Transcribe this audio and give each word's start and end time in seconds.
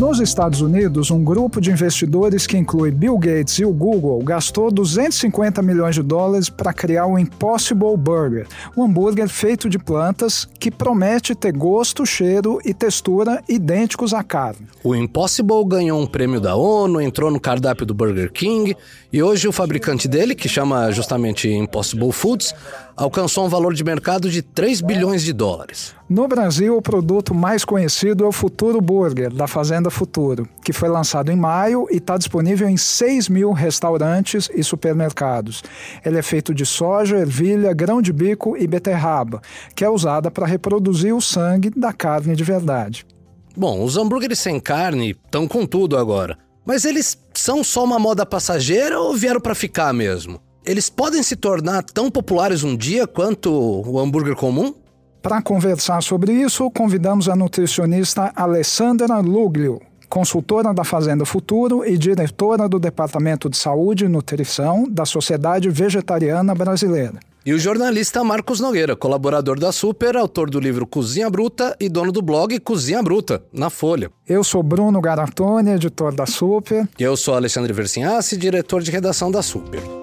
Nos 0.00 0.18
Estados 0.18 0.62
Unidos, 0.62 1.10
um 1.10 1.22
grupo 1.22 1.60
de 1.60 1.70
investidores 1.70 2.46
que 2.46 2.56
inclui 2.56 2.90
Bill 2.90 3.18
Gates 3.18 3.58
e 3.58 3.66
o 3.66 3.70
Google 3.70 4.18
gastou 4.22 4.70
250 4.70 5.60
milhões 5.60 5.94
de 5.94 6.02
dólares 6.02 6.48
para 6.48 6.72
criar 6.72 7.04
o 7.04 7.18
Impossible 7.18 7.98
Burger, 7.98 8.46
um 8.74 8.84
hambúrguer 8.84 9.28
feito 9.28 9.68
de 9.68 9.78
plantas 9.78 10.48
que 10.58 10.70
promete 10.70 11.34
ter 11.34 11.52
gosto, 11.52 12.06
cheiro 12.06 12.58
e 12.64 12.72
textura 12.72 13.44
idênticos 13.46 14.14
à 14.14 14.24
carne. 14.24 14.66
O 14.82 14.94
Impossible 14.94 15.66
ganhou 15.66 16.00
um 16.00 16.06
prêmio 16.06 16.40
da 16.40 16.56
ONU, 16.56 16.98
entrou 16.98 17.30
no 17.30 17.38
cardápio 17.38 17.84
do 17.84 17.92
Burger 17.92 18.32
King 18.32 18.74
e 19.12 19.22
hoje 19.22 19.48
o 19.48 19.52
fabricante 19.52 20.08
dele, 20.08 20.34
que 20.34 20.48
chama 20.48 20.90
justamente 20.92 21.46
Impossible 21.46 22.10
Foods, 22.10 22.54
alcançou 22.96 23.44
um 23.44 23.50
valor 23.50 23.74
de 23.74 23.84
mercado 23.84 24.30
de 24.30 24.40
3 24.40 24.80
bilhões 24.80 25.22
de 25.22 25.34
dólares. 25.34 25.99
No 26.10 26.26
Brasil, 26.26 26.76
o 26.76 26.82
produto 26.82 27.32
mais 27.32 27.64
conhecido 27.64 28.24
é 28.24 28.26
o 28.26 28.32
Futuro 28.32 28.80
Burger, 28.80 29.32
da 29.32 29.46
Fazenda 29.46 29.90
Futuro, 29.90 30.44
que 30.64 30.72
foi 30.72 30.88
lançado 30.88 31.30
em 31.30 31.36
maio 31.36 31.86
e 31.88 31.98
está 31.98 32.18
disponível 32.18 32.68
em 32.68 32.76
6 32.76 33.28
mil 33.28 33.52
restaurantes 33.52 34.50
e 34.52 34.64
supermercados. 34.64 35.62
Ele 36.04 36.18
é 36.18 36.22
feito 36.22 36.52
de 36.52 36.66
soja, 36.66 37.16
ervilha, 37.16 37.72
grão 37.72 38.02
de 38.02 38.12
bico 38.12 38.56
e 38.56 38.66
beterraba, 38.66 39.40
que 39.72 39.84
é 39.84 39.88
usada 39.88 40.32
para 40.32 40.48
reproduzir 40.48 41.14
o 41.14 41.20
sangue 41.20 41.70
da 41.70 41.92
carne 41.92 42.34
de 42.34 42.42
verdade. 42.42 43.06
Bom, 43.56 43.84
os 43.84 43.96
hambúrgueres 43.96 44.40
sem 44.40 44.58
carne 44.58 45.10
estão 45.10 45.46
com 45.46 45.64
tudo 45.64 45.96
agora. 45.96 46.36
Mas 46.66 46.84
eles 46.84 47.16
são 47.32 47.62
só 47.62 47.84
uma 47.84 48.00
moda 48.00 48.26
passageira 48.26 48.98
ou 48.98 49.14
vieram 49.14 49.40
para 49.40 49.54
ficar 49.54 49.92
mesmo? 49.92 50.40
Eles 50.66 50.90
podem 50.90 51.22
se 51.22 51.36
tornar 51.36 51.84
tão 51.84 52.10
populares 52.10 52.64
um 52.64 52.76
dia 52.76 53.06
quanto 53.06 53.52
o 53.52 53.96
hambúrguer 53.96 54.34
comum? 54.34 54.74
Para 55.22 55.42
conversar 55.42 56.02
sobre 56.02 56.32
isso, 56.32 56.70
convidamos 56.70 57.28
a 57.28 57.36
nutricionista 57.36 58.32
Alessandra 58.34 59.18
Luglio, 59.18 59.80
consultora 60.08 60.72
da 60.72 60.82
Fazenda 60.82 61.26
Futuro 61.26 61.84
e 61.84 61.98
diretora 61.98 62.66
do 62.66 62.78
Departamento 62.78 63.50
de 63.50 63.58
Saúde 63.58 64.06
e 64.06 64.08
Nutrição 64.08 64.86
da 64.90 65.04
Sociedade 65.04 65.68
Vegetariana 65.68 66.54
Brasileira. 66.54 67.20
E 67.44 67.52
o 67.52 67.58
jornalista 67.58 68.24
Marcos 68.24 68.60
Nogueira, 68.60 68.96
colaborador 68.96 69.58
da 69.58 69.72
Super, 69.72 70.16
autor 70.16 70.48
do 70.48 70.58
livro 70.58 70.86
Cozinha 70.86 71.28
Bruta 71.28 71.76
e 71.78 71.88
dono 71.88 72.12
do 72.12 72.22
blog 72.22 72.58
Cozinha 72.60 73.02
Bruta, 73.02 73.42
na 73.52 73.68
Folha. 73.68 74.10
Eu 74.26 74.42
sou 74.42 74.62
Bruno 74.62 75.00
Garatoni, 75.00 75.70
editor 75.70 76.14
da 76.14 76.26
Super. 76.26 76.88
E 76.98 77.02
eu 77.02 77.16
sou 77.16 77.34
Alexandre 77.34 77.72
Versinhassi, 77.72 78.36
diretor 78.36 78.82
de 78.82 78.90
redação 78.90 79.30
da 79.30 79.42
Super. 79.42 79.99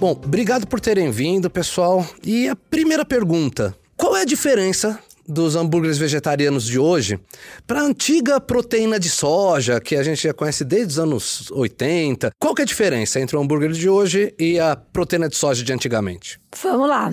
Bom, 0.00 0.12
obrigado 0.12 0.64
por 0.64 0.80
terem 0.80 1.10
vindo, 1.10 1.50
pessoal. 1.50 2.06
E 2.22 2.48
a 2.48 2.54
primeira 2.54 3.04
pergunta: 3.04 3.76
qual 3.96 4.16
é 4.16 4.22
a 4.22 4.24
diferença 4.24 4.96
dos 5.26 5.56
hambúrgueres 5.56 5.98
vegetarianos 5.98 6.64
de 6.64 6.78
hoje 6.78 7.18
para 7.66 7.80
a 7.80 7.82
antiga 7.84 8.40
proteína 8.40 8.98
de 8.98 9.10
soja 9.10 9.80
que 9.80 9.96
a 9.96 10.02
gente 10.04 10.22
já 10.22 10.32
conhece 10.32 10.64
desde 10.64 10.92
os 10.92 10.98
anos 11.00 11.50
80? 11.50 12.30
Qual 12.38 12.54
que 12.54 12.62
é 12.62 12.64
a 12.64 12.66
diferença 12.66 13.18
entre 13.18 13.36
o 13.36 13.40
hambúrguer 13.40 13.72
de 13.72 13.88
hoje 13.88 14.32
e 14.38 14.60
a 14.60 14.76
proteína 14.76 15.28
de 15.28 15.36
soja 15.36 15.64
de 15.64 15.72
antigamente? 15.72 16.40
Vamos 16.62 16.88
lá. 16.88 17.12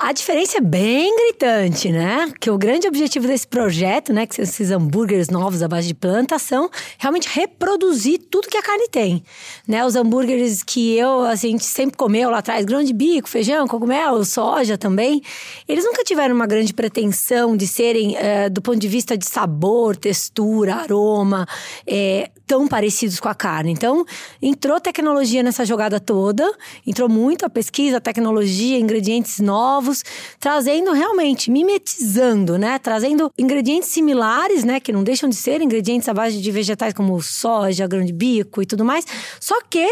A 0.00 0.12
diferença 0.12 0.58
é 0.58 0.60
bem 0.60 1.12
gritante, 1.16 1.90
né? 1.90 2.32
Que 2.40 2.52
o 2.52 2.56
grande 2.56 2.86
objetivo 2.86 3.26
desse 3.26 3.48
projeto, 3.48 4.12
né, 4.12 4.28
que 4.28 4.36
são 4.36 4.44
esses 4.44 4.70
hambúrgueres 4.70 5.28
novos 5.28 5.60
à 5.60 5.66
base 5.66 5.88
de 5.88 5.94
planta, 5.94 6.38
são 6.38 6.70
realmente 6.96 7.28
reproduzir 7.28 8.20
tudo 8.30 8.46
que 8.46 8.56
a 8.56 8.62
carne 8.62 8.88
tem, 8.88 9.24
né? 9.66 9.84
Os 9.84 9.96
hambúrgueres 9.96 10.62
que 10.62 10.96
eu, 10.96 11.22
assim, 11.22 11.48
a 11.48 11.50
gente 11.50 11.64
sempre 11.64 11.96
comeu 11.96 12.30
lá 12.30 12.38
atrás, 12.38 12.64
grão 12.64 12.80
de 12.84 12.92
bico, 12.92 13.28
feijão, 13.28 13.66
cogumelo, 13.66 14.24
soja 14.24 14.78
também, 14.78 15.20
eles 15.66 15.84
nunca 15.84 16.04
tiveram 16.04 16.32
uma 16.32 16.46
grande 16.46 16.72
pretensão 16.72 17.56
de 17.56 17.66
serem, 17.66 18.16
é, 18.16 18.48
do 18.48 18.62
ponto 18.62 18.78
de 18.78 18.86
vista 18.86 19.18
de 19.18 19.26
sabor, 19.26 19.96
textura, 19.96 20.76
aroma, 20.76 21.44
é, 21.84 22.30
tão 22.46 22.68
parecidos 22.68 23.18
com 23.18 23.28
a 23.28 23.34
carne. 23.34 23.72
Então, 23.72 24.04
entrou 24.40 24.80
tecnologia 24.80 25.42
nessa 25.42 25.64
jogada 25.64 25.98
toda, 25.98 26.50
entrou 26.86 27.08
muito 27.08 27.44
a 27.44 27.50
pesquisa, 27.50 27.96
a 27.96 28.00
tecnologia, 28.00 28.78
ingredientes 28.78 29.40
novos, 29.40 29.87
novos, 29.88 30.04
trazendo 30.38 30.92
realmente, 30.92 31.50
mimetizando, 31.50 32.58
né? 32.58 32.78
Trazendo 32.78 33.32
ingredientes 33.38 33.88
similares, 33.88 34.64
né? 34.64 34.78
Que 34.78 34.92
não 34.92 35.02
deixam 35.02 35.28
de 35.28 35.36
ser 35.36 35.60
ingredientes 35.62 36.08
à 36.08 36.14
base 36.14 36.40
de 36.40 36.50
vegetais 36.50 36.92
como 36.92 37.20
soja, 37.22 37.86
grão 37.86 38.04
de 38.04 38.12
bico 38.12 38.62
e 38.62 38.66
tudo 38.66 38.84
mais. 38.84 39.04
Só 39.40 39.60
que 39.68 39.86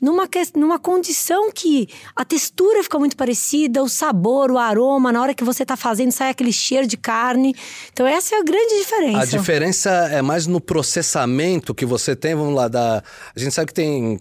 numa, 0.00 0.28
numa 0.56 0.78
condição 0.78 1.50
que 1.52 1.88
a 2.16 2.24
textura 2.24 2.82
fica 2.82 2.98
muito 2.98 3.16
parecida, 3.16 3.82
o 3.82 3.88
sabor, 3.88 4.50
o 4.50 4.58
aroma, 4.58 5.12
na 5.12 5.20
hora 5.20 5.34
que 5.34 5.44
você 5.44 5.62
está 5.62 5.76
fazendo, 5.76 6.10
sai 6.10 6.30
aquele 6.30 6.52
cheiro 6.52 6.86
de 6.86 6.96
carne. 6.96 7.54
Então, 7.92 8.06
essa 8.06 8.34
é 8.34 8.38
a 8.38 8.42
grande 8.42 8.78
diferença. 8.78 9.20
A 9.20 9.24
diferença 9.24 9.90
é 10.10 10.22
mais 10.22 10.46
no 10.46 10.60
processamento 10.60 11.74
que 11.74 11.86
você 11.86 12.16
tem, 12.16 12.34
vamos 12.34 12.54
lá, 12.54 12.68
da... 12.68 13.02
a 13.34 13.38
gente 13.38 13.52
sabe 13.52 13.68
que 13.68 13.74
tem 13.74 14.20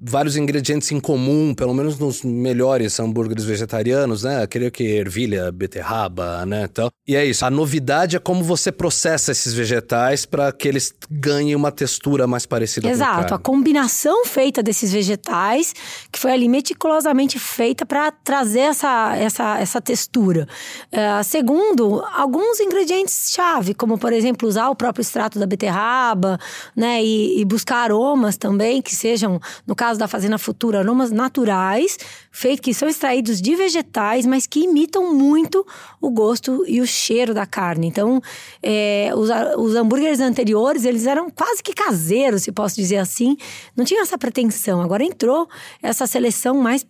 vários 0.00 0.36
ingredientes 0.36 0.90
em 0.92 1.00
comum, 1.00 1.54
pelo 1.54 1.74
menos 1.74 1.98
nos 1.98 2.22
melhores 2.22 2.98
hambúrgueres 3.00 3.44
vegetarianos, 3.44 4.22
né? 4.22 4.46
Queria 4.46 4.70
que 4.70 4.84
ervilha, 4.84 5.50
beterraba, 5.50 6.46
né, 6.46 6.68
então. 6.70 6.88
E 7.06 7.16
é 7.16 7.24
isso. 7.24 7.44
A 7.44 7.50
novidade 7.50 8.16
é 8.16 8.18
como 8.18 8.44
você 8.44 8.70
processa 8.70 9.32
esses 9.32 9.52
vegetais 9.52 10.24
para 10.24 10.52
que 10.52 10.68
eles 10.68 10.94
ganhem 11.10 11.56
uma 11.56 11.72
textura 11.72 12.26
mais 12.26 12.46
parecida 12.46 12.88
Exato. 12.88 13.12
com 13.12 13.18
Exato. 13.18 13.34
A 13.34 13.38
combinação 13.38 14.24
feita 14.24 14.62
desses 14.62 14.92
vegetais, 14.92 15.74
que 16.12 16.18
foi 16.18 16.32
ali 16.32 16.48
meticulosamente 16.48 17.38
feita 17.38 17.84
para 17.84 18.12
trazer 18.12 18.60
essa, 18.60 19.16
essa, 19.16 19.58
essa 19.58 19.80
textura. 19.80 20.46
Uh, 20.92 21.24
segundo, 21.24 22.02
alguns 22.14 22.60
ingredientes 22.60 23.30
chave, 23.32 23.74
como 23.74 23.98
por 23.98 24.12
exemplo 24.12 24.46
usar 24.48 24.68
o 24.68 24.76
próprio 24.76 25.02
extrato 25.02 25.38
da 25.38 25.46
beterraba, 25.46 26.38
né, 26.76 27.02
e, 27.02 27.40
e 27.40 27.44
buscar 27.44 27.78
aromas 27.78 28.36
também 28.36 28.80
que 28.82 28.94
sejam 28.94 29.40
no 29.66 29.74
caso 29.74 29.87
da 29.96 30.08
Fazenda 30.08 30.36
Futura, 30.36 30.80
aromas 30.80 31.10
naturais, 31.10 31.96
feitos 32.30 32.60
que 32.60 32.74
são 32.74 32.88
extraídos 32.88 33.40
de 33.40 33.54
vegetais, 33.54 34.26
mas 34.26 34.46
que 34.46 34.64
imitam 34.64 35.14
muito 35.14 35.66
o 36.00 36.10
gosto 36.10 36.64
e 36.66 36.80
o 36.80 36.86
cheiro 36.86 37.32
da 37.32 37.46
carne. 37.46 37.86
Então, 37.86 38.20
é, 38.62 39.10
os, 39.14 39.30
os 39.56 39.74
hambúrgueres 39.74 40.20
anteriores, 40.20 40.84
eles 40.84 41.06
eram 41.06 41.30
quase 41.30 41.62
que 41.62 41.72
caseiros, 41.72 42.42
se 42.42 42.52
posso 42.52 42.76
dizer 42.76 42.98
assim. 42.98 43.36
Não 43.76 43.84
tinha 43.84 44.02
essa 44.02 44.18
pretensão. 44.18 44.82
Agora 44.82 45.04
entrou 45.04 45.48
essa 45.82 46.06
seleção 46.06 46.58
mais 46.58 46.84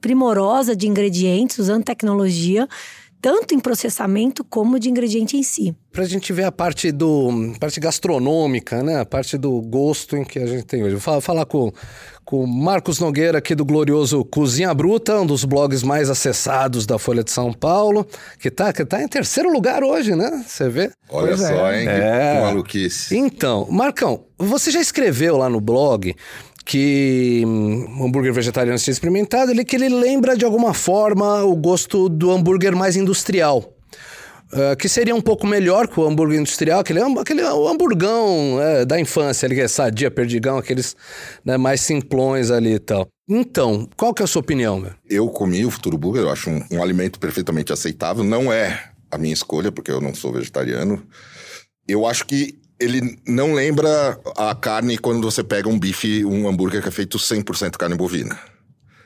primorosa 0.00 0.76
de 0.76 0.86
ingredientes, 0.86 1.58
usando 1.58 1.82
tecnologia, 1.82 2.68
tanto 3.24 3.54
em 3.54 3.58
processamento 3.58 4.44
como 4.44 4.78
de 4.78 4.90
ingrediente 4.90 5.34
em 5.34 5.42
si. 5.42 5.74
Para 5.90 6.02
a 6.02 6.06
gente 6.06 6.30
ver 6.30 6.44
a 6.44 6.52
parte 6.52 6.92
do 6.92 7.54
parte 7.58 7.80
gastronômica, 7.80 8.82
né? 8.82 9.00
A 9.00 9.06
parte 9.06 9.38
do 9.38 9.62
gosto 9.62 10.14
em 10.14 10.24
que 10.24 10.38
a 10.38 10.46
gente 10.46 10.64
tem 10.66 10.84
hoje. 10.84 10.96
Vou 10.96 11.20
falar 11.22 11.46
com 11.46 11.72
com 12.24 12.46
Marcos 12.46 12.98
Nogueira 12.98 13.38
aqui 13.38 13.54
do 13.54 13.64
glorioso 13.64 14.24
Cozinha 14.24 14.72
Bruta, 14.72 15.20
um 15.20 15.26
dos 15.26 15.44
blogs 15.44 15.82
mais 15.82 16.08
acessados 16.08 16.86
da 16.86 16.98
Folha 16.98 17.22
de 17.22 17.30
São 17.30 17.52
Paulo, 17.52 18.06
que 18.38 18.50
tá, 18.50 18.72
que 18.72 18.84
tá 18.84 19.02
em 19.02 19.08
terceiro 19.08 19.52
lugar 19.52 19.84
hoje, 19.84 20.16
né? 20.16 20.44
Você 20.46 20.68
vê? 20.68 20.90
Olha 21.10 21.28
pois 21.28 21.40
só, 21.40 21.70
é. 21.70 21.82
hein? 21.82 21.88
É. 21.88 22.34
Que 22.36 22.40
maluquice. 22.42 23.16
Então, 23.16 23.68
Marcão, 23.70 24.24
você 24.38 24.70
já 24.70 24.80
escreveu 24.80 25.36
lá 25.36 25.48
no 25.48 25.60
blog 25.60 26.14
que 26.64 27.42
um 27.46 28.06
hambúrguer 28.06 28.32
vegetariano 28.32 28.78
tinha 28.78 28.92
experimentado, 28.92 29.50
ele 29.50 29.64
que 29.64 29.76
ele 29.76 29.88
lembra 29.90 30.36
de 30.36 30.44
alguma 30.44 30.72
forma 30.72 31.42
o 31.42 31.54
gosto 31.54 32.08
do 32.08 32.30
hambúrguer 32.30 32.74
mais 32.74 32.96
industrial. 32.96 33.73
Uh, 34.54 34.76
que 34.76 34.88
seria 34.88 35.14
um 35.16 35.20
pouco 35.20 35.48
melhor 35.48 35.88
que 35.88 35.98
o 35.98 36.06
hambúrguer 36.06 36.38
industrial, 36.38 36.78
aquele, 36.78 37.00
aquele 37.00 37.42
hamburgão 37.42 38.60
é, 38.62 38.84
da 38.84 39.00
infância, 39.00 39.46
ali, 39.46 39.56
que 39.56 39.60
é 39.60 39.66
sadia, 39.66 40.12
perdigão, 40.12 40.56
aqueles 40.56 40.94
né, 41.44 41.56
mais 41.56 41.80
simplões 41.80 42.52
ali 42.52 42.74
e 42.74 42.78
tal. 42.78 43.08
Então, 43.28 43.88
qual 43.96 44.14
que 44.14 44.22
é 44.22 44.24
a 44.24 44.28
sua 44.28 44.40
opinião? 44.40 44.78
Meu? 44.78 44.92
Eu 45.10 45.28
comi 45.28 45.66
o 45.66 45.70
Futuro 45.70 45.98
Burger, 45.98 46.22
eu 46.22 46.30
acho 46.30 46.50
um, 46.50 46.62
um 46.70 46.82
alimento 46.82 47.18
perfeitamente 47.18 47.72
aceitável. 47.72 48.22
Não 48.22 48.52
é 48.52 48.90
a 49.10 49.18
minha 49.18 49.34
escolha, 49.34 49.72
porque 49.72 49.90
eu 49.90 50.00
não 50.00 50.14
sou 50.14 50.32
vegetariano. 50.32 51.02
Eu 51.88 52.06
acho 52.06 52.24
que 52.24 52.58
ele 52.78 53.18
não 53.26 53.54
lembra 53.54 54.18
a 54.36 54.54
carne 54.54 54.98
quando 54.98 55.22
você 55.22 55.42
pega 55.42 55.68
um 55.68 55.78
bife, 55.78 56.24
um 56.24 56.48
hambúrguer 56.48 56.82
que 56.82 56.88
é 56.88 56.92
feito 56.92 57.18
100% 57.18 57.76
carne 57.76 57.96
bovina. 57.96 58.38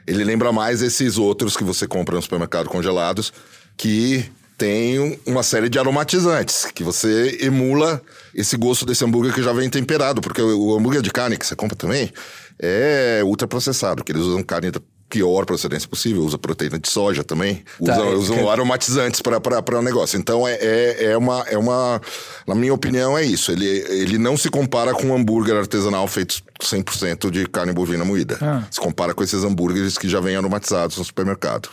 Ele 0.07 0.25
lembra 0.25 0.53
mais 0.53 0.83
esses 0.83 1.19
outros 1.19 1.57
que 1.57 1.65
você 1.65 1.87
compra 1.87 2.17
no 2.17 2.23
supermercado 2.23 2.69
congelados, 2.69 3.33
que 3.77 4.25
tem 4.59 5.19
uma 5.25 5.45
série 5.45 5.69
de 5.69 5.79
aromatizantes, 5.79 6.67
que 6.75 6.83
você 6.83 7.39
emula 7.41 8.03
esse 8.35 8.57
gosto 8.57 8.85
desse 8.85 9.05
hambúrguer 9.05 9.33
que 9.33 9.43
já 9.43 9.53
vem 9.53 9.71
temperado, 9.71 10.21
porque 10.21 10.43
o 10.43 10.77
hambúrguer 10.77 11.01
de 11.01 11.13
carne 11.13 11.39
que 11.39 11.47
você 11.47 11.55
compra 11.55 11.77
também 11.77 12.13
é 12.59 13.23
ultraprocessado, 13.25 14.03
que 14.03 14.11
eles 14.11 14.23
usam 14.23 14.43
carne 14.43 14.73
da 14.73 14.81
pior 15.09 15.47
procedência 15.47 15.89
possível, 15.89 16.23
usa 16.23 16.37
proteína 16.37 16.79
de 16.79 16.89
soja 16.89 17.23
também, 17.23 17.63
tá, 17.85 17.93
usa, 17.95 18.17
usam 18.17 18.37
que... 18.37 18.49
aromatizantes 18.49 19.23
para 19.23 19.79
o 19.79 19.83
negócio. 19.83 20.19
Então 20.19 20.47
é, 20.47 20.55
é, 20.55 21.05
é, 21.13 21.17
uma, 21.17 21.45
é 21.49 21.57
uma. 21.57 22.01
Na 22.47 22.55
minha 22.55 22.75
opinião, 22.75 23.17
é 23.17 23.25
isso. 23.25 23.51
Ele, 23.53 23.65
ele 23.65 24.19
não 24.19 24.37
se 24.37 24.51
compara 24.51 24.93
com 24.93 25.07
um 25.07 25.15
hambúrguer 25.15 25.57
artesanal 25.57 26.07
feito 26.09 26.43
100% 26.61 27.31
de 27.31 27.47
carne 27.47 27.73
bovina 27.73 28.05
moída. 28.05 28.37
Ah. 28.43 28.65
Se 28.71 28.81
compara 28.81 29.15
com 29.15 29.23
esses 29.23 29.45
hambúrgueres 29.45 29.97
que 29.97 30.09
já 30.09 30.21
vêm 30.21 30.37
aromatizados 30.37 30.99
no 30.99 31.05
supermercado. 31.05 31.71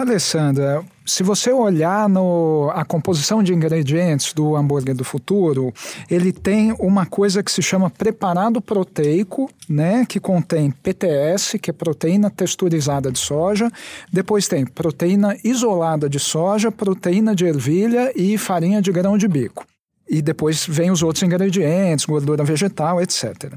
Alessandra, 0.00 0.84
se 1.04 1.22
você 1.22 1.52
olhar 1.52 2.08
no, 2.08 2.70
a 2.74 2.84
composição 2.84 3.42
de 3.42 3.52
ingredientes 3.52 4.32
do 4.32 4.56
hambúrguer 4.56 4.94
do 4.94 5.04
futuro, 5.04 5.72
ele 6.10 6.32
tem 6.32 6.72
uma 6.78 7.04
coisa 7.04 7.42
que 7.42 7.50
se 7.50 7.60
chama 7.60 7.90
preparado 7.90 8.60
proteico, 8.60 9.50
né, 9.68 10.06
que 10.06 10.18
contém 10.18 10.70
PTS, 10.70 11.58
que 11.58 11.70
é 11.70 11.72
proteína 11.72 12.30
texturizada 12.30 13.10
de 13.10 13.18
soja, 13.18 13.70
depois 14.12 14.48
tem 14.48 14.64
proteína 14.64 15.36
isolada 15.44 16.08
de 16.08 16.18
soja, 16.18 16.72
proteína 16.72 17.34
de 17.34 17.44
ervilha 17.44 18.12
e 18.16 18.38
farinha 18.38 18.80
de 18.80 18.90
grão 18.92 19.18
de 19.18 19.28
bico. 19.28 19.66
E 20.08 20.22
depois 20.22 20.66
vem 20.66 20.90
os 20.90 21.02
outros 21.02 21.22
ingredientes, 21.22 22.04
gordura 22.04 22.42
vegetal, 22.42 23.00
etc. 23.00 23.52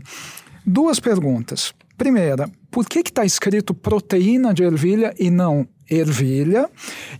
Duas 0.65 0.99
perguntas. 0.99 1.73
Primeira, 1.97 2.49
por 2.71 2.85
que 2.85 2.99
está 2.99 3.23
escrito 3.23 3.73
proteína 3.73 4.53
de 4.53 4.63
ervilha 4.63 5.13
e 5.19 5.29
não 5.29 5.67
ervilha 5.97 6.69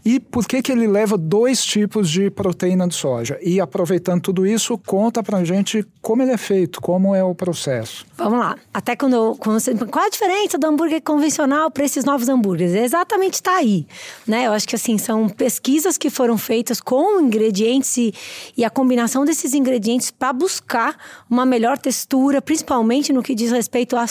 e 0.06 0.20
por 0.20 0.46
que, 0.46 0.62
que 0.62 0.72
ele 0.72 0.88
leva 0.88 1.18
dois 1.18 1.64
tipos 1.64 2.10
de 2.10 2.30
proteína 2.30 2.88
de 2.88 2.96
soja. 2.96 3.38
E 3.42 3.60
aproveitando 3.60 4.22
tudo 4.22 4.46
isso, 4.46 4.78
conta 4.78 5.24
pra 5.24 5.44
gente 5.44 5.86
como 6.02 6.22
ele 6.22 6.31
é 6.31 6.38
feito, 6.38 6.81
como 6.81 7.16
é 7.16 7.24
o 7.24 7.34
processo. 7.34 8.06
Vamos 8.18 8.40
lá. 8.40 8.58
Até 8.74 8.96
quando, 8.96 9.36
quando 9.40 9.60
você, 9.60 9.74
qual 9.75 10.06
a 10.06 10.10
diferença 10.10 10.58
do 10.58 10.68
hambúrguer 10.68 11.02
convencional 11.02 11.72
para 11.72 11.86
esses 11.86 12.06
novos 12.06 12.30
hambúrgueres? 12.30 12.75
É 12.75 12.84
exatamente 12.84 13.36
está 13.36 13.58
aí, 13.58 13.86
né? 14.28 14.48
Eu 14.48 14.54
acho 14.54 14.68
que 14.68 14.75
assim 14.75 14.98
são 14.98 15.28
pesquisas 15.30 15.98
que 15.98 16.10
foram 16.10 16.38
feitas 16.38 16.80
com 16.80 17.20
ingredientes 17.22 17.98
e, 17.98 18.14
e 18.58 18.64
a 18.64 18.70
combinação 18.70 19.25
desses 19.25 19.54
ingredientes 19.54 20.12
para 20.12 20.31
buscar 20.34 20.96
uma 21.30 21.46
melhor 21.46 21.78
textura, 21.78 22.42
principalmente 22.42 23.12
no 23.12 23.24
que 23.24 23.36
diz 23.36 23.52
respeito 23.52 23.96
a, 23.96 24.06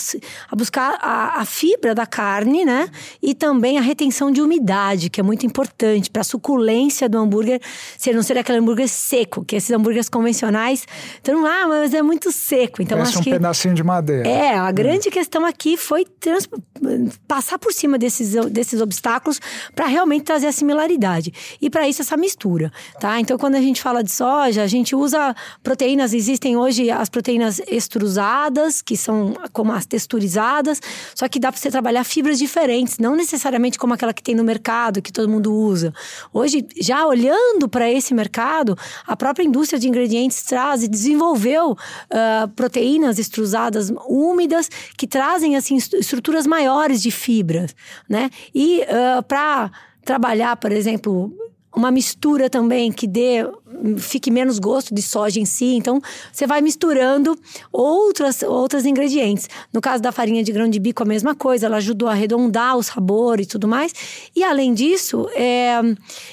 a 0.50 0.56
buscar 0.56 0.98
a, 1.00 1.40
a 1.40 1.44
fibra 1.44 1.94
da 1.94 2.06
carne, 2.06 2.64
né? 2.64 2.90
E 3.22 3.34
também 3.34 3.78
a 3.78 3.80
retenção 3.80 4.30
de 4.30 4.40
umidade, 4.40 4.51
que 5.10 5.20
é 5.20 5.22
muito 5.22 5.46
importante 5.46 6.10
para 6.10 6.22
a 6.22 6.24
suculência 6.24 7.08
do 7.08 7.18
hambúrguer, 7.18 7.60
ser 7.98 8.14
não 8.14 8.22
ser 8.22 8.38
aquele 8.38 8.58
hambúrguer 8.58 8.88
seco, 8.88 9.44
que 9.44 9.56
esses 9.56 9.70
hambúrgueres 9.70 10.08
convencionais, 10.08 10.86
então, 11.20 11.46
ah, 11.46 11.66
mas 11.68 11.94
é 11.94 12.02
muito 12.02 12.30
seco. 12.32 12.82
Então, 12.82 12.98
Parece 12.98 13.12
acho 13.12 13.20
um 13.20 13.24
que 13.24 13.30
pedacinho 13.30 13.74
de 13.74 13.82
madeira. 13.82 14.28
É, 14.28 14.56
a 14.56 14.70
grande 14.72 15.08
hum. 15.08 15.12
questão 15.12 15.44
aqui 15.44 15.76
foi 15.76 16.04
trans... 16.04 16.48
passar 17.26 17.58
por 17.58 17.72
cima 17.72 17.98
desses, 17.98 18.34
desses 18.50 18.80
obstáculos 18.80 19.40
para 19.74 19.86
realmente 19.86 20.24
trazer 20.24 20.46
a 20.46 20.52
similaridade. 20.52 21.32
E 21.60 21.70
para 21.70 21.88
isso 21.88 22.02
essa 22.02 22.16
mistura, 22.16 22.72
tá? 23.00 23.20
Então, 23.20 23.38
quando 23.38 23.54
a 23.54 23.60
gente 23.60 23.80
fala 23.80 24.02
de 24.02 24.10
soja, 24.10 24.62
a 24.62 24.66
gente 24.66 24.94
usa 24.94 25.34
proteínas, 25.62 26.12
existem 26.12 26.56
hoje 26.56 26.90
as 26.90 27.08
proteínas 27.08 27.60
extrusadas, 27.68 28.82
que 28.82 28.96
são 28.96 29.34
como 29.52 29.72
as 29.72 29.86
texturizadas, 29.86 30.80
só 31.14 31.28
que 31.28 31.38
dá 31.38 31.50
para 31.50 31.60
você 31.60 31.70
trabalhar 31.70 32.04
fibras 32.04 32.38
diferentes, 32.38 32.98
não 32.98 33.16
necessariamente 33.16 33.78
como 33.78 33.94
aquela 33.94 34.12
que 34.12 34.22
tem 34.22 34.31
no 34.34 34.44
mercado, 34.44 35.02
que 35.02 35.12
todo 35.12 35.28
mundo 35.28 35.54
usa. 35.54 35.92
Hoje, 36.32 36.66
já 36.80 37.06
olhando 37.06 37.68
para 37.68 37.90
esse 37.90 38.14
mercado, 38.14 38.76
a 39.06 39.16
própria 39.16 39.44
indústria 39.44 39.78
de 39.78 39.88
ingredientes 39.88 40.42
traz 40.42 40.82
e 40.82 40.88
desenvolveu 40.88 41.72
uh, 41.72 42.48
proteínas 42.54 43.18
extrusadas 43.18 43.92
úmidas 44.06 44.70
que 44.96 45.06
trazem 45.06 45.56
assim 45.56 45.76
estruturas 45.76 46.46
maiores 46.46 47.02
de 47.02 47.10
fibras, 47.10 47.74
né? 48.08 48.30
E 48.54 48.80
uh, 48.82 49.22
para 49.22 49.70
trabalhar, 50.04 50.56
por 50.56 50.72
exemplo, 50.72 51.32
uma 51.74 51.90
mistura 51.90 52.50
também 52.50 52.92
que 52.92 53.06
dê 53.06 53.46
fique 53.98 54.30
menos 54.30 54.58
gosto 54.58 54.94
de 54.94 55.02
soja 55.02 55.40
em 55.40 55.44
si. 55.44 55.74
Então, 55.74 56.00
você 56.32 56.46
vai 56.46 56.60
misturando 56.60 57.36
outras, 57.72 58.42
outros 58.42 58.84
ingredientes. 58.84 59.48
No 59.72 59.80
caso 59.80 60.02
da 60.02 60.12
farinha 60.12 60.42
de 60.42 60.52
grão 60.52 60.68
de 60.68 60.78
bico, 60.78 61.02
a 61.02 61.06
mesma 61.06 61.34
coisa. 61.34 61.66
Ela 61.66 61.78
ajudou 61.78 62.08
a 62.08 62.12
arredondar 62.12 62.76
o 62.76 62.82
sabor 62.82 63.40
e 63.40 63.46
tudo 63.46 63.66
mais. 63.66 63.92
E, 64.34 64.42
além 64.42 64.74
disso, 64.74 65.28
é, 65.34 65.80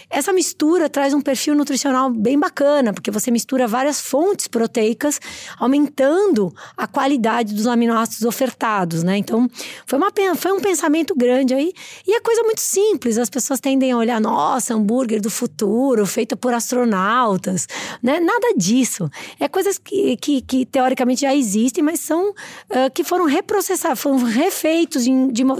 essa 0.09 0.33
mistura 0.33 0.89
traz 0.89 1.13
um 1.13 1.21
perfil 1.21 1.55
nutricional 1.55 2.09
bem 2.09 2.37
bacana, 2.37 2.93
porque 2.93 3.11
você 3.11 3.31
mistura 3.31 3.67
várias 3.67 4.01
fontes 4.01 4.47
proteicas, 4.47 5.19
aumentando 5.57 6.53
a 6.75 6.87
qualidade 6.87 7.53
dos 7.53 7.67
aminoácidos 7.67 8.25
ofertados, 8.25 9.03
né? 9.03 9.17
Então, 9.17 9.49
foi, 9.85 9.97
uma, 9.97 10.11
foi 10.35 10.51
um 10.51 10.59
pensamento 10.59 11.15
grande 11.15 11.53
aí. 11.53 11.73
E 12.07 12.15
é 12.15 12.19
coisa 12.19 12.43
muito 12.43 12.61
simples. 12.61 13.17
As 13.17 13.29
pessoas 13.29 13.59
tendem 13.59 13.91
a 13.91 13.97
olhar, 13.97 14.19
nossa, 14.19 14.73
hambúrguer 14.73 15.21
do 15.21 15.29
futuro, 15.29 16.05
feito 16.05 16.35
por 16.37 16.53
astronautas 16.53 17.28
altas, 17.29 17.67
né? 18.01 18.19
Nada 18.19 18.53
disso. 18.55 19.09
É 19.39 19.47
coisas 19.47 19.77
que, 19.77 20.17
que, 20.17 20.41
que 20.41 20.65
teoricamente 20.65 21.21
já 21.21 21.35
existem, 21.35 21.83
mas 21.83 21.99
são 21.99 22.29
uh, 22.31 22.91
que 22.93 23.03
foram 23.03 23.25
reprocessados, 23.25 23.99
foram 23.99 24.17
refeitos 24.23 25.03
de, 25.03 25.11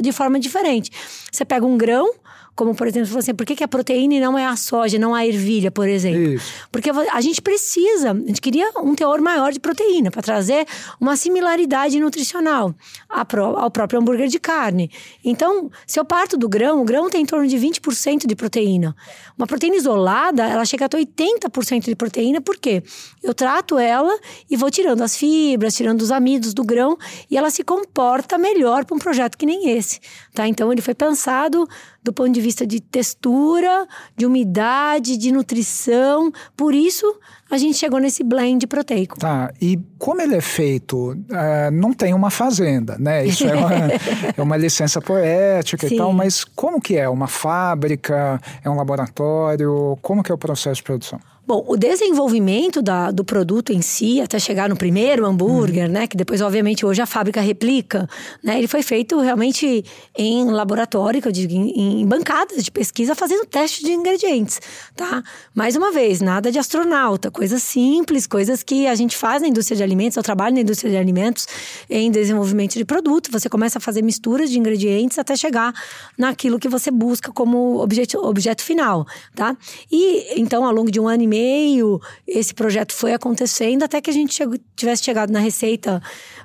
de 0.02 0.12
forma 0.12 0.40
diferente. 0.40 0.92
Você 1.32 1.46
pega 1.46 1.66
um 1.66 1.78
grão, 1.78 2.12
como, 2.60 2.76
por 2.76 2.88
exemplo, 2.88 3.08
você, 3.08 3.34
por 3.34 3.46
que, 3.46 3.56
que 3.56 3.64
a 3.64 3.70
proteína 3.70 4.16
e 4.16 4.20
não 4.20 4.38
é 4.38 4.46
a 4.46 4.58
soja, 4.58 5.00
não 5.00 5.16
a 5.16 5.26
ervilha, 5.26 5.72
por 5.72 5.88
exemplo? 5.88 6.34
Isso. 6.34 6.52
Porque 6.70 6.90
a 6.90 7.22
gente 7.22 7.42
precisa, 7.42 8.12
a 8.12 8.14
gente 8.14 8.42
queria 8.42 8.70
um 8.84 8.94
teor 8.94 9.22
maior 9.22 9.54
de 9.54 9.62
proteína 9.62 10.12
para 10.12 10.22
trazer 10.22 10.68
uma 11.00 11.16
similaridade 11.16 11.98
nutricional 12.02 12.76
ao 13.08 13.72
próprio 13.72 14.02
hambúrguer 14.02 14.28
de 14.28 14.42
carne. 14.42 14.92
Então, 15.24 15.72
se 15.88 15.98
eu 15.98 16.04
parto 16.04 16.36
do 16.36 16.50
grão, 16.50 16.82
o 16.82 16.84
grão 16.84 17.10
tem 17.10 17.22
em 17.22 17.26
torno 17.26 17.48
de 17.48 17.56
20% 17.56 18.28
de 18.28 18.36
proteína. 18.36 18.94
Uma 19.38 19.48
proteína 19.48 19.78
isolada, 19.78 20.44
ela 20.46 20.66
chega 20.66 20.84
a 20.84 20.90
80% 20.90 21.86
de 21.86 21.96
proteína, 21.96 22.42
por 22.42 22.58
quê? 22.58 22.84
Eu 23.24 23.34
trato 23.34 23.78
ela 23.78 24.20
e 24.52 24.58
vou 24.58 24.70
tirando 24.70 25.02
as 25.02 25.16
fibras, 25.16 25.74
tirando 25.74 26.02
os 26.02 26.12
amidos 26.12 26.54
do 26.54 26.66
grão 26.66 26.98
e 27.32 27.38
ela 27.38 27.52
se 27.52 27.64
comporta 27.64 28.38
melhor 28.38 28.84
para 28.84 28.98
um 28.98 29.00
projeto 29.00 29.38
que 29.38 29.46
nem 29.46 29.70
esse, 29.70 30.02
tá? 30.34 30.46
Então, 30.46 30.74
ele 30.74 30.82
foi 30.82 30.94
pensado 30.94 31.66
do 32.04 32.14
ponto 32.14 32.32
de 32.32 32.42
vista 32.42 32.66
de 32.66 32.80
textura, 32.80 33.88
de 34.16 34.26
umidade, 34.26 35.18
de 35.18 35.32
nutrição. 35.32 36.32
Por 36.56 36.74
isso, 36.74 37.06
a 37.50 37.58
gente 37.58 37.78
chegou 37.78 38.00
nesse 38.00 38.24
blend 38.24 38.66
proteico. 38.68 39.18
Tá, 39.20 39.52
e 39.62 39.80
como 39.98 40.22
ele 40.22 40.36
é 40.36 40.42
feito? 40.42 41.12
Uh, 41.12 41.72
não 41.72 41.94
tem 41.94 42.14
uma 42.14 42.30
fazenda, 42.30 42.98
né? 42.98 43.26
Isso 43.26 43.48
é 43.48 43.56
uma, 43.56 43.72
é 44.38 44.42
uma 44.42 44.58
licença 44.58 45.02
poética 45.02 45.88
Sim. 45.88 45.96
e 45.96 45.98
tal, 45.98 46.14
mas 46.14 46.44
como 46.44 46.80
que 46.80 46.96
é? 46.96 47.10
Uma 47.10 47.28
fábrica? 47.28 48.40
É 48.64 48.70
um 48.70 48.76
laboratório? 48.76 49.98
Como 50.02 50.24
que 50.24 50.32
é 50.32 50.36
o 50.36 50.38
processo 50.38 50.76
de 50.76 50.84
produção? 50.84 51.20
Bom, 51.50 51.66
o 51.68 51.76
desenvolvimento 51.76 52.80
da, 52.80 53.10
do 53.10 53.24
produto 53.24 53.74
em 53.74 53.82
si, 53.82 54.22
até 54.22 54.38
chegar 54.38 54.70
no 54.70 54.78
primeiro 54.78 55.26
hambúrguer, 55.26 55.88
uhum. 55.88 55.94
né? 55.94 56.06
Que 56.06 56.16
depois, 56.16 56.42
obviamente, 56.42 56.86
hoje 56.86 57.02
a 57.02 57.08
fábrica 57.08 57.42
replica, 57.42 58.08
né? 58.44 58.60
Ele 58.60 58.68
foi 58.68 58.84
feito 58.84 59.20
realmente 59.20 59.84
em 60.16 60.46
laboratório, 60.52 61.20
eu 61.26 61.32
digo, 61.32 61.52
em, 61.52 62.02
em 62.02 62.06
bancadas 62.06 62.64
de 62.64 62.70
pesquisa, 62.70 63.16
fazendo 63.16 63.48
teste 63.48 63.84
de 63.84 63.92
ingredientes, 63.92 64.62
tá? 64.96 65.24
Mais 65.56 65.76
uma 65.76 65.92
vez, 65.92 66.22
nada 66.22 66.52
de 66.52 66.60
astronauta, 66.60 67.32
coisas 67.32 67.64
simples, 67.64 68.28
coisas 68.28 68.62
que 68.62 68.86
a 68.86 68.94
gente 68.94 69.18
faz 69.18 69.42
na 69.42 69.48
indústria 69.48 69.76
de 69.76 69.82
alimentos, 69.82 70.18
eu 70.18 70.22
trabalho 70.22 70.54
na 70.54 70.62
indústria 70.62 70.92
de 70.92 70.98
alimentos 70.98 71.48
em 71.90 72.12
desenvolvimento 72.12 72.76
de 72.76 72.86
produto. 72.86 73.32
Você 73.32 73.50
começa 73.50 73.80
a 73.80 73.82
fazer 73.82 74.04
misturas 74.04 74.52
de 74.52 74.60
ingredientes 74.60 75.18
até 75.18 75.36
chegar 75.36 75.74
naquilo 76.16 76.60
que 76.60 76.70
você 76.70 76.92
busca 76.92 77.32
como 77.32 77.82
objeto, 77.82 78.24
objeto 78.24 78.62
final, 78.62 79.04
tá? 79.34 79.58
E 79.92 80.40
então, 80.40 80.64
ao 80.64 80.72
longo 80.72 80.92
de 80.92 81.00
um 81.00 81.08
ano 81.08 81.24
e 81.24 81.28
meio, 81.28 81.39
meio 81.40 82.02
esse 82.28 82.54
projeto 82.54 82.94
foi 82.94 83.14
acontecendo 83.14 83.84
até 83.84 84.02
que 84.02 84.10
a 84.10 84.14
gente 84.14 84.34
chegou, 84.34 84.58
tivesse 84.76 85.04
chegado 85.04 85.32
na 85.32 85.40
receita 85.40 86.02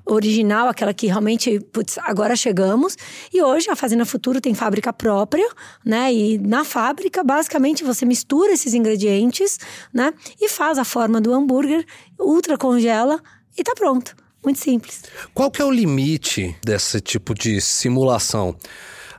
original, 0.06 0.68
aquela 0.68 0.94
que 0.94 1.06
realmente, 1.06 1.58
putz, 1.72 1.98
agora 1.98 2.36
chegamos. 2.36 2.96
E 3.32 3.42
hoje 3.42 3.68
a 3.70 3.76
Fazenda 3.76 4.04
Futuro 4.04 4.40
tem 4.40 4.54
fábrica 4.54 4.92
própria, 4.92 5.48
né? 5.84 6.12
E 6.12 6.38
na 6.38 6.64
fábrica, 6.64 7.24
basicamente, 7.24 7.82
você 7.82 8.04
mistura 8.04 8.52
esses 8.52 8.74
ingredientes, 8.74 9.58
né? 9.92 10.12
E 10.40 10.48
faz 10.48 10.78
a 10.78 10.84
forma 10.84 11.20
do 11.20 11.32
hambúrguer, 11.32 11.84
ultra 12.18 12.56
congela 12.56 13.20
e 13.58 13.62
tá 13.62 13.72
pronto. 13.74 14.14
Muito 14.44 14.60
simples. 14.60 15.02
Qual 15.32 15.50
que 15.50 15.62
é 15.62 15.64
o 15.64 15.70
limite 15.70 16.54
desse 16.62 17.00
tipo 17.00 17.34
de 17.34 17.60
simulação? 17.60 18.54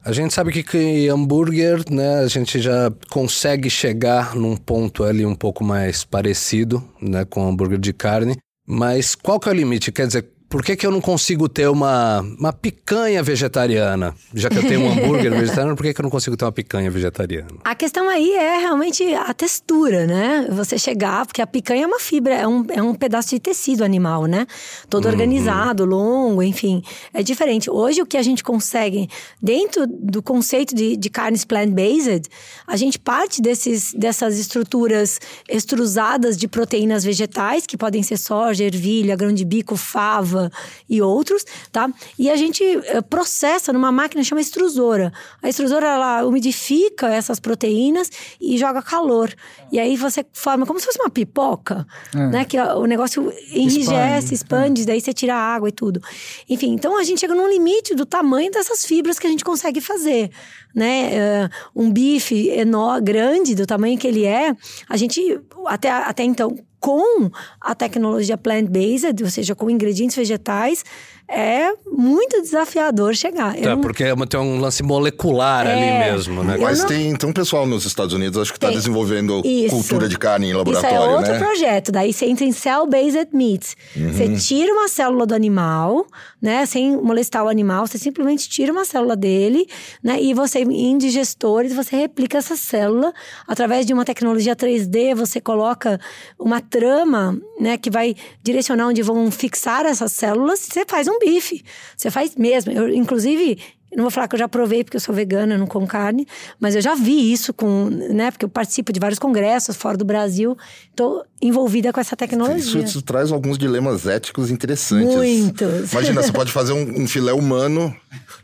A 0.06 0.12
gente 0.12 0.36
sabe 0.36 0.52
que, 0.52 0.62
que 0.62 1.08
hambúrguer, 1.10 1.84
né, 1.92 2.20
a 2.20 2.28
gente 2.28 2.62
já 2.62 2.92
consegue 3.10 3.72
chegar 3.72 4.36
num 4.36 4.56
ponto 4.56 5.04
ali 5.04 5.26
um 5.26 5.34
pouco 5.34 5.64
mais 5.64 6.06
parecido, 6.06 6.88
né, 7.02 7.26
com 7.26 7.48
hambúrguer 7.48 7.80
de 7.80 7.92
carne. 7.92 8.38
Mas 8.68 9.16
qual 9.16 9.40
que 9.40 9.50
é 9.50 9.52
o 9.52 9.56
limite? 9.56 9.92
Quer 9.92 10.06
dizer, 10.06 10.30
por 10.56 10.64
que, 10.64 10.74
que 10.78 10.88
eu 10.88 10.92
não 10.92 11.02
consigo 11.02 11.50
ter 11.50 11.68
uma, 11.68 12.22
uma 12.22 12.54
picanha 12.54 13.22
vegetariana? 13.22 14.16
Já 14.34 14.50
que 14.50 14.58
eu 14.58 14.66
tenho 14.66 14.84
um 14.84 14.90
hambúrguer 14.90 15.30
vegetariano, 15.38 15.76
por 15.76 15.84
que, 15.84 15.94
que 15.94 16.00
eu 16.00 16.04
não 16.04 16.10
consigo 16.10 16.38
ter 16.38 16.46
uma 16.46 16.52
picanha 16.54 16.90
vegetariana? 16.90 17.50
A 17.66 17.76
questão 17.76 18.08
aí 18.08 18.32
é 18.32 18.60
realmente 18.60 19.04
a 19.16 19.34
textura, 19.34 20.08
né? 20.08 20.48
Você 20.52 20.80
chegar, 20.80 21.26
porque 21.26 21.42
a 21.42 21.48
picanha 21.48 21.84
é 21.84 21.86
uma 21.86 22.00
fibra, 22.00 22.36
é 22.36 22.48
um, 22.48 22.66
é 22.70 22.82
um 22.82 22.96
pedaço 22.96 23.32
de 23.32 23.40
tecido 23.42 23.84
animal, 23.84 24.28
né? 24.28 24.48
Todo 24.90 25.04
uhum. 25.04 25.12
organizado, 25.12 25.84
longo, 25.84 26.42
enfim. 26.42 26.82
É 27.14 27.22
diferente. 27.22 27.70
Hoje, 27.70 28.02
o 28.02 28.06
que 28.06 28.16
a 28.16 28.24
gente 28.24 28.42
consegue, 28.42 29.10
dentro 29.42 29.86
do 29.86 30.24
conceito 30.24 30.74
de, 30.74 30.96
de 30.96 31.10
carnes 31.10 31.44
plant-based, 31.44 32.30
a 32.66 32.78
gente 32.78 32.98
parte 32.98 33.42
desses, 33.42 33.94
dessas 33.94 34.40
estruturas 34.40 35.20
extrusadas 35.50 36.38
de 36.38 36.48
proteínas 36.48 37.04
vegetais, 37.04 37.68
que 37.68 37.76
podem 37.76 38.02
ser 38.02 38.16
soja, 38.16 38.64
ervilha, 38.64 39.18
grão 39.18 39.34
de 39.34 39.44
bico, 39.44 39.76
fava 39.76 40.45
e 40.90 41.02
outros, 41.02 41.46
tá? 41.72 41.90
E 42.18 42.30
a 42.30 42.36
gente 42.36 42.64
eh, 42.64 43.02
processa 43.02 43.72
numa 43.74 43.92
máquina 43.92 44.22
que 44.22 44.28
chama 44.28 44.42
extrusora. 44.42 45.12
A 45.42 45.50
extrusora, 45.50 45.88
ela 45.88 46.26
umidifica 46.26 47.08
essas 47.08 47.40
proteínas 47.40 48.10
e 48.40 48.58
joga 48.58 48.82
calor. 48.82 49.34
E 49.72 49.80
aí 49.80 49.96
você 49.96 50.26
forma 50.34 50.66
como 50.66 50.80
se 50.80 50.86
fosse 50.86 51.00
uma 51.00 51.10
pipoca, 51.10 51.86
né? 52.14 52.46
Que 52.46 52.58
o 52.60 52.86
negócio 52.86 53.32
enrijece, 53.52 54.34
expande, 54.34 54.84
é. 54.84 54.86
daí 54.86 55.02
você 55.02 55.14
tira 55.14 55.36
a 55.36 55.40
água 55.56 55.70
e 55.70 55.72
tudo. 55.72 56.02
Enfim, 56.50 56.74
então 56.74 56.98
a 56.98 57.04
gente 57.04 57.20
chega 57.20 57.36
num 57.36 57.48
limite 57.48 57.96
do 57.96 58.06
tamanho 58.06 58.52
dessas 58.52 58.86
fibras 58.86 59.20
que 59.20 59.28
a 59.28 59.30
gente 59.30 59.44
consegue 59.44 59.82
fazer. 59.82 60.30
Né? 60.74 61.14
Eh, 61.14 61.50
um 61.76 61.92
bife 61.92 62.50
enó, 62.50 63.00
grande, 63.00 63.56
do 63.56 63.66
tamanho 63.66 63.98
que 63.98 64.08
ele 64.08 64.26
é, 64.26 64.54
a 64.90 64.98
gente, 64.98 65.40
até, 65.68 65.90
até 65.90 66.24
então, 66.24 66.56
com 66.86 67.32
a 67.60 67.74
tecnologia 67.74 68.38
plant-based, 68.38 69.24
ou 69.24 69.30
seja, 69.32 69.56
com 69.56 69.72
ingredientes 69.72 70.16
vegetais, 70.16 70.84
é 71.28 71.72
muito 71.92 72.40
desafiador 72.44 73.16
chegar. 73.16 73.56
Tá, 73.56 73.72
não- 73.72 73.82
porque 73.82 74.04
é 74.04 74.14
uma- 74.14 74.28
tem 74.28 74.40
um 74.40 74.60
lance 74.60 74.84
molecular 74.84 75.66
É. 75.66 75.74
ali 75.74 76.12
mesmo, 76.12 76.44
né? 76.44 76.58
Eu 76.58 76.62
Mas 76.62 76.82
não- 76.82 76.88
tem, 76.88 77.16
tem 77.16 77.28
um 77.28 77.34
pessoal 77.34 77.66
nos 77.66 77.84
Estados 77.88 78.14
Unidos, 78.14 78.40
acho 78.40 78.52
que 78.52 78.58
está 78.58 78.70
desenvolvendo 78.70 79.42
Isso. 79.44 79.74
cultura 79.76 80.08
de 80.08 80.20
carne 80.20 80.46
em 80.46 80.50
Isso 80.50 80.58
laboratório, 80.60 80.96
é 80.98 81.16
outro 81.18 81.32
né? 81.34 81.40
projeto. 81.40 81.92
Daí 81.92 82.14
você 82.14 82.28
entra 82.28 82.46
em 82.46 82.52
cell-based 82.52 83.30
meats. 83.34 83.76
Você 83.96 84.36
tira 84.36 84.72
uma 84.72 84.88
célula 84.88 85.26
do 85.26 85.34
animal, 85.34 86.06
né? 86.40 86.64
Sem 86.68 86.96
molestar 86.96 87.44
o 87.44 87.50
animal. 87.50 87.88
Você 87.88 87.98
simplesmente 87.98 88.48
tira 88.48 88.72
uma 88.72 88.86
célula 88.86 89.16
dele, 89.16 89.66
né? 90.04 90.22
E 90.22 90.32
você, 90.36 90.60
em 90.60 90.96
digestores, 91.00 91.74
você 91.74 91.96
replica 91.96 92.38
essa 92.38 92.56
célula. 92.56 93.12
Através 93.48 93.84
de 93.88 93.94
uma 93.96 94.06
tecnologia 94.06 94.56
3D, 94.56 95.16
você 95.16 95.42
coloca 95.42 96.00
uma 96.40 96.62
trama, 96.80 97.40
né? 97.60 97.78
Que 97.78 97.90
vai 97.90 98.16
direcionar 98.44 98.88
onde 98.88 99.02
vão 99.02 99.32
fixar 99.32 99.86
essas 99.86 100.12
células. 100.12 100.60
Você 100.60 100.86
faz 100.86 101.08
um 101.08 101.18
bife. 101.20 101.64
Você 101.96 102.12
faz 102.12 102.36
mesmo. 102.36 102.72
Eu, 102.72 102.90
inclusive... 102.94 103.58
Não 103.96 104.04
vou 104.04 104.12
falar 104.12 104.28
que 104.28 104.36
eu 104.36 104.40
já 104.40 104.48
provei, 104.50 104.84
porque 104.84 104.98
eu 104.98 105.00
sou 105.00 105.16
vegana, 105.16 105.54
eu 105.54 105.58
não 105.60 105.68
como 105.68 105.88
carne, 105.88 106.28
mas 106.60 106.76
eu 106.76 106.82
já 106.82 106.96
vi 106.96 107.32
isso 107.32 107.54
com, 107.54 107.86
né? 107.90 108.30
Porque 108.30 108.44
eu 108.44 108.50
participo 108.50 108.92
de 108.92 109.00
vários 109.00 109.18
congressos 109.18 109.78
fora 109.78 109.96
do 109.96 110.04
Brasil, 110.04 110.58
estou 110.90 111.24
envolvida 111.42 111.94
com 111.94 112.02
essa 112.02 112.10
Isso, 112.10 112.18
tecnologia. 112.18 112.82
isso 112.84 113.02
traz 113.02 113.32
alguns 113.32 113.58
dilemas 113.58 114.06
éticos 114.06 114.52
interessantes. 114.52 115.16
Muitos. 115.16 115.94
Imagina, 115.94 116.22
você 116.22 116.32
pode 116.34 116.52
fazer 116.52 116.74
um, 116.74 116.84
um 117.04 117.08
filé 117.08 117.32
humano. 117.32 117.96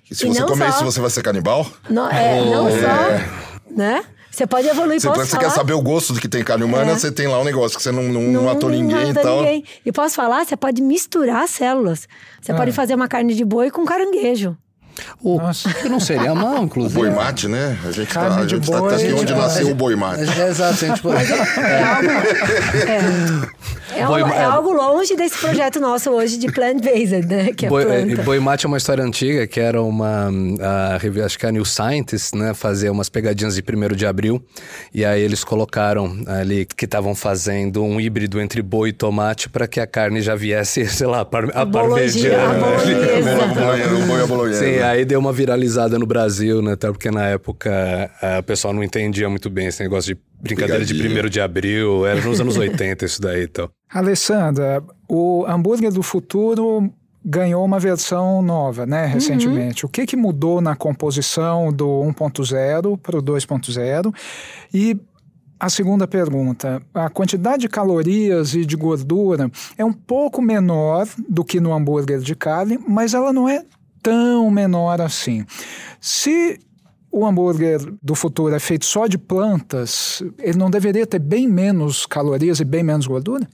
E 0.09 0.15
se 0.15 0.25
E 0.25 0.29
você 0.29 0.41
comer 0.43 0.71
só- 0.71 0.75
isso, 0.77 0.85
você 0.85 1.01
vai 1.01 1.09
ser 1.09 1.21
canibal? 1.21 1.69
Não, 1.89 2.09
é, 2.09 2.45
não 2.45 2.69
só, 2.69 3.71
né? 3.75 4.05
Você 4.41 4.47
pode 4.47 4.67
evoluir, 4.67 4.99
Você, 4.99 5.07
posso 5.07 5.19
você 5.25 5.31
falar? 5.37 5.43
quer 5.43 5.49
saber 5.51 5.73
o 5.73 5.81
gosto 5.83 6.13
do 6.13 6.19
que 6.19 6.27
tem 6.27 6.43
carne 6.43 6.63
humana, 6.63 6.93
É. 6.93 6.97
você 6.97 7.11
tem 7.11 7.27
lá 7.27 7.39
um 7.39 7.43
negócio 7.43 7.77
que 7.77 7.83
você 7.83 7.91
não, 7.91 8.01
não, 8.01 8.21
Não 8.23 8.43
matou 8.45 8.71
ninguém 8.71 9.11
e 9.11 9.13
tal. 9.13 9.37
ninguém. 9.43 9.63
E 9.85 9.91
posso 9.91 10.15
falar, 10.15 10.43
você 10.43 10.57
pode 10.57 10.81
misturar 10.81 11.47
células. 11.47 12.07
Você 12.41 12.51
Ah. 12.51 12.55
pode 12.55 12.71
fazer 12.71 12.95
uma 12.95 13.07
carne 13.07 13.35
de 13.35 13.45
boi 13.45 13.69
com 13.69 13.85
caranguejo. 13.85 14.57
O 15.21 15.37
Nossa. 15.37 15.69
que 15.73 15.87
não 15.89 15.99
seria 15.99 16.33
mal, 16.35 16.63
inclusive. 16.63 16.95
Boi 16.99 17.09
mate, 17.09 17.47
né? 17.47 17.77
A 17.87 17.91
gente 17.91 18.13
tá, 18.13 18.39
a 18.39 18.45
de 18.45 18.55
gente 18.55 18.69
tá, 18.69 18.77
boi, 18.79 18.89
tá 18.89 18.95
aqui 18.95 19.13
onde 19.13 19.33
nasceu 19.33 19.67
é, 19.67 19.71
o 19.71 19.75
boi 19.75 19.95
mate. 19.95 20.21
É, 20.39 20.47
exato, 20.49 20.85
a 20.85 20.87
gente... 20.87 21.01
É 23.93 24.03
algo, 24.03 24.17
é, 24.17 24.21
é, 24.21 24.23
um- 24.23 24.27
ma- 24.27 24.35
é 24.35 24.43
algo 24.43 24.71
longe 24.71 25.15
desse 25.15 25.37
projeto 25.37 25.79
nosso 25.79 26.09
hoje 26.11 26.37
de 26.37 26.49
plant-based, 26.51 27.25
né? 27.27 27.51
Que 27.51 27.65
é 27.65 27.69
Boi, 27.69 27.83
e 28.09 28.15
Boi 28.15 28.39
Mate 28.39 28.65
é 28.65 28.67
uma 28.67 28.77
história 28.77 29.03
antiga, 29.03 29.45
que 29.45 29.59
era 29.59 29.81
uma. 29.81 30.29
A, 30.61 31.25
acho 31.25 31.37
que 31.37 31.45
a 31.45 31.51
New 31.51 31.65
Scientist, 31.65 32.35
né? 32.35 32.53
Fazia 32.53 32.91
umas 32.91 33.09
pegadinhas 33.09 33.55
de 33.55 33.61
1 33.61 33.95
de 33.95 34.05
abril. 34.05 34.41
E 34.93 35.03
aí 35.03 35.21
eles 35.21 35.43
colocaram 35.43 36.17
ali 36.25 36.65
que 36.65 36.85
estavam 36.85 37.13
fazendo 37.13 37.83
um 37.83 37.99
híbrido 37.99 38.39
entre 38.39 38.61
boi 38.61 38.89
e 38.89 38.93
tomate 38.93 39.49
para 39.49 39.67
que 39.67 39.79
a 39.79 39.85
carne 39.87 40.21
já 40.21 40.35
viesse, 40.35 40.85
sei 40.89 41.07
lá, 41.07 41.25
par, 41.25 41.45
a 41.53 41.65
Bologia, 41.65 42.37
a 42.37 42.53
parmegiana. 42.59 43.47
bolonhesa. 43.47 43.95
O 43.95 44.05
boi- 44.07 44.21
o 44.23 44.27
bolonhesa. 44.27 44.59
Sim, 44.65 44.79
aí 44.81 45.05
deu 45.05 45.19
uma 45.19 45.31
viralizada 45.33 45.97
no 45.99 46.05
Brasil, 46.05 46.61
né? 46.61 46.73
Até 46.73 46.87
porque 46.91 47.09
na 47.11 47.25
época 47.27 47.71
a- 48.21 48.39
o 48.39 48.43
pessoal 48.43 48.73
não 48.73 48.83
entendia 48.83 49.29
muito 49.29 49.49
bem 49.49 49.67
esse 49.67 49.81
negócio 49.83 50.15
de 50.15 50.21
brincadeira 50.41 50.83
de 50.85 50.93
Pegadinha. 50.93 51.23
1 51.25 51.29
de 51.29 51.41
abril. 51.41 52.05
Era 52.05 52.21
nos 52.21 52.39
anos 52.39 52.57
80 52.57 53.05
isso 53.05 53.21
daí, 53.21 53.43
então. 53.43 53.69
Alessandra, 53.93 54.83
o 55.07 55.45
hambúrguer 55.47 55.91
do 55.91 56.03
futuro 56.03 56.91
ganhou 57.23 57.63
uma 57.63 57.79
versão 57.79 58.41
nova, 58.41 58.85
né, 58.85 59.05
recentemente. 59.05 59.85
O 59.85 59.89
que, 59.89 60.05
que 60.07 60.15
mudou 60.17 60.59
na 60.59 60.75
composição 60.75 61.71
do 61.71 61.87
1.0 62.03 62.97
para 62.97 63.17
o 63.17 63.21
2.0? 63.21 64.11
E 64.73 64.97
a 65.59 65.69
segunda 65.69 66.07
pergunta, 66.07 66.81
a 66.93 67.07
quantidade 67.09 67.61
de 67.61 67.69
calorias 67.69 68.55
e 68.55 68.65
de 68.65 68.75
gordura 68.75 69.51
é 69.77 69.85
um 69.85 69.93
pouco 69.93 70.41
menor 70.41 71.07
do 71.29 71.43
que 71.45 71.59
no 71.59 71.71
hambúrguer 71.71 72.19
de 72.19 72.35
carne, 72.35 72.79
mas 72.87 73.13
ela 73.13 73.31
não 73.31 73.47
é 73.47 73.63
tão 74.01 74.49
menor 74.49 75.01
assim. 75.01 75.45
Se 75.99 76.59
o 77.11 77.25
hambúrguer 77.25 77.79
do 78.01 78.15
futuro 78.15 78.55
é 78.55 78.59
feito 78.59 78.85
só 78.85 79.05
de 79.05 79.17
plantas, 79.17 80.23
ele 80.39 80.57
não 80.57 80.69
deveria 80.69 81.05
ter 81.05 81.19
bem 81.19 81.47
menos 81.47 82.05
calorias 82.05 82.59
e 82.59 82.65
bem 82.65 82.83
menos 82.83 83.05
gordura? 83.05 83.47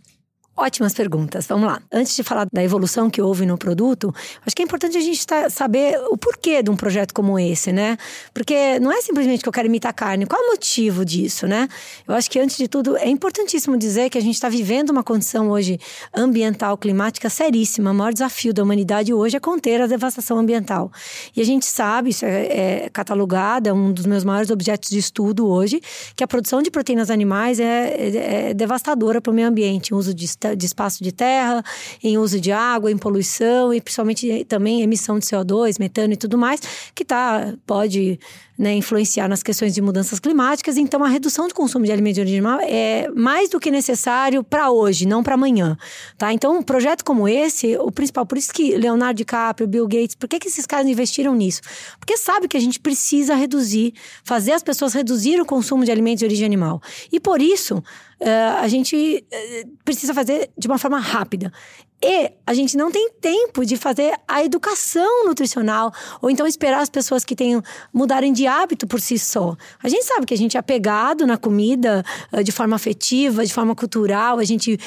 Ótimas 0.59 0.91
perguntas. 0.95 1.45
Vamos 1.45 1.67
lá. 1.67 1.79
Antes 1.91 2.15
de 2.15 2.23
falar 2.23 2.47
da 2.51 2.63
evolução 2.63 3.11
que 3.11 3.21
houve 3.21 3.45
no 3.45 3.59
produto, 3.59 4.11
acho 4.43 4.55
que 4.55 4.63
é 4.63 4.65
importante 4.65 4.97
a 4.97 5.01
gente 5.01 5.25
tá- 5.27 5.51
saber 5.51 5.99
o 6.09 6.17
porquê 6.17 6.63
de 6.63 6.71
um 6.71 6.75
projeto 6.75 7.13
como 7.13 7.37
esse, 7.37 7.71
né? 7.71 7.95
Porque 8.33 8.79
não 8.79 8.91
é 8.91 8.99
simplesmente 9.01 9.43
que 9.43 9.47
eu 9.47 9.53
quero 9.53 9.67
imitar 9.67 9.93
carne. 9.93 10.25
Qual 10.25 10.41
é 10.41 10.45
o 10.47 10.49
motivo 10.49 11.05
disso, 11.05 11.45
né? 11.45 11.67
Eu 12.07 12.15
acho 12.15 12.27
que, 12.31 12.39
antes 12.39 12.57
de 12.57 12.67
tudo, 12.67 12.97
é 12.97 13.07
importantíssimo 13.07 13.77
dizer 13.77 14.09
que 14.09 14.17
a 14.17 14.21
gente 14.21 14.33
está 14.33 14.49
vivendo 14.49 14.89
uma 14.89 15.03
condição 15.03 15.51
hoje 15.51 15.79
ambiental, 16.11 16.75
climática 16.75 17.29
seríssima. 17.29 17.91
O 17.91 17.93
maior 17.93 18.11
desafio 18.11 18.51
da 18.51 18.63
humanidade 18.63 19.13
hoje 19.13 19.37
é 19.37 19.39
conter 19.39 19.79
a 19.79 19.85
devastação 19.85 20.39
ambiental. 20.39 20.91
E 21.35 21.41
a 21.41 21.45
gente 21.45 21.67
sabe, 21.67 22.09
isso 22.09 22.25
é, 22.25 22.85
é 22.85 22.89
catalogado, 22.91 23.69
é 23.69 23.73
um 23.73 23.93
dos 23.93 24.07
meus 24.07 24.23
maiores 24.23 24.49
objetos 24.49 24.89
de 24.89 24.97
estudo 24.97 25.47
hoje, 25.47 25.79
que 26.15 26.23
a 26.23 26.27
produção 26.27 26.63
de 26.63 26.71
proteínas 26.71 27.11
animais 27.11 27.59
é, 27.59 27.89
é- 27.89 28.49
é 28.49 28.53
devastadora 28.55 29.21
para 29.21 29.29
o 29.31 29.33
meio 29.35 29.47
ambiente, 29.47 29.93
em 29.93 29.95
uso 29.95 30.15
de, 30.15 30.25
de 30.55 30.65
espaço 30.65 31.03
de 31.03 31.11
terra, 31.11 31.63
em 32.03 32.17
uso 32.17 32.39
de 32.39 32.51
água, 32.51 32.91
em 32.91 32.97
poluição 32.97 33.73
e 33.73 33.81
principalmente 33.81 34.45
também 34.45 34.81
emissão 34.81 35.19
de 35.19 35.25
CO2, 35.25 35.79
metano 35.79 36.13
e 36.13 36.17
tudo 36.17 36.37
mais, 36.37 36.61
que 36.93 37.03
tá, 37.03 37.53
pode 37.65 38.19
né, 38.57 38.73
influenciar 38.73 39.27
nas 39.27 39.43
questões 39.43 39.73
de 39.73 39.81
mudanças 39.81 40.19
climáticas. 40.19 40.77
Então, 40.77 41.03
a 41.03 41.07
redução 41.07 41.47
de 41.47 41.53
consumo 41.53 41.85
de 41.85 41.91
alimentos 41.91 42.15
de 42.15 42.21
origem 42.21 42.39
animal 42.39 42.59
é 42.63 43.07
mais 43.09 43.49
do 43.49 43.59
que 43.59 43.69
necessário 43.69 44.43
para 44.43 44.71
hoje, 44.71 45.05
não 45.05 45.21
para 45.21 45.35
amanhã. 45.35 45.77
Tá? 46.17 46.33
Então, 46.33 46.57
um 46.57 46.63
projeto 46.63 47.05
como 47.05 47.27
esse, 47.27 47.77
o 47.77 47.91
principal, 47.91 48.25
por 48.25 48.37
isso 48.37 48.51
que 48.51 48.75
Leonardo 48.75 49.17
DiCaprio, 49.17 49.67
Bill 49.67 49.87
Gates, 49.87 50.15
por 50.15 50.27
que, 50.27 50.39
que 50.39 50.47
esses 50.47 50.65
caras 50.65 50.87
investiram 50.87 51.35
nisso? 51.35 51.61
Porque 51.99 52.17
sabe 52.17 52.47
que 52.47 52.57
a 52.57 52.59
gente 52.59 52.79
precisa 52.79 53.35
reduzir, 53.35 53.93
fazer 54.23 54.53
as 54.53 54.63
pessoas 54.63 54.93
reduzir 54.93 55.39
o 55.39 55.45
consumo 55.45 55.85
de 55.85 55.91
alimentos 55.91 56.19
de 56.19 56.25
origem 56.25 56.45
animal. 56.45 56.81
E 57.11 57.19
por 57.19 57.41
isso, 57.41 57.83
a 58.59 58.67
gente 58.67 59.25
eh, 59.31 59.63
precisa 59.85 60.13
fazer 60.13 60.49
de 60.57 60.67
uma 60.67 60.77
forma 60.77 60.99
rápida. 60.99 61.51
E 62.01 62.31
a 62.45 62.53
gente 62.53 62.77
não 62.77 62.91
tem 62.91 63.09
tempo 63.19 63.65
de 63.65 63.75
fazer 63.75 64.13
a 64.27 64.43
educação 64.43 65.25
nutricional, 65.25 65.91
ou 66.21 66.29
então 66.29 66.45
esperar 66.45 66.81
as 66.81 66.89
pessoas 66.89 67.25
que 67.25 67.35
tenham 67.35 67.61
mudarem 67.91 68.31
de 68.31 68.45
hábito 68.45 68.85
por 68.85 69.01
si 69.01 69.17
só. 69.17 69.55
A 69.81 69.89
gente 69.89 70.05
sabe 70.05 70.27
que 70.27 70.33
a 70.33 70.37
gente 70.37 70.55
é 70.55 70.59
apegado 70.59 71.25
na 71.25 71.37
comida 71.37 72.05
eh, 72.31 72.43
de 72.43 72.51
forma 72.51 72.75
afetiva, 72.75 73.43
de 73.43 73.51
forma 73.51 73.75
cultural, 73.75 74.37
a 74.37 74.43
gente 74.43 74.79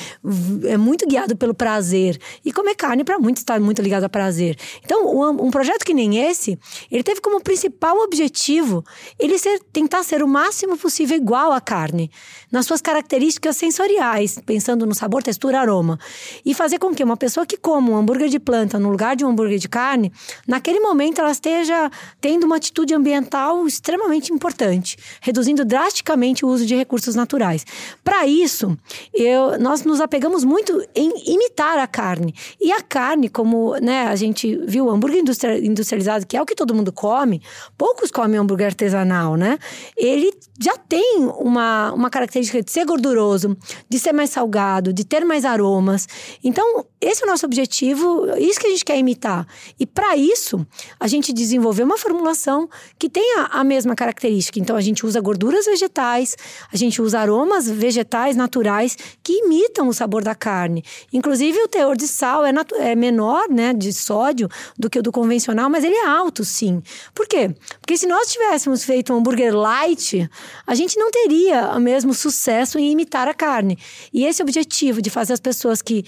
é 0.69 0.77
muito 0.77 1.05
guiado 1.05 1.37
pelo 1.37 1.53
prazer. 1.53 2.17
E 2.45 2.53
comer 2.53 2.77
carne, 2.77 3.03
para 3.03 3.19
muitos, 3.19 3.43
está 3.43 3.59
muito 3.59 3.83
ligado 3.83 4.05
a 4.05 4.09
prazer. 4.09 4.57
Então, 4.85 5.05
um, 5.05 5.47
um 5.47 5.51
projeto 5.51 5.85
que 5.85 5.93
nem 5.93 6.25
esse, 6.25 6.57
ele 6.93 7.03
teve 7.03 7.21
como 7.21 7.41
principal 7.41 7.99
objetivo 7.99 8.85
ele 9.19 9.37
ser, 9.37 9.59
tentar 9.73 10.05
ser 10.05 10.23
o 10.23 10.29
máximo 10.29 10.79
possível 10.79 11.17
igual 11.17 11.51
à 11.51 11.61
carne, 11.61 12.09
nas 12.53 12.67
suas 12.67 12.81
características 12.81 13.57
sensoriais, 13.57 14.39
pensando 14.47 14.87
no 14.87 14.95
sabor, 14.95 15.25
textura, 15.25 15.61
aroma. 15.61 15.99
E 16.45 16.55
fazer 16.55 16.79
com 16.79 16.95
que 16.95 17.00
uma 17.05 17.17
pessoa 17.17 17.47
que 17.47 17.57
coma 17.57 17.91
um 17.91 17.97
hambúrguer 17.97 18.29
de 18.29 18.39
planta 18.39 18.79
no 18.79 18.91
lugar 18.91 19.17
de 19.17 19.25
um 19.25 19.29
hambúrguer 19.29 19.59
de 19.59 19.69
carne, 19.69 20.13
naquele 20.47 20.81
momento 20.81 21.21
ela 21.21 21.31
esteja 21.31 21.91
tendo 22.21 22.45
uma 22.45 22.57
atitude 22.57 22.95
ambiental 22.95 23.67
extremamente 23.67 24.33
importante, 24.33 24.97
reduzindo 25.21 25.65
drasticamente 25.65 26.45
o 26.45 26.49
uso 26.49 26.67
de 26.67 26.75
recursos 26.75 27.15
naturais. 27.15 27.65
Para 28.05 28.27
isso, 28.27 28.77
eu, 29.13 29.59
nós 29.59 29.85
nos 29.85 30.01
apegamos 30.01 30.45
muito 30.45 30.83
em 30.95 31.13
imitar 31.33 31.79
a 31.79 31.87
carne. 31.87 32.35
E 32.61 32.73
a 32.73 32.81
carne, 32.81 33.29
como 33.29 33.77
né, 33.77 34.07
a 34.07 34.17
gente 34.17 34.57
viu, 34.67 34.87
o 34.87 34.91
hambúrguer 34.91 35.21
industria- 35.21 35.65
industrializado, 35.65 36.27
que 36.27 36.37
é 36.37 36.43
o 36.43 36.47
que 36.47 36.55
todo 36.55 36.75
mundo 36.75 36.93
come, 36.93 37.43
poucos 37.77 38.11
comem 38.11 38.39
hambúrguer 38.39 38.67
artesanal, 38.67 39.37
né? 39.37 39.59
Ele 39.97 40.33
já 40.61 40.77
tem 40.77 41.19
uma, 41.39 41.93
uma 41.93 42.11
característica 42.11 42.63
de 42.63 42.71
ser 42.71 42.85
gorduroso, 42.85 43.57
de 43.89 43.99
ser 43.99 44.13
mais 44.13 44.31
salgado, 44.31 44.93
de 44.93 45.05
ter 45.05 45.25
mais 45.25 45.45
aromas. 45.45 46.07
Então, 46.43 46.85
esse 47.01 47.23
é 47.23 47.27
o 47.27 47.31
nosso 47.31 47.47
objetivo, 47.47 48.27
isso 48.39 48.61
que 48.61 48.67
a 48.67 48.71
gente 48.71 48.85
quer 48.85 48.99
imitar. 48.99 49.47
E 49.79 49.87
para 49.87 50.17
isso, 50.17 50.67
a 50.99 51.09
gente 51.09 51.33
desenvolveu 51.33 51.87
uma 51.87 51.97
formulação 51.97 52.69
que 52.99 53.09
tenha 53.09 53.49
a 53.51 53.65
mesma 53.65 53.95
característica. 53.95 54.59
Então, 54.59 54.77
a 54.77 54.83
gente 54.83 55.07
usa 55.07 55.19
gorduras 55.19 55.65
vegetais, 55.65 56.37
a 56.71 56.77
gente 56.77 57.01
usa 57.01 57.21
aromas 57.21 57.71
vegetais 57.71 58.37
naturais 58.37 58.99
que 59.23 59.33
imitam 59.33 59.89
o 59.89 59.95
sabor 59.95 60.23
da 60.23 60.35
carne. 60.35 60.85
Inclusive, 61.11 61.59
o 61.63 61.69
teor 61.69 61.97
de 61.97 62.07
sal 62.07 62.45
é, 62.45 62.53
é 62.79 62.95
menor, 62.95 63.49
né, 63.49 63.73
de 63.73 63.95
sódio, 63.95 64.47
do 64.79 64.91
que 64.91 64.99
o 64.99 65.03
do 65.03 65.11
convencional, 65.11 65.71
mas 65.71 65.85
ele 65.85 65.95
é 65.95 66.07
alto, 66.07 66.45
sim. 66.45 66.83
Por 67.15 67.27
quê? 67.27 67.55
Porque 67.81 67.97
se 67.97 68.07
nós 68.07 68.31
tivéssemos 68.31 68.85
feito 68.85 69.11
um 69.13 69.17
hambúrguer 69.17 69.57
light, 69.57 70.29
a 70.67 70.75
gente 70.75 70.99
não 70.99 71.11
teria 71.11 71.71
o 71.71 71.81
mesmo 71.81 72.13
sucesso 72.13 72.79
em 72.79 72.91
imitar 72.91 73.27
a 73.27 73.33
carne. 73.33 73.79
E 74.13 74.27
esse 74.27 74.43
objetivo 74.43 75.01
de 75.01 75.09
fazer 75.09 75.33
as 75.33 75.41
pessoas 75.41 75.81
que 75.81 76.05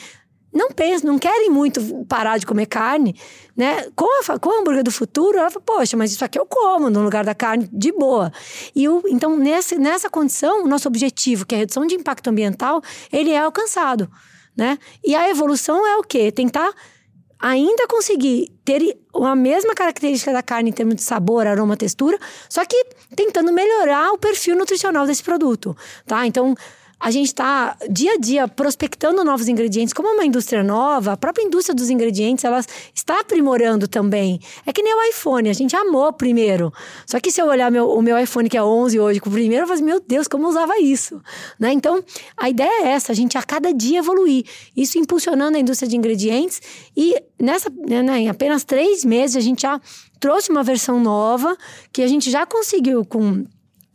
não 0.52 0.70
pensam, 0.70 1.10
não 1.10 1.18
querem 1.18 1.48
muito 1.48 1.80
parar 2.06 2.38
de 2.38 2.46
comer 2.46 2.66
carne, 2.66 3.16
né? 3.56 3.86
Com, 3.96 4.04
a, 4.04 4.38
com 4.38 4.50
o 4.50 4.60
hambúrguer 4.60 4.84
do 4.84 4.90
futuro, 4.90 5.38
ela 5.38 5.50
fala, 5.50 5.64
poxa, 5.64 5.96
mas 5.96 6.12
isso 6.12 6.24
aqui 6.24 6.38
eu 6.38 6.46
como 6.46 6.90
no 6.90 7.02
lugar 7.02 7.24
da 7.24 7.34
carne 7.34 7.68
de 7.72 7.90
boa. 7.90 8.32
E 8.74 8.88
o, 8.88 9.02
então, 9.08 9.36
nesse, 9.36 9.78
nessa 9.78 10.10
condição, 10.10 10.64
o 10.64 10.68
nosso 10.68 10.86
objetivo, 10.86 11.46
que 11.46 11.54
é 11.54 11.58
a 11.58 11.60
redução 11.60 11.86
de 11.86 11.94
impacto 11.94 12.28
ambiental, 12.28 12.82
ele 13.10 13.30
é 13.30 13.38
alcançado, 13.38 14.10
né? 14.56 14.78
E 15.02 15.14
a 15.14 15.30
evolução 15.30 15.86
é 15.86 15.96
o 15.96 16.02
quê? 16.02 16.30
Tentar 16.30 16.72
ainda 17.42 17.88
conseguir 17.88 18.52
ter 18.64 18.96
a 19.12 19.34
mesma 19.34 19.74
característica 19.74 20.32
da 20.32 20.42
carne 20.42 20.70
em 20.70 20.72
termos 20.72 20.94
de 20.94 21.02
sabor, 21.02 21.44
aroma, 21.44 21.76
textura, 21.76 22.16
só 22.48 22.64
que 22.64 22.86
tentando 23.16 23.52
melhorar 23.52 24.12
o 24.12 24.18
perfil 24.18 24.54
nutricional 24.54 25.06
desse 25.06 25.24
produto, 25.24 25.76
tá? 26.06 26.24
Então, 26.24 26.54
a 27.02 27.10
gente 27.10 27.26
está 27.26 27.76
dia 27.90 28.12
a 28.12 28.16
dia 28.16 28.46
prospectando 28.46 29.24
novos 29.24 29.48
ingredientes. 29.48 29.92
Como 29.92 30.06
é 30.06 30.12
uma 30.12 30.24
indústria 30.24 30.62
nova, 30.62 31.14
a 31.14 31.16
própria 31.16 31.42
indústria 31.42 31.74
dos 31.74 31.90
ingredientes 31.90 32.44
ela 32.44 32.64
está 32.94 33.18
aprimorando 33.18 33.88
também. 33.88 34.38
É 34.64 34.72
que 34.72 34.80
nem 34.84 34.94
o 34.94 35.02
iPhone, 35.10 35.50
a 35.50 35.52
gente 35.52 35.74
amou 35.74 36.12
primeiro. 36.12 36.72
Só 37.04 37.18
que 37.18 37.32
se 37.32 37.42
eu 37.42 37.46
olhar 37.46 37.72
meu, 37.72 37.90
o 37.90 38.00
meu 38.00 38.16
iPhone 38.16 38.48
que 38.48 38.56
é 38.56 38.62
11 38.62 39.00
hoje 39.00 39.18
com 39.18 39.28
o 39.28 39.32
primeiro, 39.32 39.64
eu 39.64 39.66
falo 39.66 39.74
assim, 39.74 39.84
meu 39.84 39.98
Deus, 39.98 40.28
como 40.28 40.44
eu 40.44 40.50
usava 40.50 40.78
isso? 40.78 41.20
Né? 41.58 41.72
Então, 41.72 42.04
a 42.36 42.48
ideia 42.48 42.84
é 42.84 42.88
essa, 42.90 43.10
a 43.10 43.14
gente 43.16 43.36
a 43.36 43.42
cada 43.42 43.74
dia 43.74 43.98
evoluir. 43.98 44.44
Isso 44.76 44.96
impulsionando 44.96 45.56
a 45.56 45.60
indústria 45.60 45.88
de 45.88 45.96
ingredientes 45.96 46.62
e 46.96 47.20
nessa, 47.36 47.68
né, 47.68 48.20
em 48.20 48.28
apenas 48.28 48.62
três 48.62 49.04
meses 49.04 49.34
a 49.34 49.40
gente 49.40 49.62
já 49.62 49.80
trouxe 50.20 50.52
uma 50.52 50.62
versão 50.62 51.00
nova 51.00 51.56
que 51.92 52.00
a 52.00 52.06
gente 52.06 52.30
já 52.30 52.46
conseguiu 52.46 53.04
com 53.04 53.44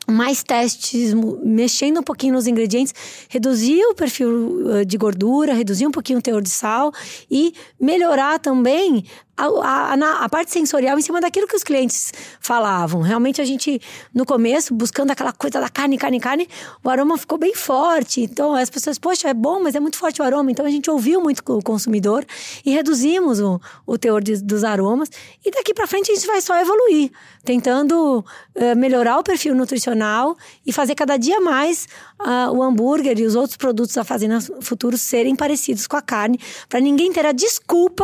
mais 0.09 0.41
testes, 0.43 1.13
mexendo 1.43 1.99
um 1.99 2.03
pouquinho 2.03 2.33
nos 2.33 2.47
ingredientes, 2.47 2.93
reduzir 3.29 3.81
o 3.85 3.93
perfil 3.93 4.85
de 4.85 4.97
gordura, 4.97 5.53
reduzir 5.53 5.85
um 5.85 5.91
pouquinho 5.91 6.19
o 6.19 6.21
teor 6.21 6.41
de 6.41 6.49
sal 6.49 6.93
e 7.29 7.53
melhorar 7.79 8.39
também 8.39 9.03
a, 9.37 9.93
a, 9.93 10.25
a, 10.25 10.29
parte 10.29 10.51
sensorial 10.51 10.97
em 10.97 11.01
cima 11.01 11.21
daquilo 11.21 11.47
que 11.47 11.55
os 11.55 11.63
clientes 11.63 12.11
falavam. 12.39 13.01
Realmente 13.01 13.39
a 13.39 13.45
gente, 13.45 13.79
no 14.13 14.25
começo, 14.25 14.73
buscando 14.73 15.11
aquela 15.11 15.31
coisa 15.31 15.61
da 15.61 15.69
carne, 15.69 15.97
carne, 15.97 16.19
carne, 16.19 16.49
o 16.83 16.89
aroma 16.89 17.17
ficou 17.17 17.37
bem 17.37 17.53
forte. 17.53 18.21
Então 18.21 18.55
as 18.55 18.69
pessoas, 18.69 18.97
poxa, 18.97 19.29
é 19.29 19.33
bom, 19.33 19.61
mas 19.61 19.75
é 19.75 19.79
muito 19.79 19.97
forte 19.97 20.21
o 20.21 20.25
aroma. 20.25 20.51
Então 20.51 20.65
a 20.65 20.69
gente 20.69 20.89
ouviu 20.89 21.21
muito 21.21 21.43
o 21.47 21.61
consumidor 21.61 22.25
e 22.65 22.71
reduzimos 22.71 23.39
o, 23.39 23.61
o 23.85 23.97
teor 23.97 24.23
de, 24.23 24.41
dos 24.41 24.63
aromas. 24.63 25.09
E 25.45 25.51
daqui 25.51 25.73
para 25.73 25.85
frente 25.85 26.11
a 26.11 26.15
gente 26.15 26.25
vai 26.25 26.41
só 26.41 26.59
evoluir, 26.59 27.11
tentando 27.45 28.25
uh, 28.55 28.75
melhorar 28.75 29.19
o 29.19 29.23
perfil 29.23 29.53
nutricional 29.53 30.35
e 30.65 30.73
fazer 30.73 30.95
cada 30.95 31.15
dia 31.15 31.39
mais 31.39 31.87
uh, 32.19 32.51
o 32.51 32.63
hambúrguer 32.63 33.19
e 33.19 33.25
os 33.25 33.35
outros 33.35 33.57
produtos 33.57 33.93
da 33.93 34.03
Fazenda 34.03 34.39
Futuros 34.61 35.01
serem 35.01 35.35
parecidos 35.35 35.85
com 35.85 35.95
a 35.95 36.01
carne, 36.01 36.39
para 36.67 36.79
ninguém 36.79 37.11
ter 37.11 37.25
a 37.25 37.31
desculpa 37.31 38.03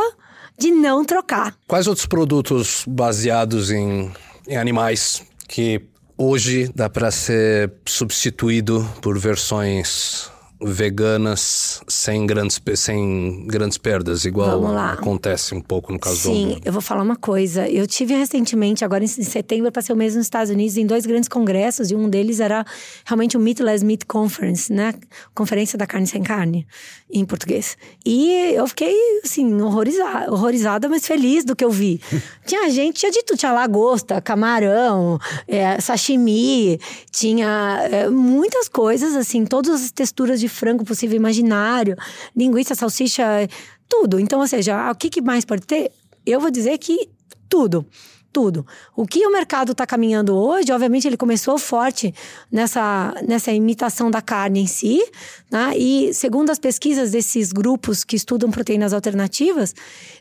de 0.58 0.72
não 0.72 1.04
trocar. 1.04 1.56
Quais 1.68 1.88
outros 1.88 2.06
produtos 2.06 2.84
baseados 2.88 3.72
em, 3.72 4.12
em 4.48 4.58
animais 4.58 5.24
que 5.48 5.82
hoje 6.18 6.72
dá 6.74 6.90
para 6.90 7.12
ser 7.12 7.74
substituído 7.86 8.88
por 9.02 9.18
versões 9.18 10.32
veganas 10.66 11.82
sem 11.88 12.26
grandes, 12.26 12.62
sem 12.76 13.46
grandes 13.48 13.78
perdas, 13.78 14.26
igual 14.26 14.78
acontece 14.78 15.54
um 15.54 15.62
pouco 15.62 15.92
no 15.92 16.00
caso 16.00 16.16
Sim, 16.16 16.48
do 16.48 16.54
Sim, 16.54 16.62
eu 16.64 16.72
vou 16.72 16.82
falar 16.82 17.04
uma 17.04 17.16
coisa. 17.16 17.68
Eu 17.68 17.86
tive 17.86 18.14
recentemente, 18.14 18.84
agora 18.86 19.04
em 19.04 19.08
setembro, 19.08 19.72
passei 19.72 19.94
o 19.94 19.98
mês 19.98 20.16
nos 20.16 20.26
Estados 20.26 20.50
Unidos 20.50 20.78
em 20.78 20.86
dois 20.86 21.06
grandes 21.06 21.28
congressos, 21.30 21.92
e 21.92 21.96
um 21.96 22.10
deles 22.10 22.40
era 22.40 22.66
realmente 23.06 23.36
o 23.36 23.40
Meatless 23.40 23.84
Meat 23.84 24.06
Conference, 24.06 24.72
né? 24.72 24.94
Conferência 25.34 25.78
da 25.78 25.86
carne 25.86 26.08
sem 26.08 26.24
carne, 26.24 26.66
em 27.12 27.26
português. 27.26 27.78
E 28.06 28.54
eu 28.54 28.68
fiquei, 28.68 28.96
assim, 29.24 29.62
horrorizada, 29.62 30.32
horrorizada 30.32 30.90
mas 30.90 31.06
feliz 31.06 31.44
do 31.44 31.56
que 31.56 31.64
eu 31.64 31.72
vi. 31.72 32.00
tinha 32.46 32.70
gente, 32.70 33.00
tinha 33.00 33.12
de 33.12 33.24
tudo, 33.24 33.38
tinha 33.38 33.52
lagosta, 33.52 34.22
camarão, 34.22 35.20
é, 35.48 35.80
sashimi, 35.80 36.80
tinha 37.12 37.88
é, 37.92 38.10
muitas 38.10 38.68
coisas, 38.70 39.16
assim, 39.16 39.46
todas 39.46 39.84
as 39.84 39.92
texturas 39.92 40.40
de 40.40 40.48
frango 40.54 40.86
possível 40.86 41.18
imaginário, 41.18 41.96
linguiça, 42.36 42.76
salsicha, 42.76 43.26
tudo. 43.90 44.20
Então, 44.20 44.40
ou 44.40 44.48
seja, 44.48 44.90
o 44.92 44.96
que, 44.96 45.10
que 45.10 45.22
mais 45.22 45.44
pode 45.44 45.64
ter? 45.64 45.92
Eu 46.26 46.40
vou 46.40 46.50
dizer 46.50 46.78
que 46.78 47.10
tudo 47.50 47.86
tudo. 48.34 48.66
O 48.96 49.06
que 49.06 49.26
o 49.26 49.32
mercado 49.32 49.72
está 49.72 49.86
caminhando 49.86 50.36
hoje, 50.36 50.72
obviamente, 50.74 51.08
ele 51.08 51.16
começou 51.16 51.58
forte 51.60 52.14
nessa, 52.52 53.14
nessa 53.26 53.52
imitação 53.52 54.10
da 54.10 54.22
carne 54.22 54.62
em 54.62 54.68
si, 54.68 55.00
né? 55.52 55.78
e 55.78 56.12
segundo 56.14 56.50
as 56.50 56.58
pesquisas 56.58 57.12
desses 57.12 57.54
grupos 57.54 58.04
que 58.04 58.16
estudam 58.16 58.50
proteínas 58.50 58.92
alternativas, 58.92 59.76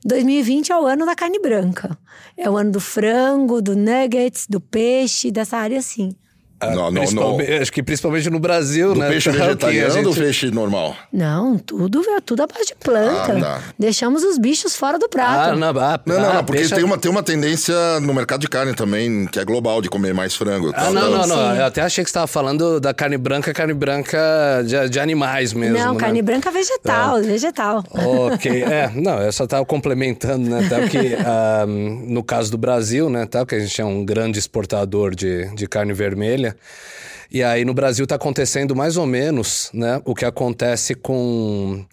2020 0.04 0.70
é 0.70 0.78
o 0.78 0.86
ano 0.86 1.06
da 1.06 1.16
carne 1.16 1.40
branca. 1.40 1.98
É 2.36 2.48
o 2.50 2.56
ano 2.56 2.72
do 2.72 2.80
frango, 2.80 3.62
do 3.62 3.74
nuggets, 3.74 4.46
do 4.46 4.60
peixe, 4.60 5.30
dessa 5.30 5.56
área 5.56 5.78
assim. 5.78 6.14
Ah, 6.62 6.70
não, 6.70 6.90
não, 6.90 7.04
não. 7.10 7.38
Acho 7.60 7.72
que 7.72 7.82
principalmente 7.82 8.30
no 8.30 8.38
Brasil, 8.38 8.94
do 8.94 9.00
né? 9.00 9.08
peixe 9.08 9.30
vegetariano 9.30 9.90
gente... 9.90 10.06
ou 10.06 10.14
do 10.14 10.20
peixe 10.20 10.50
normal? 10.50 10.94
Não, 11.12 11.58
tudo, 11.58 12.00
tudo 12.24 12.42
a 12.42 12.46
base 12.46 12.66
de 12.66 12.74
planta. 12.76 13.36
Ah, 13.44 13.60
Deixamos 13.78 14.22
os 14.22 14.38
bichos 14.38 14.76
fora 14.76 14.98
do 14.98 15.08
prato. 15.08 15.50
Ah, 15.50 15.56
não, 15.56 15.68
ah, 15.68 16.00
não, 16.06 16.20
não, 16.20 16.34
não, 16.34 16.44
porque 16.44 16.60
peixe... 16.60 16.74
tem, 16.74 16.84
uma, 16.84 16.96
tem 16.96 17.10
uma 17.10 17.22
tendência 17.22 17.74
no 18.00 18.14
mercado 18.14 18.40
de 18.40 18.48
carne 18.48 18.74
também, 18.74 19.26
que 19.26 19.40
é 19.40 19.44
global, 19.44 19.82
de 19.82 19.88
comer 19.88 20.14
mais 20.14 20.34
frango. 20.34 20.72
Ah, 20.74 20.90
não, 20.90 21.10
não, 21.10 21.26
não. 21.26 21.56
Eu 21.56 21.64
até 21.64 21.82
achei 21.82 22.04
que 22.04 22.10
você 22.10 22.12
estava 22.12 22.26
falando 22.26 22.78
da 22.78 22.94
carne 22.94 23.18
branca, 23.18 23.52
carne 23.52 23.74
branca 23.74 24.18
de, 24.64 24.88
de 24.88 25.00
animais 25.00 25.52
mesmo. 25.52 25.78
Não, 25.78 25.94
né? 25.94 26.00
carne 26.00 26.22
branca 26.22 26.50
vegetal, 26.50 27.18
é. 27.18 27.22
vegetal. 27.22 27.84
Ok, 27.90 28.50
é, 28.62 28.90
não, 28.94 29.20
eu 29.20 29.32
só 29.32 29.44
estava 29.44 29.64
complementando, 29.64 30.48
né? 30.48 30.68
Tá, 30.68 30.80
que 30.88 30.98
um, 30.98 31.16
ah, 31.26 31.66
no 31.66 32.22
caso 32.22 32.50
do 32.50 32.58
Brasil, 32.58 33.10
né? 33.10 33.26
Tá, 33.26 33.44
que 33.44 33.54
a 33.54 33.58
gente 33.58 33.80
é 33.80 33.84
um 33.84 34.04
grande 34.04 34.38
exportador 34.38 35.14
de, 35.14 35.52
de 35.54 35.66
carne 35.66 35.92
vermelha. 35.92 36.51
E 37.30 37.42
aí 37.42 37.64
no 37.64 37.72
Brasil 37.72 38.04
está 38.04 38.16
acontecendo 38.16 38.76
mais 38.76 38.96
ou 38.96 39.06
menos 39.06 39.70
né, 39.72 40.00
o 40.04 40.14
que 40.14 40.24
acontece 40.24 40.94
com 40.94 41.84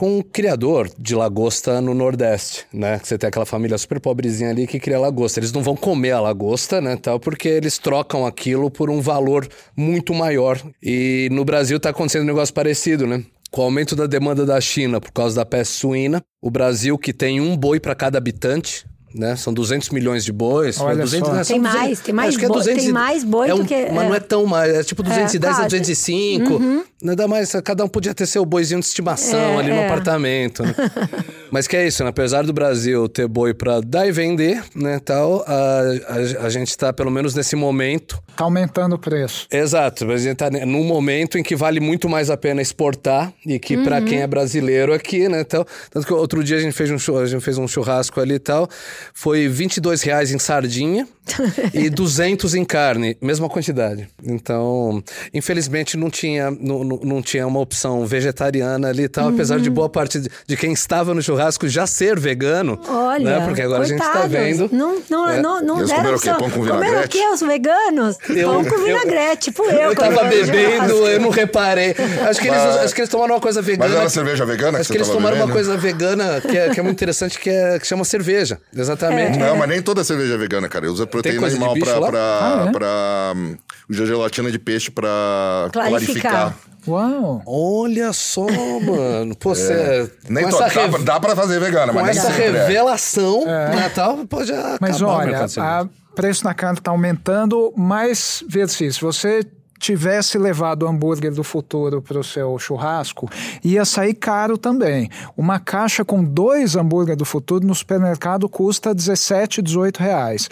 com 0.00 0.18
um 0.18 0.22
criador 0.22 0.90
de 0.98 1.14
lagosta 1.14 1.78
no 1.78 1.92
Nordeste, 1.92 2.64
né? 2.72 2.98
Você 3.02 3.18
tem 3.18 3.28
aquela 3.28 3.44
família 3.44 3.76
super 3.76 4.00
pobrezinha 4.00 4.48
ali 4.48 4.66
que 4.66 4.80
cria 4.80 4.98
lagosta. 4.98 5.38
Eles 5.38 5.52
não 5.52 5.62
vão 5.62 5.76
comer 5.76 6.12
a 6.12 6.20
lagosta, 6.20 6.80
né, 6.80 6.96
tal, 6.96 7.20
porque 7.20 7.46
eles 7.48 7.76
trocam 7.76 8.24
aquilo 8.24 8.70
por 8.70 8.88
um 8.88 9.02
valor 9.02 9.46
muito 9.76 10.14
maior. 10.14 10.58
E 10.82 11.28
no 11.30 11.44
Brasil 11.44 11.76
está 11.76 11.90
acontecendo 11.90 12.22
um 12.22 12.28
negócio 12.28 12.54
parecido, 12.54 13.06
né? 13.06 13.22
Com 13.50 13.60
o 13.60 13.64
aumento 13.64 13.94
da 13.94 14.06
demanda 14.06 14.46
da 14.46 14.58
China 14.58 15.02
por 15.02 15.10
causa 15.12 15.36
da 15.36 15.44
peste 15.44 15.74
suína, 15.74 16.22
o 16.40 16.50
Brasil 16.50 16.96
que 16.96 17.12
tem 17.12 17.38
um 17.38 17.54
boi 17.54 17.78
para 17.78 17.94
cada 17.94 18.16
habitante, 18.16 18.86
né? 19.14 19.36
São 19.36 19.52
200 19.52 19.90
milhões 19.90 20.24
de 20.24 20.32
bois. 20.32 20.80
Olha 20.80 21.02
200, 21.02 21.28
só. 21.28 21.34
Né? 21.34 21.44
Tem 21.44 21.58
mais, 21.58 21.74
200, 21.74 22.00
tem 22.00 22.14
mais, 22.14 22.34
é 22.34 22.48
boi, 22.48 22.60
é 22.60 22.74
tem 22.74 22.92
mais 22.92 23.24
boi 23.24 23.48
é 23.48 23.54
um, 23.54 23.58
do 23.58 23.64
que... 23.64 23.74
Mas 23.92 24.04
é. 24.04 24.08
não 24.08 24.14
é 24.14 24.20
tão 24.20 24.46
mais, 24.46 24.74
é 24.74 24.84
tipo 24.84 25.02
210 25.02 25.58
é, 25.58 25.62
a 25.62 25.66
205. 25.66 26.52
Uhum. 26.52 26.84
Dá 27.02 27.26
mais, 27.26 27.52
cada 27.64 27.84
um 27.84 27.88
podia 27.88 28.14
ter 28.14 28.26
seu 28.26 28.44
boizinho 28.44 28.80
de 28.80 28.86
estimação 28.86 29.38
é, 29.38 29.56
ali 29.56 29.70
no 29.70 29.76
é. 29.76 29.86
apartamento. 29.86 30.62
Né? 30.62 30.74
mas 31.50 31.66
que 31.66 31.76
é 31.76 31.86
isso, 31.86 32.04
né? 32.04 32.10
apesar 32.10 32.42
do 32.42 32.52
Brasil 32.52 33.08
ter 33.08 33.26
boi 33.26 33.52
para 33.52 33.80
dar 33.80 34.06
e 34.06 34.12
vender, 34.12 34.62
né, 34.74 35.00
tal, 35.00 35.44
a, 35.46 35.80
a, 36.08 36.46
a 36.46 36.48
gente 36.48 36.68
está 36.68 36.92
pelo 36.92 37.10
menos 37.10 37.34
nesse 37.34 37.56
momento... 37.56 38.22
Tá 38.36 38.44
aumentando 38.44 38.94
o 38.94 38.98
preço. 38.98 39.46
Exato, 39.50 40.10
a 40.10 40.16
gente 40.16 40.32
está 40.32 40.50
num 40.50 40.84
momento 40.84 41.38
em 41.38 41.42
que 41.42 41.56
vale 41.56 41.80
muito 41.80 42.08
mais 42.08 42.30
a 42.30 42.36
pena 42.36 42.62
exportar 42.62 43.32
e 43.44 43.58
que 43.58 43.76
uhum. 43.76 43.84
para 43.84 44.00
quem 44.02 44.20
é 44.20 44.26
brasileiro 44.26 44.92
aqui, 44.92 45.28
né, 45.28 45.42
tal... 45.42 45.66
Tanto 45.90 46.06
que 46.06 46.12
outro 46.12 46.44
dia 46.44 46.58
a 46.58 46.60
gente 46.60 46.74
fez 46.74 46.90
um, 46.90 47.18
a 47.18 47.26
gente 47.26 47.42
fez 47.42 47.58
um 47.58 47.66
churrasco 47.66 48.20
ali 48.20 48.34
e 48.34 48.38
tal... 48.38 48.68
foi 49.12 49.48
22 49.48 50.02
reais 50.02 50.32
em 50.32 50.38
sardinha 50.38 51.06
e 51.72 51.88
200 51.90 52.54
em 52.54 52.64
carne, 52.64 53.16
mesma 53.20 53.48
quantidade. 53.48 54.08
Então, 54.24 55.02
infelizmente 55.32 55.96
não 55.96 56.10
tinha, 56.10 56.50
não, 56.50 56.84
não, 56.84 57.00
não 57.02 57.22
tinha 57.22 57.46
uma 57.46 57.60
opção 57.60 58.06
vegetariana 58.06 58.88
ali 58.88 59.04
e 59.04 59.08
tal, 59.08 59.26
uhum. 59.26 59.34
apesar 59.34 59.58
de 59.60 59.70
boa 59.70 59.88
parte 59.88 60.20
de, 60.20 60.28
de, 60.46 60.56
quem 60.56 60.72
estava 60.72 61.14
no 61.14 61.22
churrasco 61.22 61.68
já 61.68 61.86
ser 61.86 62.18
vegano. 62.18 62.80
Olha, 62.88 63.38
né? 63.38 63.46
porque 63.46 63.62
agora 63.62 63.84
coitados, 63.84 64.06
a 64.14 64.22
gente 64.22 64.26
está 64.26 64.26
vendo. 64.26 64.68
Não, 64.72 65.02
não, 65.08 65.28
é. 65.28 65.40
não, 65.40 65.62
não 65.62 65.78
Eles 65.78 65.92
comeram 65.92 66.16
o 66.16 66.20
quê? 66.20 66.30
Pão 66.30 66.50
com 66.50 66.62
vinagrete? 66.62 66.86
Comeram 66.86 67.04
o 67.04 67.08
quê? 67.08 67.28
Os 67.32 67.40
veganos? 67.40 68.16
Eu, 68.28 68.48
Pão 68.48 68.64
com 68.64 68.78
vinagrete, 68.84 69.50
tipo 69.50 69.64
eu. 69.64 69.90
Eu 69.90 69.94
tava 69.94 70.24
bebendo, 70.24 70.94
eu 71.06 71.20
não 71.20 71.30
reparei. 71.30 71.94
Acho 72.28 72.40
que, 72.40 72.48
eles, 72.48 72.60
acho 72.60 72.94
que 72.94 73.00
eles 73.00 73.10
tomaram 73.10 73.34
uma 73.34 73.40
coisa 73.40 73.62
vegana. 73.62 73.88
Mas 73.88 74.00
era 74.00 74.08
cerveja 74.08 74.44
vegana 74.44 74.78
Acho 74.78 74.88
que, 74.88 74.92
que 74.92 74.98
eles 74.98 75.08
tomaram 75.08 75.36
bebendo? 75.36 75.46
uma 75.46 75.52
coisa 75.52 75.76
vegana 75.76 76.40
que 76.40 76.56
é, 76.56 76.70
que 76.70 76.80
é 76.80 76.82
muito 76.82 76.96
interessante, 76.96 77.38
que, 77.38 77.50
é, 77.50 77.78
que 77.78 77.86
chama 77.86 78.04
cerveja. 78.04 78.58
Exatamente. 78.74 78.89
É. 78.92 79.36
Não, 79.36 79.56
mas 79.56 79.68
nem 79.68 79.82
toda 79.82 80.04
cerveja 80.04 80.34
é 80.34 80.36
vegana, 80.36 80.68
cara. 80.68 80.90
Usa 80.90 81.06
proteína 81.06 81.46
animal 81.46 81.74
pra, 81.78 82.00
pra, 82.00 82.20
ah, 82.20 82.64
é? 82.68 82.72
pra 82.72 83.32
um, 83.36 83.56
gelatina 83.88 84.50
de 84.50 84.58
peixe 84.58 84.90
pra 84.90 85.68
clarificar. 85.72 86.32
clarificar. 86.32 86.70
Uau! 86.88 87.42
Olha 87.46 88.12
só, 88.12 88.46
mano. 88.46 89.36
Pô, 89.36 89.52
é. 89.52 90.08
Nem 90.28 90.48
to... 90.48 90.58
dá, 90.58 90.98
dá 91.04 91.20
pra 91.20 91.36
fazer 91.36 91.60
vegana, 91.60 91.92
mas 91.92 92.18
com 92.18 92.26
essa 92.26 92.30
revelação 92.30 93.44
é. 93.46 93.74
Natal 93.74 94.26
pode 94.26 94.52
acabar 94.52 94.78
Mas 94.80 95.02
olha, 95.02 95.44
o 95.44 96.14
preço 96.14 96.44
na 96.44 96.54
carne 96.54 96.78
está 96.78 96.90
aumentando, 96.90 97.72
mas, 97.76 98.42
vê 98.48 98.66
se 98.66 98.90
você 99.00 99.44
tivesse 99.80 100.36
levado 100.36 100.82
o 100.82 100.88
hambúrguer 100.88 101.32
do 101.32 101.42
futuro 101.42 102.02
para 102.02 102.18
o 102.18 102.22
seu 102.22 102.58
churrasco, 102.58 103.28
ia 103.64 103.84
sair 103.86 104.14
caro 104.14 104.58
também. 104.58 105.08
Uma 105.36 105.58
caixa 105.58 106.04
com 106.04 106.22
dois 106.22 106.76
hambúrguer 106.76 107.16
do 107.16 107.24
futuro 107.24 107.66
no 107.66 107.74
supermercado 107.74 108.48
custa 108.48 108.94
17, 108.94 109.62
18 109.62 109.98
reais. 109.98 110.48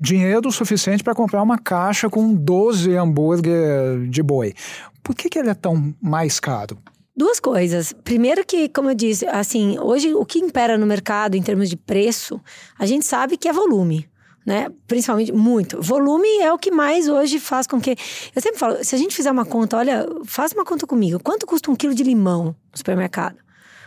Dinheiro 0.00 0.50
suficiente 0.50 1.04
para 1.04 1.14
comprar 1.14 1.42
uma 1.42 1.58
caixa 1.58 2.08
com 2.08 2.34
12 2.34 2.96
hambúrguer 2.96 4.08
de 4.08 4.22
boi. 4.22 4.54
Por 5.02 5.14
que, 5.14 5.28
que 5.28 5.38
ele 5.38 5.50
é 5.50 5.54
tão 5.54 5.94
mais 6.00 6.40
caro? 6.40 6.78
Duas 7.14 7.38
coisas. 7.38 7.92
Primeiro 7.92 8.46
que, 8.46 8.68
como 8.70 8.90
eu 8.90 8.94
disse, 8.94 9.26
assim, 9.26 9.78
hoje 9.78 10.14
o 10.14 10.24
que 10.24 10.38
impera 10.38 10.78
no 10.78 10.86
mercado 10.86 11.36
em 11.36 11.42
termos 11.42 11.68
de 11.68 11.76
preço, 11.76 12.40
a 12.78 12.86
gente 12.86 13.04
sabe 13.04 13.36
que 13.36 13.46
é 13.46 13.52
volume 13.52 14.08
né? 14.44 14.68
Principalmente 14.86 15.32
muito. 15.32 15.80
Volume 15.80 16.28
é 16.40 16.52
o 16.52 16.58
que 16.58 16.70
mais 16.70 17.08
hoje 17.08 17.38
faz 17.38 17.66
com 17.66 17.80
que. 17.80 17.96
Eu 18.34 18.42
sempre 18.42 18.58
falo, 18.58 18.82
se 18.82 18.94
a 18.94 18.98
gente 18.98 19.14
fizer 19.14 19.30
uma 19.30 19.44
conta, 19.44 19.76
olha, 19.76 20.06
faz 20.24 20.52
uma 20.52 20.64
conta 20.64 20.86
comigo. 20.86 21.20
Quanto 21.22 21.46
custa 21.46 21.70
um 21.70 21.76
quilo 21.76 21.94
de 21.94 22.02
limão 22.02 22.46
no 22.46 22.54
supermercado? 22.78 23.36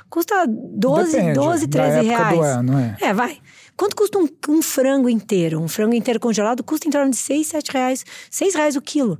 Custa 0.10 0.46
12, 0.48 1.12
Depende, 1.12 1.34
12 1.34 1.68
13 1.68 2.08
reais. 2.08 2.40
Ano, 2.40 2.78
é. 2.78 2.98
é, 3.02 3.14
vai. 3.14 3.40
Quanto 3.76 3.96
custa 3.96 4.20
um, 4.20 4.28
um, 4.50 4.62
frango 4.62 5.10
inteiro? 5.10 5.60
Um 5.60 5.68
frango 5.68 5.96
inteiro 5.96 6.20
congelado 6.20 6.64
custa 6.64 6.88
em 6.88 6.92
torno 6.92 7.10
de 7.10 7.18
6, 7.18 7.48
7 7.48 7.72
reais. 7.72 8.06
6 8.30 8.54
reais 8.54 8.76
o 8.76 8.82
quilo. 8.82 9.20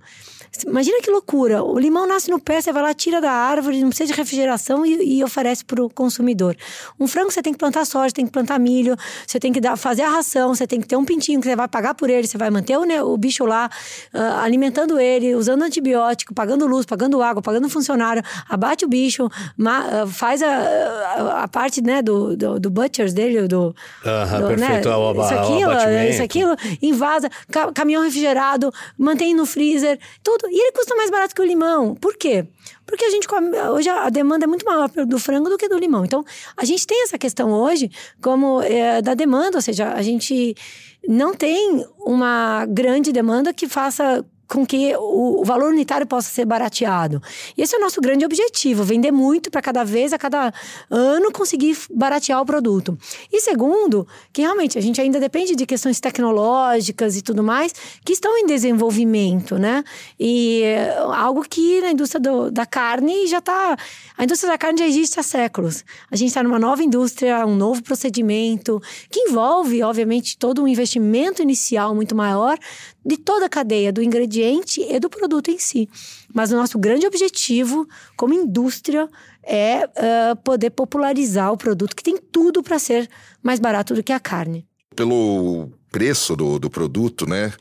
Imagina 0.66 1.02
que 1.02 1.10
loucura. 1.10 1.64
O 1.64 1.80
limão 1.80 2.08
nasce 2.08 2.30
no 2.30 2.40
pé, 2.40 2.62
você 2.62 2.72
vai 2.72 2.84
lá, 2.84 2.94
tira 2.94 3.20
da 3.20 3.32
árvore, 3.32 3.82
não 3.82 3.90
precisa 3.90 4.14
de 4.14 4.18
refrigeração 4.18 4.86
e, 4.86 5.18
e 5.18 5.24
oferece 5.24 5.66
para 5.66 5.84
o 5.84 5.90
consumidor. 5.90 6.56
Um 7.00 7.08
frango 7.08 7.32
você 7.32 7.42
tem 7.42 7.54
que 7.54 7.60
plantar 7.60 7.86
soja, 7.86 8.14
tem 8.14 8.26
que 8.26 8.32
plantar 8.32 8.60
milho, 8.60 8.96
você 9.26 9.40
tem 9.40 9.52
que 9.52 9.60
dar, 9.60 9.76
fazer 9.76 10.04
a 10.04 10.10
ração, 10.10 10.54
você 10.54 10.68
tem 10.68 10.80
que 10.80 10.88
ter 10.88 10.96
um 10.96 11.04
pintinho 11.04 11.40
que 11.40 11.48
você 11.48 11.56
vai 11.56 11.68
pagar 11.68 11.96
por 11.96 12.10
ele, 12.10 12.28
você 12.28 12.38
vai 12.38 12.52
manter 12.52 12.78
o, 12.78 12.86
né, 12.86 13.02
o 13.02 13.18
bicho 13.18 13.46
lá, 13.46 13.70
uh, 14.14 14.44
alimentando 14.44 15.00
ele, 15.00 15.34
usando 15.36 15.64
antibiótico, 15.64 16.34
pagando 16.36 16.68
luz, 16.68 16.86
pagando 16.86 17.22
água, 17.22 17.42
pagando 17.42 17.68
funcionário, 17.68 18.22
abate 18.48 18.86
o 18.86 18.88
bicho, 18.88 19.28
ma, 19.58 20.04
uh, 20.04 20.08
faz 20.08 20.44
a, 20.44 20.48
a, 20.48 21.44
a, 21.44 21.48
parte 21.48 21.82
né, 21.82 22.02
do, 22.02 22.38
do, 22.38 22.60
do 22.60 22.70
butchers 22.70 23.14
dele, 23.14 23.48
do. 23.48 23.70
Uh 23.70 23.74
-huh, 24.06 24.42
do 24.42 24.48
perfeito, 24.48 24.90
né, 24.90 24.96
o, 24.96 25.12
isso, 25.12 25.34
aquilo, 25.34 26.10
isso, 26.10 26.24
aquilo, 26.24 26.56
invasa, 26.82 27.30
ca, 27.50 27.72
caminhão 27.72 28.04
refrigerado, 28.04 28.72
mantém 28.98 29.34
no 29.34 29.46
freezer, 29.46 30.00
tudo 30.24 30.43
e 30.50 30.60
ele 30.60 30.72
custa 30.72 30.96
mais 30.96 31.10
barato 31.10 31.36
que 31.36 31.42
o 31.42 31.46
limão. 31.46 31.96
Por 31.96 32.16
quê? 32.16 32.46
Porque 32.86 33.06
a 33.06 33.10
gente 33.10 33.28
come, 33.28 33.58
hoje 33.70 33.90
a 33.90 34.10
demanda 34.10 34.46
é 34.46 34.48
muito 34.48 34.66
maior 34.66 34.90
do 34.90 35.20
frango 35.20 35.50
do 35.50 35.58
que 35.58 35.70
do 35.70 35.78
limão. 35.78 36.04
Então, 36.06 36.24
a 36.56 36.66
gente 36.66 36.86
tem 36.86 37.04
essa 37.04 37.18
questão 37.18 37.52
hoje 37.52 37.90
como 38.22 38.62
é, 38.62 39.02
da 39.02 39.14
demanda, 39.14 39.58
ou 39.58 39.62
seja, 39.62 39.94
a 39.94 40.02
gente 40.02 40.56
não 41.08 41.34
tem 41.34 41.86
uma 42.00 42.66
grande 42.66 43.12
demanda 43.12 43.54
que 43.54 43.68
faça 43.68 44.26
com 44.48 44.66
que 44.66 44.96
o, 44.98 45.44
valor 45.44 45.72
unitário 45.72 46.06
possa 46.06 46.30
ser 46.30 46.46
barateado. 46.46 47.22
E 47.58 47.62
esse 47.62 47.76
é 47.76 47.78
o 47.78 47.82
nosso 47.82 48.00
grande 48.02 48.26
objetivo: 48.26 48.84
vender 48.84 49.12
muito 49.12 49.50
para 49.50 49.62
cada 49.62 49.84
vez, 49.84 50.14
a 50.14 50.18
cada 50.18 50.54
ano, 50.90 51.32
conseguir 51.32 51.78
baratear 51.92 52.42
o 52.42 52.46
produto. 52.46 52.98
E 53.32 53.42
segundo, 53.42 54.08
que 54.32 54.42
realmente 54.42 54.78
a 54.78 54.82
gente 54.82 55.00
ainda 55.02 55.20
depende 55.20 55.56
de 55.56 55.66
questões 55.66 56.00
tecnológicas 56.00 57.18
e 57.18 57.22
tudo 57.22 57.44
mais 57.44 57.74
que 58.04 58.14
estão 58.14 58.38
em 58.38 58.46
desenvolvimento, 58.46 59.58
né? 59.58 59.84
E 60.20 60.62
eh, 60.64 60.98
algo 61.14 61.44
que 61.48 61.82
na 61.82 61.92
indústria 61.92 62.20
do, 62.20 62.52
da 62.52 62.66
carne 62.66 63.28
já 63.28 63.40
está. 63.40 63.78
A 64.18 64.24
indústria 64.24 64.52
da 64.52 64.58
carne 64.58 64.80
já 64.80 64.88
existe 64.88 65.20
há 65.20 65.24
séculos. 65.24 65.84
A 66.12 66.16
gente 66.16 66.30
está 66.30 66.44
numa 66.44 66.60
nova 66.60 66.84
indústria, 66.84 67.46
um 67.46 67.56
novo 67.56 67.82
procedimento, 67.82 68.82
que 69.10 69.22
envolve, 69.22 69.82
obviamente, 69.82 70.38
todo 70.38 70.64
um 70.64 70.68
investimento 70.68 71.42
inicial 71.42 71.96
muito 71.96 72.16
maior 72.16 72.58
de 73.06 73.18
toda 73.18 73.46
a 73.46 73.50
cadeia, 73.50 73.92
do 73.92 74.02
ingrediente 74.02 74.82
e 74.82 75.00
do 75.00 75.10
produto 75.10 75.50
em 75.52 75.60
si. 75.60 75.90
Mas 76.34 76.52
o 76.52 76.56
nosso 76.56 76.78
grande 76.80 77.06
objetivo, 77.06 77.88
como 78.16 78.34
indústria, 78.34 79.10
é 79.44 79.86
uh, 79.86 80.36
poder 80.44 80.70
popularizar 80.70 81.52
o 81.52 81.58
produto, 81.58 81.96
que 81.96 82.04
tem 82.04 82.18
tudo 82.18 82.64
para 82.64 82.80
ser 82.80 83.10
mais 83.42 83.60
barato 83.60 83.94
do 83.94 84.04
que 84.04 84.14
a 84.14 84.20
carne. 84.20 84.66
Pelo 84.96 85.70
preço 85.92 86.36
do, 86.36 86.60
do 86.60 86.70
produto, 86.70 87.28
né? 87.28 87.54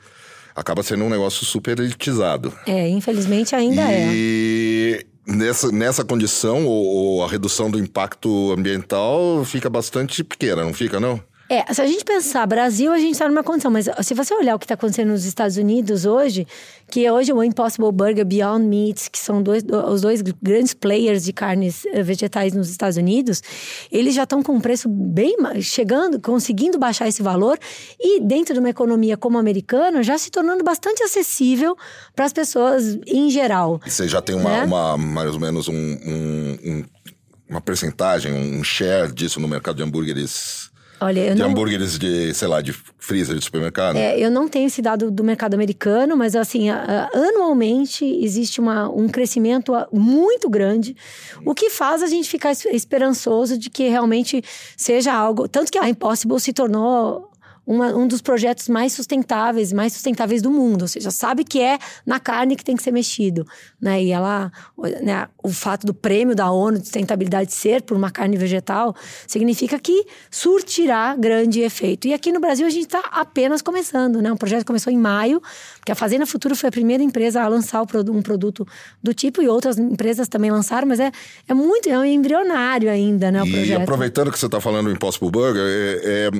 Acaba 0.54 0.82
sendo 0.82 1.04
um 1.04 1.10
negócio 1.10 1.44
super 1.44 1.78
elitizado. 1.78 2.52
É, 2.66 2.88
infelizmente 2.88 3.54
ainda 3.54 3.82
e... 3.82 3.94
é. 3.94 4.10
E 4.12 5.06
nessa, 5.26 5.72
nessa 5.72 6.04
condição, 6.04 6.66
o, 6.66 7.22
a 7.22 7.28
redução 7.28 7.70
do 7.70 7.78
impacto 7.78 8.52
ambiental 8.52 9.44
fica 9.44 9.70
bastante 9.70 10.22
pequena, 10.22 10.62
não 10.62 10.74
fica, 10.74 11.00
não? 11.00 11.20
É, 11.52 11.70
se 11.70 11.82
a 11.82 11.86
gente 11.86 12.02
pensar 12.02 12.46
Brasil, 12.46 12.90
a 12.90 12.98
gente 12.98 13.12
está 13.12 13.28
numa 13.28 13.44
condição, 13.44 13.70
mas 13.70 13.86
se 14.00 14.14
você 14.14 14.32
olhar 14.32 14.54
o 14.54 14.58
que 14.58 14.64
está 14.64 14.72
acontecendo 14.72 15.08
nos 15.08 15.26
Estados 15.26 15.58
Unidos 15.58 16.06
hoje, 16.06 16.46
que 16.90 17.04
é 17.04 17.12
hoje 17.12 17.30
o 17.30 17.44
Impossible 17.44 17.92
Burger, 17.92 18.24
Beyond 18.24 18.64
Meat, 18.64 19.10
que 19.10 19.18
são 19.18 19.42
dois, 19.42 19.62
os 19.62 20.00
dois 20.00 20.22
grandes 20.22 20.72
players 20.72 21.24
de 21.24 21.30
carnes 21.30 21.84
eh, 21.84 22.02
vegetais 22.02 22.54
nos 22.54 22.70
Estados 22.70 22.96
Unidos, 22.96 23.42
eles 23.90 24.14
já 24.14 24.22
estão 24.22 24.42
com 24.42 24.54
um 24.54 24.62
preço 24.62 24.88
bem 24.88 25.36
chegando, 25.60 26.18
conseguindo 26.18 26.78
baixar 26.78 27.06
esse 27.06 27.22
valor 27.22 27.58
e 28.00 28.18
dentro 28.20 28.54
de 28.54 28.58
uma 28.58 28.70
economia 28.70 29.18
como 29.18 29.36
a 29.36 29.40
americana, 29.40 30.02
já 30.02 30.16
se 30.16 30.30
tornando 30.30 30.64
bastante 30.64 31.02
acessível 31.02 31.76
para 32.16 32.24
as 32.24 32.32
pessoas 32.32 32.98
em 33.06 33.28
geral. 33.28 33.78
Você 33.86 34.08
já 34.08 34.22
tem 34.22 34.34
uma, 34.34 34.48
né? 34.48 34.64
uma 34.64 34.96
mais 34.96 35.34
ou 35.34 35.40
menos 35.40 35.68
um, 35.68 35.74
um, 35.74 36.58
um, 36.64 36.84
uma 37.46 37.60
percentagem, 37.60 38.32
um 38.32 38.64
share 38.64 39.12
disso 39.12 39.38
no 39.38 39.46
mercado 39.46 39.76
de 39.76 39.82
hambúrgueres 39.82 40.71
Olha, 41.02 41.20
eu 41.20 41.34
de 41.34 41.40
não... 41.40 41.50
hambúrgueres 41.50 41.98
de, 41.98 42.32
sei 42.32 42.46
lá, 42.48 42.60
de 42.60 42.72
freezer 42.72 43.36
de 43.36 43.44
supermercado? 43.44 43.96
É, 43.96 44.18
eu 44.18 44.30
não 44.30 44.48
tenho 44.48 44.66
esse 44.66 44.80
dado 44.80 45.10
do 45.10 45.24
mercado 45.24 45.54
americano, 45.54 46.16
mas 46.16 46.36
assim, 46.36 46.68
anualmente 46.70 48.04
existe 48.04 48.60
uma, 48.60 48.88
um 48.88 49.08
crescimento 49.08 49.72
muito 49.92 50.48
grande, 50.48 50.96
o 51.44 51.54
que 51.54 51.70
faz 51.70 52.02
a 52.02 52.06
gente 52.06 52.28
ficar 52.28 52.52
esperançoso 52.52 53.58
de 53.58 53.68
que 53.68 53.88
realmente 53.88 54.42
seja 54.76 55.12
algo. 55.12 55.48
Tanto 55.48 55.72
que 55.72 55.78
a 55.78 55.88
Impossible 55.88 56.38
se 56.38 56.52
tornou 56.52 57.31
uma, 57.66 57.88
um 57.94 58.06
dos 58.06 58.20
projetos 58.20 58.68
mais 58.68 58.92
sustentáveis, 58.92 59.72
mais 59.72 59.92
sustentáveis 59.92 60.42
do 60.42 60.50
mundo. 60.50 60.82
Ou 60.82 60.88
seja, 60.88 61.10
sabe 61.10 61.44
que 61.44 61.60
é 61.60 61.78
na 62.04 62.18
carne 62.18 62.56
que 62.56 62.64
tem 62.64 62.76
que 62.76 62.82
ser 62.82 62.90
mexido. 62.90 63.46
Né? 63.80 64.02
E 64.04 64.10
ela, 64.10 64.50
né, 65.02 65.28
o 65.42 65.50
fato 65.50 65.86
do 65.86 65.94
prêmio 65.94 66.34
da 66.34 66.50
ONU 66.50 66.78
de 66.78 66.84
sustentabilidade 66.84 67.52
ser 67.52 67.82
por 67.82 67.96
uma 67.96 68.10
carne 68.10 68.36
vegetal 68.36 68.94
significa 69.26 69.78
que 69.78 70.06
surtirá 70.30 71.14
grande 71.16 71.60
efeito. 71.60 72.08
E 72.08 72.14
aqui 72.14 72.32
no 72.32 72.40
Brasil 72.40 72.66
a 72.66 72.70
gente 72.70 72.86
está 72.86 73.00
apenas 73.12 73.62
começando. 73.62 74.20
Né? 74.20 74.32
O 74.32 74.36
projeto 74.36 74.66
começou 74.66 74.92
em 74.92 74.98
maio, 74.98 75.40
porque 75.78 75.92
a 75.92 75.96
Fazenda 75.96 76.26
Futuro 76.26 76.56
foi 76.56 76.68
a 76.68 76.72
primeira 76.72 77.02
empresa 77.02 77.42
a 77.42 77.48
lançar 77.48 77.82
um 77.82 78.22
produto 78.22 78.66
do 79.02 79.14
tipo 79.14 79.42
e 79.42 79.48
outras 79.48 79.78
empresas 79.78 80.28
também 80.28 80.50
lançaram, 80.50 80.86
mas 80.86 81.00
é, 81.00 81.10
é 81.48 81.54
muito 81.54 81.88
é 81.88 81.98
um 81.98 82.04
embrionário 82.04 82.90
ainda, 82.90 83.30
né? 83.30 83.42
O 83.42 83.46
e 83.46 83.52
projeto. 83.52 83.82
aproveitando 83.82 84.32
que 84.32 84.38
você 84.38 84.46
está 84.46 84.60
falando 84.60 84.86
do 84.86 84.92
Impossible 84.92 85.30
Burger, 85.30 85.62
é, 85.62 86.00
é, 86.04 86.30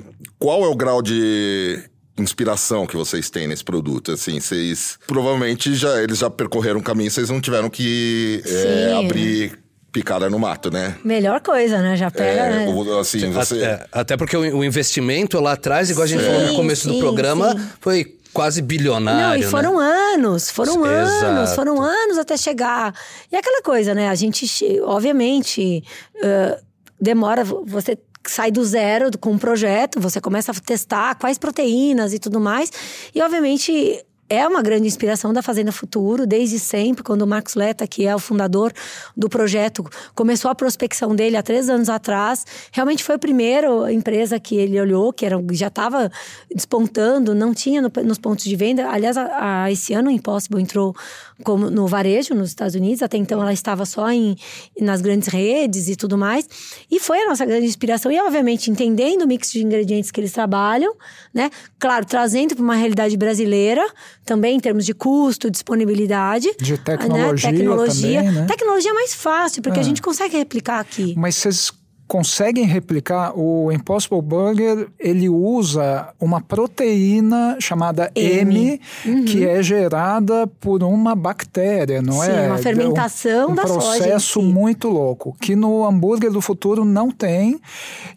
qual 0.43 0.65
é 0.65 0.69
o 0.69 0.75
grau 0.75 1.01
de 1.01 1.79
inspiração 2.19 2.85
que 2.85 2.97
vocês 2.97 3.31
têm 3.31 3.47
nesse 3.47 3.63
produto? 3.63 4.11
Assim, 4.11 4.41
vocês 4.41 4.99
provavelmente 5.07 5.73
já 5.77 6.03
eles 6.03 6.19
já 6.19 6.29
percorreram 6.29 6.81
um 6.81 6.83
caminho, 6.83 7.09
vocês 7.13 7.31
não 7.31 7.41
tiveram 7.41 7.71
que 7.71 8.43
é, 8.45 8.93
abrir 8.93 9.57
picada 9.93 10.29
no 10.29 10.41
mato, 10.41 10.69
né? 10.69 10.97
Melhor 11.05 11.41
coisa, 11.41 11.81
né? 11.81 11.95
Já 11.97 12.11
pega. 12.11 12.41
É, 12.41 12.67
né? 12.67 12.99
assim, 13.01 13.31
você... 13.31 13.63
até, 13.63 13.87
até, 13.93 14.17
porque 14.17 14.37
o, 14.37 14.65
investimento 14.65 15.39
lá 15.39 15.53
atrás, 15.53 15.91
igual 15.91 16.03
a 16.03 16.09
gente 16.09 16.25
sim, 16.25 16.27
falou 16.27 16.47
no 16.49 16.55
começo 16.57 16.89
sim, 16.89 16.95
do 16.95 16.99
programa, 16.99 17.53
sim. 17.53 17.69
foi 17.81 18.19
quase 18.33 18.63
bilionário. 18.63 19.43
Não, 19.43 19.49
e 19.49 19.49
foram 19.49 19.79
né? 19.79 20.15
anos, 20.15 20.51
foram 20.51 20.85
Exato. 20.85 21.25
anos, 21.25 21.55
foram 21.55 21.81
anos 21.81 22.19
até 22.19 22.37
chegar. 22.37 22.93
E 23.31 23.37
aquela 23.37 23.63
coisa, 23.63 23.95
né? 23.95 24.09
A 24.09 24.15
gente, 24.17 24.59
obviamente, 24.81 25.85
uh, 26.17 26.61
demora. 27.01 27.45
Você 27.45 27.97
sai 28.31 28.51
do 28.51 28.65
zero 28.65 29.11
com 29.19 29.33
um 29.33 29.39
projeto, 29.39 30.01
você 30.01 30.21
começa 30.21 30.53
a 30.53 30.55
testar 30.55 31.15
quais 31.17 31.39
proteínas 31.39 32.13
e 32.13 32.19
tudo 32.19 32.41
mais. 32.41 32.71
E, 33.15 33.21
obviamente, 33.23 34.05
é 34.33 34.49
uma 34.49 34.63
grande 34.63 34.87
inspiração 34.87 35.31
da 35.31 35.43
Fazenda 35.43 35.71
Futuro, 35.71 36.27
desde 36.27 36.59
sempre, 36.59 37.03
quando 37.03 37.21
o 37.21 37.27
Marcos 37.27 37.55
Leta, 37.55 37.87
que 37.87 38.07
é 38.07 38.17
o 38.17 38.19
fundador 38.19 38.73
do 39.15 39.29
projeto, 39.29 39.85
começou 40.15 40.51
a 40.51 40.55
prospecção 40.55 41.15
dele 41.15 41.37
há 41.37 41.43
três 41.43 41.69
anos 41.69 41.91
atrás. 41.91 42.47
Realmente 42.73 43.05
foi 43.05 43.17
a 43.17 43.19
primeira 43.19 43.93
empresa 43.93 44.41
que 44.41 44.57
ele 44.57 44.81
olhou, 44.81 45.13
que 45.13 45.27
era, 45.27 45.37
já 45.53 45.67
estava 45.67 46.11
despontando, 46.51 47.35
não 47.35 47.53
tinha 47.53 47.83
no, 47.83 47.93
nos 48.05 48.17
pontos 48.17 48.47
de 48.47 48.57
venda. 48.57 48.89
Aliás, 48.89 49.19
a, 49.19 49.65
a, 49.65 49.71
esse 49.71 49.93
ano 49.93 50.09
o 50.09 50.11
Impossible 50.11 50.63
entrou 50.63 50.97
como 51.45 51.69
no 51.69 51.87
varejo 51.87 52.35
nos 52.35 52.49
Estados 52.49 52.75
Unidos, 52.75 53.03
até 53.03 53.19
então 53.19 53.39
ela 53.43 53.53
estava 53.53 53.85
só 53.85 54.11
em, 54.11 54.35
nas 54.81 55.03
grandes 55.03 55.29
redes 55.29 55.89
e 55.89 55.97
tudo 55.97 56.17
mais. 56.17 56.49
E 56.91 56.99
foi 56.99 57.21
a 57.21 57.29
nossa 57.29 57.45
grande 57.45 57.67
inspiração. 57.67 58.11
E, 58.11 58.19
obviamente, 58.19 58.71
entendendo 58.71 59.23
o 59.23 59.27
mix 59.27 59.53
de 59.53 59.63
ingredientes 59.63 60.11
que 60.11 60.19
eles 60.19 60.33
trabalham, 60.33 60.95
né? 61.35 61.51
Claro, 61.79 62.07
trazendo 62.07 62.55
para 62.55 62.65
uma 62.65 62.77
realidade 62.77 63.15
brasileira 63.15 63.85
também 64.25 64.57
em 64.57 64.61
termos 64.61 64.87
de 64.87 64.95
custo, 64.95 65.51
disponibilidade. 65.51 66.55
De 66.59 66.79
tecnologia. 66.79 67.51
Né? 67.51 67.59
Tecnologia. 67.59 68.23
Também, 68.23 68.41
né? 68.41 68.47
Tecnologia 68.47 68.91
é 68.91 68.95
mais 68.95 69.15
fácil, 69.15 69.63
porque 69.63 69.79
é. 69.79 69.83
a 69.83 69.85
gente 69.85 70.01
consegue 70.01 70.37
replicar 70.37 70.81
aqui. 70.81 71.15
Mas 71.17 71.37
vocês 71.37 71.73
conseguem 72.13 72.67
replicar 72.67 73.33
o 73.35 73.73
Impossible 73.73 74.21
Burger, 74.21 74.87
ele 74.99 75.31
usa 75.31 76.11
uma 76.21 76.43
proteína 76.43 77.57
chamada 77.59 78.13
M, 78.15 78.41
M 78.43 78.81
uhum. 79.07 79.25
que 79.25 79.47
é 79.47 79.63
gerada 79.63 80.47
por 80.47 80.83
uma 80.83 81.15
bactéria, 81.15 82.03
não 82.03 82.21
Sim, 82.21 82.31
é? 82.31 82.49
uma 82.49 82.59
fermentação 82.59 83.49
um, 83.49 83.53
um 83.53 83.55
da 83.55 83.67
soja. 83.67 83.79
Um 83.79 83.81
processo 83.81 84.43
muito 84.43 84.91
louco, 84.91 85.35
que 85.41 85.57
no 85.57 85.87
hambúrguer 85.87 86.31
do 86.31 86.43
futuro 86.43 86.85
não 86.85 87.11
tem, 87.11 87.59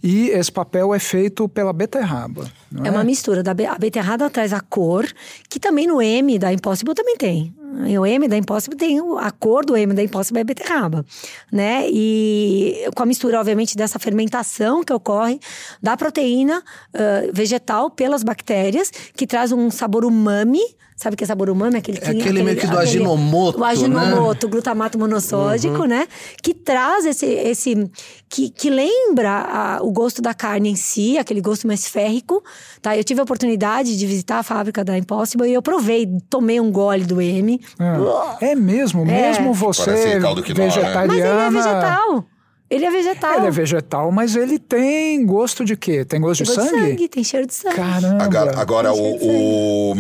e 0.03 0.27
esse 0.27 0.51
papel 0.51 0.93
é 0.93 0.99
feito 0.99 1.47
pela 1.47 1.71
beterraba. 1.71 2.51
É, 2.83 2.88
é, 2.88 2.91
uma 2.91 3.03
mistura. 3.03 3.43
Da 3.43 3.51
a 3.51 3.77
beterraba 3.77 4.29
traz 4.29 4.53
a 4.53 4.59
cor, 4.61 5.05
que 5.49 5.59
também 5.59 5.88
no 5.88 6.01
M 6.01 6.38
da 6.39 6.51
Impossible 6.51 6.93
também 6.93 7.15
tem. 7.15 7.55
O 7.99 8.05
M 8.05 8.27
da 8.27 8.38
Impossible 8.38 8.77
tem 8.77 8.99
a 9.19 9.31
cor 9.31 9.65
do 9.65 9.75
M 9.75 9.93
da 9.93 10.01
Impossible 10.01 10.39
é 10.39 10.43
beterraba, 10.43 11.05
né? 11.51 11.85
E 11.89 12.85
com 12.95 13.03
a 13.03 13.05
mistura, 13.05 13.39
obviamente, 13.39 13.75
dessa 13.75 13.99
fermentação 13.99 14.83
que 14.83 14.93
ocorre 14.93 15.39
da 15.81 15.97
proteína 15.97 16.59
uh, 16.59 17.31
vegetal 17.33 17.89
pelas 17.89 18.23
bactérias, 18.23 18.89
que 19.13 19.27
traz 19.27 19.51
um 19.51 19.69
sabor 19.69 20.05
umami, 20.05 20.63
Sabe 20.95 21.15
o 21.15 21.17
que 21.17 21.25
é 21.25 21.27
sabor 21.27 21.49
umami? 21.49 21.77
Aquele, 21.77 21.97
é 21.97 22.01
aquele, 22.01 22.21
aquele 22.21 22.43
meio 22.43 22.58
que 22.58 22.65
do 22.65 22.77
aquele, 22.77 22.84
aginomoto, 22.84 23.60
O 23.60 23.65
aginomoto, 23.65 24.47
né? 24.47 24.51
glutamato 24.51 24.97
monossódico, 24.97 25.81
uhum. 25.81 25.88
né? 25.88 26.08
Que 26.41 26.53
traz 26.53 27.05
esse... 27.05 27.25
esse 27.25 27.91
que, 28.29 28.49
que 28.49 28.69
lembra 28.69 29.29
a, 29.29 29.79
o 29.84 29.91
gosto 29.91 30.21
da 30.21 30.34
carne 30.34 30.69
em 30.69 30.75
si, 30.75 31.17
aquele 31.17 31.41
gosto 31.41 31.67
mais 31.67 31.88
férrico, 31.88 32.43
tá? 32.81 32.97
Eu 32.97 33.03
tive 33.03 33.19
a 33.19 33.23
oportunidade 33.23 33.97
de 33.97 34.08
visitar 34.08 34.39
a 34.39 34.43
fábrica 34.43 34.84
da 34.84 34.97
Impossible 34.97 35.47
e 35.47 35.53
eu 35.53 35.62
provei, 35.62 36.08
tomei 36.29 36.60
um 36.60 36.71
gole 36.71 37.03
do 37.03 37.21
M. 37.21 37.62
É, 38.41 38.51
é 38.51 38.55
mesmo? 38.55 39.03
É. 39.03 39.29
Mesmo 39.29 39.53
você 39.53 40.19
vegetariana... 40.19 41.08
Mas 41.08 41.17
ele 41.17 41.27
é 41.27 41.49
vegetal. 41.49 42.25
Ele 42.67 42.84
é 42.84 42.89
vegetal. 42.89 43.38
Ele 43.38 43.47
é 43.47 43.51
vegetal, 43.51 44.12
mas 44.12 44.36
ele 44.36 44.58
tem 44.58 45.23
gosto 45.23 45.63
de 45.63 45.78
quê? 45.78 46.04
Tem 46.04 46.19
gosto 46.19 46.43
tem 46.43 46.51
de 46.51 46.56
gosto 46.56 46.69
sangue? 46.69 46.82
De 46.82 46.89
sangue? 46.89 47.08
Tem 47.10 47.23
cheiro 47.23 47.45
de 47.45 47.54
sangue. 47.54 47.75
Caramba. 47.75 48.23
Agora, 48.23 48.60
agora 48.60 48.93
o, 48.93 49.91
o, 49.91 49.93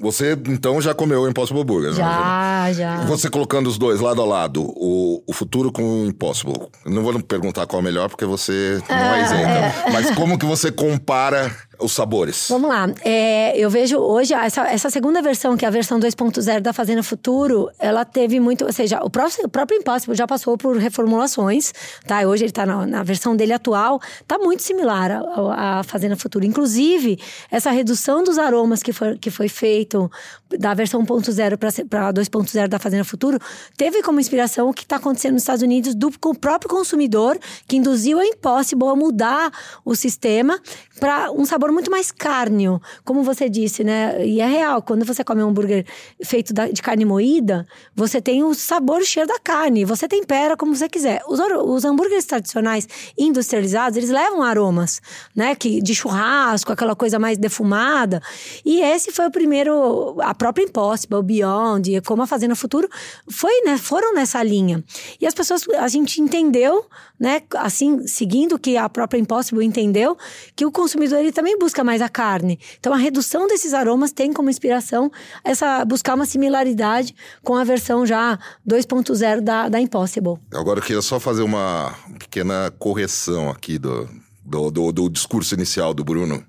Você 0.00 0.32
então 0.48 0.80
já 0.80 0.92
comeu 0.92 1.22
o 1.22 1.28
Impossible 1.28 1.62
Burger, 1.62 1.92
já, 1.92 2.64
né? 2.66 2.74
Já, 2.74 2.96
Você 3.04 3.30
colocando 3.30 3.68
os 3.68 3.78
dois 3.78 4.00
lado 4.00 4.20
a 4.20 4.26
lado, 4.26 4.62
o, 4.64 5.22
o 5.26 5.32
futuro 5.32 5.70
com 5.70 5.82
o 5.82 6.06
Impossible. 6.06 6.68
não 6.84 7.02
vou 7.02 7.22
perguntar 7.22 7.66
qual 7.66 7.80
é 7.80 7.84
melhor, 7.84 8.08
porque 8.08 8.24
você 8.24 8.82
não 8.88 8.96
é 8.96 9.22
isenta. 9.22 9.88
É. 9.88 9.90
Mas 9.92 10.10
como 10.10 10.36
que 10.36 10.46
você 10.46 10.72
compara 10.72 11.54
os 11.80 11.92
sabores? 11.92 12.46
Vamos 12.48 12.68
lá. 12.68 12.86
É, 13.04 13.56
eu 13.56 13.70
vejo 13.70 13.98
hoje, 13.98 14.34
essa, 14.34 14.62
essa 14.68 14.90
segunda 14.90 15.22
versão, 15.22 15.56
que 15.56 15.64
é 15.64 15.68
a 15.68 15.70
versão 15.70 15.98
2.0 16.00 16.60
da 16.60 16.72
Fazenda 16.72 17.02
Futuro, 17.02 17.70
ela 17.78 18.04
teve 18.04 18.40
muito. 18.40 18.64
Ou 18.64 18.72
seja, 18.72 19.00
o 19.02 19.10
próprio, 19.10 19.46
o 19.46 19.48
próprio 19.48 19.78
Impossible 19.78 20.16
já 20.16 20.26
passou 20.26 20.58
por 20.58 20.76
reformulações, 20.76 21.72
tá? 22.06 22.20
Hoje 22.22 22.44
ele 22.44 22.52
tá 22.52 22.66
na, 22.66 22.86
na 22.86 23.02
versão 23.02 23.36
dele 23.36 23.52
atual, 23.52 24.00
tá 24.26 24.38
muito 24.38 24.62
similar 24.62 25.10
à, 25.10 25.78
à 25.78 25.82
Fazenda 25.84 26.16
Futuro. 26.16 26.44
Inclusive, 26.44 27.18
essa 27.50 27.70
redução 27.70 28.24
dos 28.24 28.38
aromas 28.38 28.82
que 28.82 28.92
foi, 28.92 29.16
que 29.16 29.30
foi 29.30 29.48
feito 29.48 30.10
da 30.58 30.74
versão 30.74 31.04
1.0 31.04 31.56
para 31.88 32.12
2.0 32.12 32.68
da 32.68 32.78
Fazenda 32.78 33.04
Futuro, 33.04 33.38
teve 33.76 34.02
como 34.02 34.18
inspiração 34.18 34.68
o 34.68 34.74
que 34.74 34.82
está 34.82 34.96
acontecendo 34.96 35.34
nos 35.34 35.42
Estados 35.42 35.62
Unidos 35.62 35.94
do 35.94 36.08
com 36.18 36.30
o 36.30 36.34
próprio 36.34 36.70
consumidor, 36.70 37.38
que 37.66 37.76
induziu 37.76 38.18
a 38.18 38.26
Impossible 38.26 38.88
a 38.88 38.96
mudar 38.96 39.52
o 39.84 39.94
sistema 39.94 40.58
para 40.98 41.30
um 41.30 41.44
sabor 41.44 41.67
muito 41.72 41.90
mais 41.90 42.10
cárneo, 42.10 42.80
como 43.04 43.22
você 43.22 43.48
disse, 43.48 43.84
né? 43.84 44.24
E 44.24 44.40
é 44.40 44.46
real, 44.46 44.82
quando 44.82 45.04
você 45.04 45.22
come 45.24 45.42
um 45.42 45.48
hambúrguer 45.48 45.84
feito 46.22 46.52
de 46.72 46.82
carne 46.82 47.04
moída, 47.04 47.66
você 47.94 48.20
tem 48.20 48.42
o 48.42 48.54
sabor, 48.54 49.00
o 49.00 49.04
cheiro 49.04 49.28
da 49.28 49.38
carne, 49.38 49.84
você 49.84 50.08
tempera 50.08 50.56
como 50.56 50.74
você 50.74 50.88
quiser. 50.88 51.22
Os, 51.28 51.38
os 51.40 51.84
hambúrgueres 51.84 52.24
tradicionais 52.24 52.88
industrializados, 53.16 53.96
eles 53.96 54.10
levam 54.10 54.42
aromas, 54.42 55.00
né? 55.34 55.54
Que, 55.54 55.80
de 55.80 55.94
churrasco, 55.94 56.72
aquela 56.72 56.94
coisa 56.94 57.18
mais 57.18 57.38
defumada. 57.38 58.22
E 58.64 58.80
esse 58.80 59.12
foi 59.12 59.26
o 59.26 59.30
primeiro, 59.30 60.16
a 60.20 60.34
própria 60.34 60.64
Impossible, 60.64 61.22
Beyond, 61.22 62.00
como 62.02 62.22
a 62.22 62.26
Fazenda 62.26 62.54
Futuro, 62.54 62.88
foi, 63.30 63.62
né? 63.62 63.76
Foram 63.76 64.14
nessa 64.14 64.42
linha. 64.42 64.82
E 65.20 65.26
as 65.26 65.34
pessoas, 65.34 65.66
a 65.78 65.88
gente 65.88 66.20
entendeu, 66.20 66.86
né? 67.18 67.42
Assim, 67.56 68.06
seguindo 68.06 68.54
o 68.54 68.58
que 68.58 68.76
a 68.76 68.88
própria 68.88 69.18
Impossible 69.18 69.64
entendeu, 69.64 70.16
que 70.54 70.64
o 70.64 70.70
consumidor 70.70 71.18
ele 71.18 71.32
também 71.32 71.57
busca 71.58 71.82
mais 71.82 72.00
a 72.00 72.08
carne. 72.08 72.58
Então 72.78 72.92
a 72.92 72.96
redução 72.96 73.46
desses 73.46 73.74
aromas 73.74 74.12
tem 74.12 74.32
como 74.32 74.50
inspiração 74.50 75.10
essa 75.44 75.84
buscar 75.84 76.14
uma 76.14 76.26
similaridade 76.26 77.14
com 77.42 77.54
a 77.54 77.64
versão 77.64 78.06
já 78.06 78.38
2.0 78.66 79.40
da, 79.40 79.68
da 79.68 79.80
Impossible. 79.80 80.36
Agora 80.52 80.78
eu 80.78 80.82
queria 80.82 81.02
só 81.02 81.18
fazer 81.18 81.42
uma 81.42 81.94
pequena 82.18 82.72
correção 82.78 83.50
aqui 83.50 83.78
do, 83.78 84.08
do, 84.44 84.70
do, 84.70 84.92
do 84.92 85.08
discurso 85.08 85.54
inicial 85.54 85.92
do 85.92 86.04
Bruno. 86.04 86.44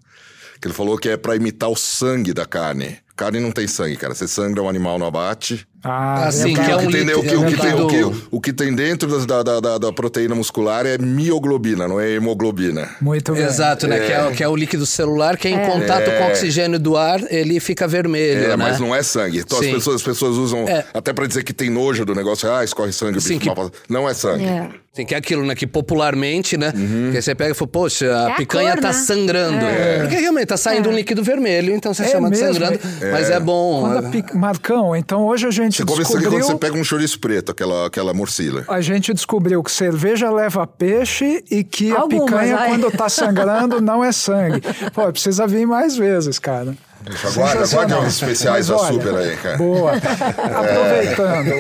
Que 0.62 0.68
ele 0.68 0.74
falou 0.74 0.98
que 0.98 1.10
é 1.10 1.18
para 1.18 1.36
imitar 1.36 1.70
o 1.70 1.76
sangue 1.76 2.34
da 2.34 2.46
carne. 2.46 3.00
Carne 3.16 3.40
não 3.40 3.52
tem 3.52 3.68
sangue, 3.68 3.96
cara. 3.96 4.14
Você 4.14 4.28
sangra 4.28 4.62
um 4.62 4.70
animal 4.70 5.00
no 5.00 5.06
abate, 5.06 5.68
ah, 5.84 6.28
assim, 6.28 6.54
que 6.54 6.60
é 6.60 6.76
um 6.76 6.90
líquido, 6.90 7.20
o, 7.20 7.24
que, 7.24 7.58
tem, 7.58 7.74
o, 7.74 7.88
que, 7.88 8.28
o 8.32 8.42
que 8.42 8.54
tem 8.54 8.76
dentro 8.76 9.26
da, 9.26 9.42
da, 9.42 9.60
da, 9.62 9.78
da, 9.78 9.94
proteína 9.94 10.36
muscular 10.36 10.86
é 10.86 10.98
mioglobina, 10.98 11.88
não 11.88 12.02
é 12.02 12.12
hemoglobina. 12.12 12.90
Muito 13.00 13.34
bem. 13.34 13.44
Exato, 13.44 13.88
né? 13.88 13.98
É. 13.98 14.06
Que, 14.06 14.12
é, 14.12 14.32
que 14.32 14.44
é 14.44 14.48
o 14.48 14.56
líquido 14.56 14.86
celular 14.86 15.38
que 15.38 15.48
é 15.48 15.52
em 15.52 15.60
é. 15.60 15.66
contato 15.66 16.12
com 16.18 16.24
o 16.24 16.28
oxigênio 16.28 16.78
do 16.78 16.98
ar, 16.98 17.22
ele 17.32 17.62
fica 17.62 17.88
vermelho, 17.88 18.44
é, 18.44 18.48
né? 18.50 18.56
mas 18.58 18.78
não 18.78 18.94
é 18.94 19.02
sangue. 19.02 19.40
Então 19.40 19.58
as 19.58 19.68
pessoas, 19.68 19.96
as 19.96 20.04
pessoas 20.04 20.36
usam 20.36 20.68
é. 20.68 20.84
até 20.94 21.14
para 21.14 21.26
dizer 21.26 21.44
que 21.44 21.54
tem 21.54 21.70
nojo 21.70 22.04
do 22.04 22.14
negócio, 22.14 22.52
ah, 22.52 22.62
escorre 22.62 22.92
sangue, 22.92 23.22
Sim, 23.22 23.40
que... 23.40 23.50
não 23.88 24.08
é 24.08 24.14
sangue. 24.14 24.46
É. 24.46 24.70
Sim, 24.92 25.06
que 25.06 25.14
é 25.14 25.18
aquilo, 25.18 25.46
né? 25.46 25.54
Que 25.54 25.68
popularmente, 25.68 26.58
né? 26.58 26.74
Uhum. 26.76 27.12
Que 27.12 27.22
você 27.22 27.36
pega 27.36 27.52
e 27.52 27.54
fala, 27.54 27.70
poxa, 27.70 28.28
a 28.28 28.36
picanha 28.36 28.72
a 28.72 28.74
cor, 28.74 28.82
tá 28.82 28.88
né? 28.88 28.94
sangrando. 28.94 29.66
Porque 30.02 30.16
realmente 30.16 30.48
tá 30.48 30.58
saindo 30.58 30.90
um 30.90 30.92
líquido 30.92 31.24
vermelho, 31.24 31.74
então 31.74 31.94
você 31.94 32.08
chama 32.08 32.30
mesmo, 32.30 32.48
de 32.48 32.54
sangrando. 32.54 32.80
Mas 33.12 33.30
é 33.30 33.40
bom. 33.40 34.10
Pic... 34.10 34.34
Marcão, 34.34 34.96
então 34.96 35.26
hoje 35.26 35.46
a 35.48 35.52
gente 35.52 35.69
você 35.78 36.04
descobriu 36.04 36.44
você 36.44 36.56
pega 36.56 36.78
um 36.78 36.84
chouriço 36.84 37.20
preto, 37.20 37.52
aquela, 37.52 37.88
aquela 37.88 38.14
morcila. 38.14 38.64
A 38.68 38.82
gente 38.82 39.14
descobriu 39.14 39.64
que 39.64 39.72
cerveja 39.72 40.30
leva 40.32 40.66
peixe 40.66 41.44
e 41.50 41.64
que 41.64 41.92
Algumas, 41.92 42.22
a 42.22 42.26
picanha, 42.26 42.58
ai. 42.58 42.70
quando 42.70 42.92
tá 42.92 43.10
sangrando, 43.10 43.80
não 43.82 44.04
é 44.04 44.12
sangue. 44.12 44.62
Pô, 44.94 45.12
precisa 45.12 45.48
vir 45.48 45.66
mais 45.66 45.96
vezes, 45.96 46.40
cara. 46.40 46.76
Aguarda, 47.24 47.64
aguarda 47.64 48.00
uns 48.02 48.14
especiais 48.14 48.68
da 48.68 48.78
Super 48.78 49.16
aí, 49.16 49.38
cara. 49.38 49.58
Boa. 49.58 49.94
Aproveitando, 49.96 51.54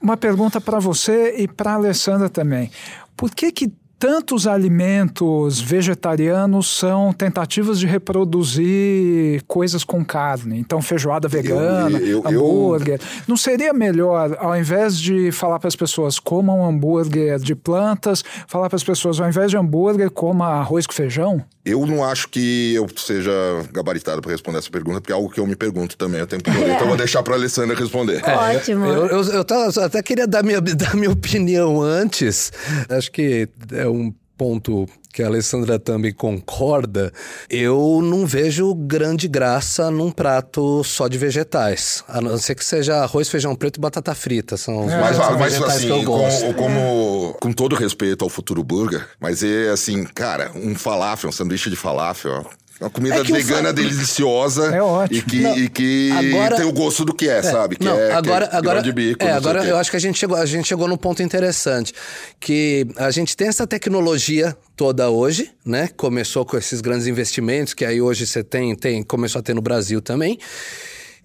uma 0.00 0.16
pergunta 0.16 0.60
para 0.60 0.78
você 0.78 1.34
e 1.36 1.46
para 1.46 1.74
Alessandra 1.74 2.28
também. 2.28 2.70
Por 3.16 3.30
que 3.30 3.52
que 3.52 3.72
tantos 3.98 4.46
alimentos 4.46 5.60
vegetarianos 5.60 6.68
são 6.68 7.12
tentativas 7.12 7.80
de 7.80 7.86
reproduzir 7.86 9.42
coisas 9.46 9.82
com 9.82 10.04
carne. 10.04 10.58
Então, 10.58 10.80
feijoada 10.80 11.26
vegana, 11.26 11.98
eu, 11.98 12.22
eu, 12.22 12.28
hambúrguer. 12.28 13.00
Eu... 13.00 13.22
Não 13.26 13.36
seria 13.36 13.72
melhor, 13.72 14.36
ao 14.38 14.56
invés 14.56 14.98
de 14.98 15.32
falar 15.32 15.58
para 15.58 15.68
as 15.68 15.76
pessoas 15.76 16.18
comam 16.20 16.64
hambúrguer 16.64 17.38
de 17.40 17.54
plantas, 17.54 18.22
falar 18.46 18.68
para 18.68 18.76
as 18.76 18.84
pessoas, 18.84 19.20
ao 19.20 19.28
invés 19.28 19.50
de 19.50 19.56
hambúrguer, 19.56 20.10
coma 20.10 20.46
arroz 20.46 20.86
com 20.86 20.92
feijão? 20.92 21.44
Eu 21.64 21.84
não 21.84 22.02
acho 22.02 22.28
que 22.28 22.74
eu 22.74 22.86
seja 22.96 23.30
gabaritado 23.72 24.22
para 24.22 24.30
responder 24.30 24.58
essa 24.58 24.70
pergunta, 24.70 25.00
porque 25.00 25.12
é 25.12 25.14
algo 25.14 25.28
que 25.28 25.38
eu 25.38 25.46
me 25.46 25.54
pergunto 25.54 25.98
também 25.98 26.22
o 26.22 26.26
tempo 26.26 26.44
todo. 26.44 26.56
É. 26.56 26.70
Então, 26.70 26.82
eu 26.82 26.88
vou 26.88 26.96
deixar 26.96 27.22
para 27.22 27.34
a 27.34 27.36
Alessandra 27.36 27.76
responder. 27.76 28.22
É, 28.24 28.56
Ótimo. 28.56 28.86
Eu, 28.86 29.06
eu, 29.06 29.22
eu, 29.22 29.44
eu, 29.44 29.82
até 29.84 30.02
queria 30.02 30.26
dar 30.26 30.42
minha, 30.42 30.60
dar 30.62 30.94
minha 30.94 31.10
opinião 31.10 31.82
antes. 31.82 32.52
Acho 32.88 33.10
que 33.12 33.48
é 33.72 33.87
um 33.88 34.12
ponto 34.36 34.86
que 35.12 35.22
a 35.22 35.26
Alessandra 35.26 35.80
também 35.80 36.12
concorda, 36.12 37.12
eu 37.50 38.00
não 38.00 38.24
vejo 38.24 38.72
grande 38.72 39.26
graça 39.26 39.90
num 39.90 40.12
prato 40.12 40.84
só 40.84 41.08
de 41.08 41.18
vegetais. 41.18 42.04
A 42.06 42.20
não 42.20 42.38
ser 42.38 42.54
que 42.54 42.64
seja 42.64 43.02
arroz, 43.02 43.28
feijão 43.28 43.56
preto 43.56 43.78
e 43.78 43.80
batata 43.80 44.14
frita. 44.14 44.56
São 44.56 44.86
os 44.86 44.92
É. 44.92 45.00
Mas, 45.00 45.18
mais 45.18 45.38
mas 45.38 45.52
vegetais 45.52 45.80
que 45.80 45.88
eu 45.88 45.96
assim, 45.96 46.04
gosto. 46.04 46.46
com, 46.46 46.54
como, 46.54 47.36
com 47.40 47.52
todo 47.52 47.74
respeito 47.74 48.22
ao 48.22 48.30
Futuro 48.30 48.62
Burger, 48.62 49.08
mas 49.18 49.42
é 49.42 49.70
assim, 49.70 50.04
cara, 50.04 50.52
um 50.54 50.74
falafel, 50.76 51.30
um 51.30 51.32
sanduíche 51.32 51.68
de 51.68 51.76
falafel, 51.76 52.48
uma 52.80 52.88
comida 52.90 53.16
É 53.16 53.22
vegana 53.24 53.72
deliciosa 53.72 54.66
É 54.74 54.80
ótimo. 54.82 55.18
e 55.18 55.22
que, 55.22 55.40
Não, 55.40 55.58
e 55.58 55.68
que 55.68 56.10
agora- 56.12 56.56
tem 56.56 56.64
o 56.66 56.72
gosto 56.72 57.04
do 57.04 57.12
que 57.14 57.28
é, 57.28 57.42
sabe? 57.42 57.76
Que 57.76 57.84
não, 57.84 57.98
é, 57.98 58.12
agora, 58.12 58.46
que 58.48 58.54
é 58.54 58.58
agora, 58.58 58.82
de 58.82 58.92
bico, 58.92 59.24
é, 59.24 59.32
agora 59.32 59.64
eu 59.64 59.76
acho 59.76 59.90
que 59.90 59.96
a 59.96 60.00
gente 60.00 60.18
chegou, 60.18 60.36
a 60.36 60.46
gente 60.46 60.66
chegou 60.68 60.86
num 60.86 60.96
ponto 60.96 61.22
interessante, 61.22 61.92
que 62.38 62.86
a 62.96 63.10
gente 63.10 63.36
tem 63.36 63.48
essa 63.48 63.66
tecnologia 63.66 64.56
toda 64.76 65.10
hoje, 65.10 65.50
né? 65.64 65.88
Começou 65.96 66.44
com 66.44 66.56
esses 66.56 66.80
grandes 66.80 67.06
investimentos 67.06 67.74
que 67.74 67.84
aí 67.84 68.00
hoje 68.00 68.26
você 68.26 68.44
tem, 68.44 68.74
tem 68.76 69.02
começou 69.02 69.40
a 69.40 69.42
ter 69.42 69.54
no 69.54 69.60
Brasil 69.62 70.00
também. 70.00 70.38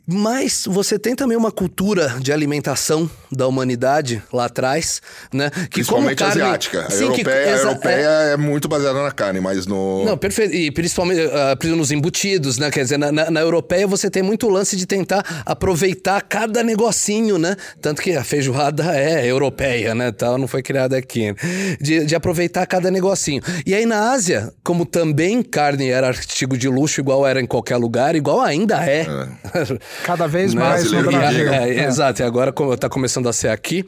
Mas 0.06 0.66
você 0.68 1.00
tem 1.00 1.16
também 1.16 1.38
uma 1.38 1.52
cultura 1.52 2.16
de 2.20 2.34
alimentação 2.34 3.10
da 3.32 3.48
humanidade 3.48 4.22
lá 4.34 4.46
atrás, 4.46 5.02
né? 5.34 5.50
Que 5.50 5.70
Principalmente 5.70 6.18
como 6.18 6.30
carne- 6.30 6.42
asiática. 6.44 6.82
A 6.88 6.92
Sim, 6.92 7.12
que- 7.14 7.22
europeia, 7.22 7.46
a 7.46 7.52
exa- 7.54 7.68
europeia 7.70 8.08
é... 8.34 8.38
muito 8.38 8.68
baseada 8.68 9.02
na 9.02 9.12
carne, 9.12 9.40
mas 9.40 9.66
no. 9.66 10.04
não, 10.06 10.18
perfeito. 10.18 10.54
E 10.54 10.70
principalmente 10.72 11.22
ah, 11.32 11.58
nos 11.76 11.92
embutidos, 11.92 12.58
né? 12.58 12.70
Quer 12.70 12.84
dizer, 12.84 12.98
na, 12.98 13.12
na, 13.12 13.32
na 13.32 13.40
europeia 13.40 13.88
você 13.88 14.10
tem 14.10 14.22
muito 14.22 14.50
lance 14.50 14.76
de 14.76 14.86
tentar 14.86 15.44
aproveitar 15.46 16.22
cada 16.22 16.62
negocinho, 16.64 17.38
né? 17.38 17.56
Tanto 17.82 18.02
que 18.02 18.12
a 18.12 18.24
feijoada 18.26 18.96
é 18.98 19.26
europeia, 19.26 19.96
né? 19.96 20.12
Tal, 20.12 20.38
não 20.38 20.48
foi 20.50 20.62
criada 20.62 20.98
aqui. 20.98 21.34
De, 21.80 22.06
de 22.06 22.14
aproveitar 22.16 22.66
cada 22.68 22.92
negocinho. 22.92 23.42
E 23.66 23.74
aí 23.74 23.86
na 23.86 24.12
Ásia, 24.12 24.54
como 24.64 24.86
também 24.86 25.42
carne 25.42 25.90
era 25.90 26.08
artigo 26.08 26.58
de 26.58 26.68
luxo, 26.68 27.00
igual 27.00 27.26
era 27.26 27.40
em 27.42 27.46
qualquer 27.48 27.78
lugar, 27.78 28.16
igual 28.16 28.42
ainda 28.42 28.84
é. 28.86 29.06
Cada 30.04 30.28
vez 30.28 30.54
Né? 30.54 30.62
mais 30.62 30.92
no 30.92 31.04
Brasil. 31.04 31.54
É, 31.54 31.70
É. 31.70 31.84
Exato, 31.86 32.22
e 32.22 32.26
agora 32.26 32.52
como 32.52 32.76
tá 32.78 32.90
começando 32.90 33.28
a 33.30 33.34
ser 33.34 33.50
aqui. 33.50 33.86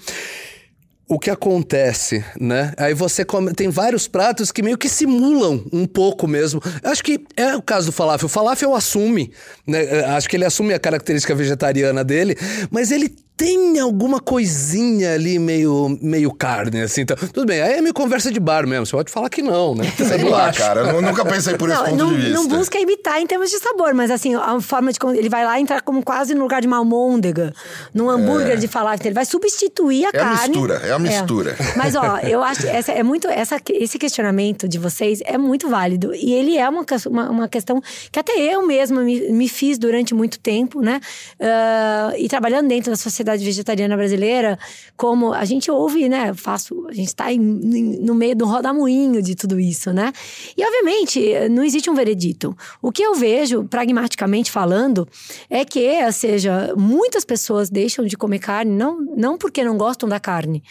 O 1.07 1.19
que 1.19 1.29
acontece, 1.29 2.25
né? 2.39 2.73
Aí 2.77 2.95
você 2.95 3.23
come, 3.23 3.53
tem 3.53 3.69
vários 3.69 4.07
pratos 4.07 4.51
que 4.51 4.63
meio 4.63 4.75
que 4.75 4.89
simulam 4.89 5.63
um 5.71 5.85
pouco 5.85 6.27
mesmo. 6.27 6.59
Acho 6.83 7.03
que 7.03 7.23
é 7.37 7.55
o 7.55 7.61
caso 7.61 7.85
do 7.87 7.91
falafel. 7.91 8.25
O 8.25 8.29
falafel 8.29 8.73
assume, 8.73 9.31
né? 9.67 10.03
Acho 10.05 10.27
que 10.27 10.35
ele 10.35 10.45
assume 10.45 10.73
a 10.73 10.79
característica 10.79 11.35
vegetariana 11.35 12.03
dele, 12.03 12.35
mas 12.71 12.89
ele 12.89 13.15
tem 13.37 13.77
alguma 13.79 14.19
coisinha 14.21 15.13
ali 15.13 15.37
meio, 15.37 15.97
meio 16.01 16.31
carne, 16.31 16.81
assim. 16.81 17.01
Então, 17.01 17.17
tudo 17.17 17.45
bem, 17.45 17.61
aí 17.61 17.73
é 17.73 17.81
meio 17.81 17.93
conversa 17.93 18.31
de 18.31 18.39
bar 18.39 18.65
mesmo. 18.65 18.85
Você 18.85 18.95
pode 18.95 19.11
falar 19.11 19.29
que 19.29 19.41
não, 19.41 19.75
né? 19.75 19.83
Sei 19.97 20.23
lá, 20.23 20.53
cara. 20.53 20.81
Eu 20.91 21.01
nunca 21.01 21.25
pensei 21.25 21.57
por 21.57 21.69
esse 21.69 21.77
Não, 21.77 21.85
ponto 21.89 21.97
não, 21.97 22.09
de 22.11 22.15
vista. 22.15 22.33
não 22.33 22.47
busca 22.47 22.79
imitar 22.79 23.21
em 23.21 23.27
termos 23.27 23.49
de 23.49 23.57
sabor, 23.59 23.93
mas 23.93 24.09
assim, 24.09 24.35
a 24.35 24.59
forma 24.61 24.91
de. 24.93 24.99
Ele 25.17 25.27
vai 25.27 25.43
lá 25.43 25.59
entrar 25.59 25.81
como 25.81 26.01
quase 26.01 26.33
no 26.33 26.41
lugar 26.41 26.61
de 26.61 26.67
uma 26.67 26.77
almôndega, 26.77 27.53
num 27.93 28.09
hambúrguer 28.09 28.57
de 28.57 28.67
falafel. 28.69 29.07
Ele 29.07 29.13
vai 29.15 29.25
substituir 29.25 30.05
a 30.05 30.09
É 30.13 30.19
a 30.21 30.23
carne. 30.23 30.47
mistura, 30.49 30.81
é 30.85 30.91
a 30.93 30.99
mistura. 30.99 31.57
Mas, 31.75 31.95
ó, 31.95 32.19
eu 32.23 32.41
acho 32.41 32.61
que 32.61 32.67
essa 32.67 32.93
é 32.93 33.03
muito. 33.03 33.27
Essa, 33.27 33.59
esse 33.69 33.97
questionamento 33.99 34.65
de 34.67 34.79
vocês 34.79 35.19
é 35.25 35.37
muito 35.37 35.67
válido. 35.67 36.13
E 36.15 36.33
ele 36.33 36.57
é 36.57 36.69
uma, 36.69 36.85
uma, 37.09 37.29
uma 37.29 37.47
questão 37.49 37.81
que 38.11 38.17
até 38.17 38.31
eu 38.39 38.65
mesma 38.65 39.01
me, 39.01 39.29
me 39.31 39.49
fiz 39.49 39.77
durante 39.77 40.13
muito 40.15 40.39
tempo, 40.39 40.79
né? 40.81 41.01
Ah, 41.39 42.13
e 42.17 42.29
trabalhando 42.29 42.69
dentro 42.69 42.91
da 42.91 42.95
sociedade 42.95 43.24
vegetariana 43.25 43.95
brasileira, 43.95 44.57
como 44.95 45.33
a 45.33 45.45
gente 45.45 45.71
ouve, 45.71 46.07
né? 46.09 46.33
Faço. 46.33 46.85
A 46.87 46.93
gente 46.93 47.07
está 47.07 47.25
no 47.31 48.13
meio 48.13 48.35
do 48.35 48.45
rodamuinho 48.45 49.21
de 49.21 49.35
tudo 49.35 49.59
isso, 49.59 49.91
né? 49.91 50.11
E, 50.57 50.63
obviamente, 50.63 51.49
não 51.49 51.63
existe 51.63 51.89
um 51.89 51.95
veredito. 51.95 52.55
O 52.81 52.91
que 52.91 53.01
eu 53.01 53.15
vejo, 53.15 53.65
pragmaticamente 53.65 54.51
falando, 54.51 55.07
é 55.49 55.65
que, 55.65 56.03
ou 56.03 56.11
seja, 56.11 56.73
muitas 56.77 57.25
pessoas 57.25 57.69
deixam 57.69 58.05
de 58.05 58.17
comer 58.17 58.39
carne 58.39 58.71
não, 58.71 58.99
não 59.01 59.37
porque 59.37 59.63
não 59.63 59.77
gostam 59.77 60.07
da 60.07 60.19
carne. 60.19 60.63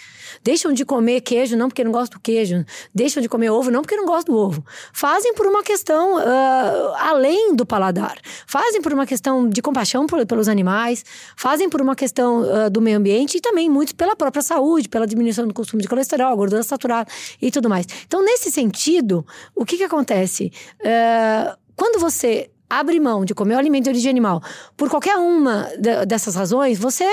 Deixam 0.42 0.72
de 0.72 0.84
comer 0.84 1.20
queijo 1.20 1.56
não 1.56 1.68
porque 1.68 1.84
não 1.84 1.92
gostam 1.92 2.18
do 2.18 2.22
queijo. 2.22 2.64
Deixam 2.94 3.22
de 3.22 3.28
comer 3.28 3.50
ovo 3.50 3.70
não 3.70 3.82
porque 3.82 3.96
não 3.96 4.06
gostam 4.06 4.34
do 4.34 4.40
ovo. 4.40 4.64
Fazem 4.92 5.34
por 5.34 5.46
uma 5.46 5.62
questão 5.62 6.18
ah, 6.18 7.08
além 7.10 7.54
do 7.54 7.66
paladar. 7.66 8.16
Fazem 8.46 8.80
por 8.82 8.92
uma 8.92 9.06
questão 9.06 9.48
de 9.48 9.62
compaixão 9.62 10.06
pelos 10.06 10.48
animais. 10.48 11.04
Fazem 11.36 11.68
por 11.68 11.80
uma 11.80 11.96
questão 11.96 12.43
ah, 12.52 12.68
do 12.68 12.80
meio 12.80 12.98
ambiente 12.98 13.36
e 13.36 13.40
também 13.40 13.68
muito 13.68 13.94
pela 13.94 14.14
própria 14.16 14.42
saúde, 14.42 14.88
pela 14.88 15.06
diminuição 15.06 15.46
do 15.46 15.54
consumo 15.54 15.80
de 15.82 15.88
colesterol, 15.88 16.36
gordura 16.36 16.62
saturada 16.62 17.10
e 17.40 17.50
tudo 17.50 17.68
mais. 17.68 17.86
Então, 18.06 18.24
nesse 18.24 18.50
sentido, 18.50 19.24
o 19.54 19.64
que, 19.64 19.76
que 19.76 19.84
acontece? 19.84 20.52
Ah, 20.84 21.56
quando 21.76 21.98
você 21.98 22.50
abre 22.68 22.98
mão 22.98 23.24
de 23.24 23.34
comer 23.34 23.54
o 23.54 23.58
alimento 23.58 23.84
de 23.84 23.90
origem 23.90 24.10
animal 24.10 24.42
por 24.76 24.88
qualquer 24.88 25.16
uma 25.16 25.68
de- 25.78 26.06
dessas 26.06 26.34
razões, 26.34 26.78
você 26.78 27.04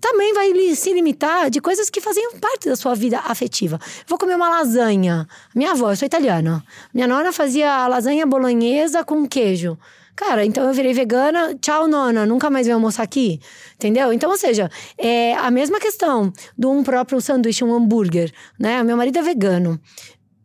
também 0.00 0.34
vai 0.34 0.52
se 0.74 0.92
limitar 0.92 1.50
de 1.50 1.60
coisas 1.60 1.88
que 1.88 2.00
faziam 2.00 2.32
parte 2.38 2.68
da 2.68 2.76
sua 2.76 2.94
vida 2.94 3.18
afetiva. 3.20 3.78
Vou 4.06 4.18
comer 4.18 4.36
uma 4.36 4.48
lasanha. 4.48 5.26
Minha 5.54 5.72
avó, 5.72 5.90
eu 5.90 5.96
sou 5.96 6.06
italiana. 6.06 6.62
Minha 6.92 7.06
nona 7.06 7.32
fazia 7.32 7.86
lasanha 7.88 8.26
bolonhesa 8.26 9.04
com 9.04 9.26
queijo. 9.26 9.78
Cara, 10.14 10.44
então 10.44 10.66
eu 10.66 10.74
virei 10.74 10.92
vegana, 10.92 11.54
tchau, 11.60 11.88
nona, 11.88 12.26
nunca 12.26 12.50
mais 12.50 12.66
vem 12.66 12.74
almoçar 12.74 13.02
aqui. 13.02 13.40
Entendeu? 13.74 14.12
Então, 14.12 14.30
ou 14.30 14.36
seja, 14.36 14.70
é 14.98 15.34
a 15.34 15.50
mesma 15.50 15.80
questão 15.80 16.32
de 16.56 16.66
um 16.66 16.82
próprio 16.82 17.20
sanduíche, 17.20 17.64
um 17.64 17.74
hambúrguer, 17.74 18.30
né? 18.58 18.82
Meu 18.82 18.96
marido 18.96 19.18
é 19.18 19.22
vegano. 19.22 19.80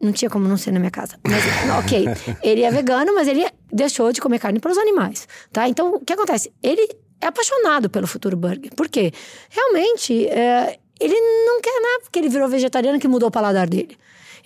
Não 0.01 0.11
tinha 0.11 0.29
como 0.29 0.47
não 0.47 0.57
ser 0.57 0.71
na 0.71 0.79
minha 0.79 0.91
casa. 0.91 1.19
Mas, 1.27 1.43
ok. 1.83 2.05
Ele 2.41 2.61
é 2.61 2.71
vegano, 2.71 3.13
mas 3.13 3.27
ele 3.27 3.45
deixou 3.71 4.11
de 4.11 4.21
comer 4.21 4.39
carne 4.39 4.59
para 4.59 4.71
os 4.71 4.77
animais, 4.77 5.27
tá? 5.51 5.67
Então, 5.67 5.95
o 5.95 5.99
que 5.99 6.13
acontece? 6.13 6.51
Ele 6.63 6.87
é 7.19 7.27
apaixonado 7.27 7.89
pelo 7.89 8.07
Futuro 8.07 8.37
Burger. 8.37 8.73
Por 8.75 8.87
quê? 8.87 9.11
Realmente, 9.49 10.27
é, 10.27 10.77
ele 10.99 11.15
não 11.45 11.61
quer 11.61 11.81
nada 11.81 12.01
porque 12.03 12.19
ele 12.19 12.29
virou 12.29 12.47
vegetariano 12.47 12.99
que 12.99 13.07
mudou 13.07 13.29
o 13.29 13.31
paladar 13.31 13.67
dele. 13.67 13.97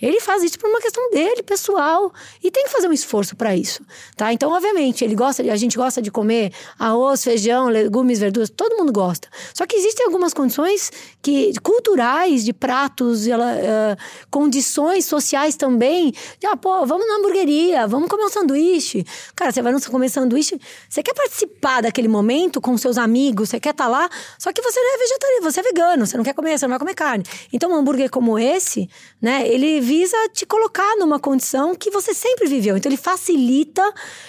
Ele 0.02 0.20
faz 0.20 0.42
isso 0.42 0.58
por 0.58 0.68
uma 0.68 0.80
questão 0.80 1.10
dele, 1.10 1.44
pessoal, 1.44 2.12
e 2.42 2.50
tem 2.50 2.64
que 2.64 2.70
fazer 2.70 2.88
um 2.88 2.92
esforço 2.92 3.36
para 3.36 3.56
isso, 3.56 3.82
tá? 4.16 4.32
Então, 4.32 4.50
obviamente, 4.50 5.04
ele 5.04 5.14
gosta, 5.14 5.42
a 5.42 5.56
gente 5.56 5.76
gosta 5.76 6.02
de 6.02 6.10
comer 6.10 6.52
arroz, 6.76 7.22
feijão, 7.22 7.68
legumes, 7.68 8.18
verduras, 8.18 8.50
todo 8.50 8.76
mundo 8.76 8.92
gosta. 8.92 9.28
Só 9.54 9.64
que 9.64 9.76
existem 9.76 10.04
algumas 10.04 10.34
condições 10.34 10.90
que 11.22 11.52
culturais 11.62 12.44
de 12.44 12.52
pratos, 12.52 13.28
ela, 13.28 13.52
eh, 13.54 13.96
condições 14.28 15.04
sociais 15.04 15.54
também. 15.54 16.10
De, 16.40 16.46
ah, 16.46 16.56
pô, 16.56 16.84
vamos 16.84 17.06
na 17.06 17.18
hamburgueria, 17.18 17.86
vamos 17.86 18.08
comer 18.08 18.24
um 18.24 18.28
sanduíche. 18.28 19.06
Cara, 19.36 19.52
você 19.52 19.62
vai 19.62 19.72
comer 19.80 20.08
sanduíche, 20.08 20.60
você 20.88 21.02
quer 21.02 21.14
participar 21.14 21.82
daquele 21.82 22.08
momento 22.08 22.60
com 22.60 22.76
seus 22.76 22.98
amigos, 22.98 23.50
você 23.50 23.60
quer 23.60 23.70
estar 23.70 23.86
lá, 23.86 24.10
só 24.38 24.52
que 24.52 24.60
você 24.60 24.80
não 24.80 24.94
é 24.94 24.98
vegetariano, 24.98 25.42
você 25.50 25.60
é 25.60 25.62
vegano, 25.62 26.06
você 26.06 26.16
não 26.16 26.24
quer 26.24 26.34
comer, 26.34 26.58
você 26.58 26.64
não 26.64 26.70
vai 26.70 26.78
comer 26.78 26.94
carne. 26.94 27.24
Então, 27.52 27.70
um 27.70 27.74
hambúrguer 27.76 28.10
como 28.10 28.38
esse, 28.38 28.88
né, 29.20 29.46
ele 29.46 29.80
visa 29.92 30.16
te 30.32 30.46
colocar 30.46 30.96
numa 30.96 31.20
condição 31.20 31.74
que 31.74 31.90
você 31.90 32.14
sempre 32.14 32.46
viveu. 32.46 32.78
Então, 32.78 32.88
ele 32.88 32.96
facilita 32.96 33.82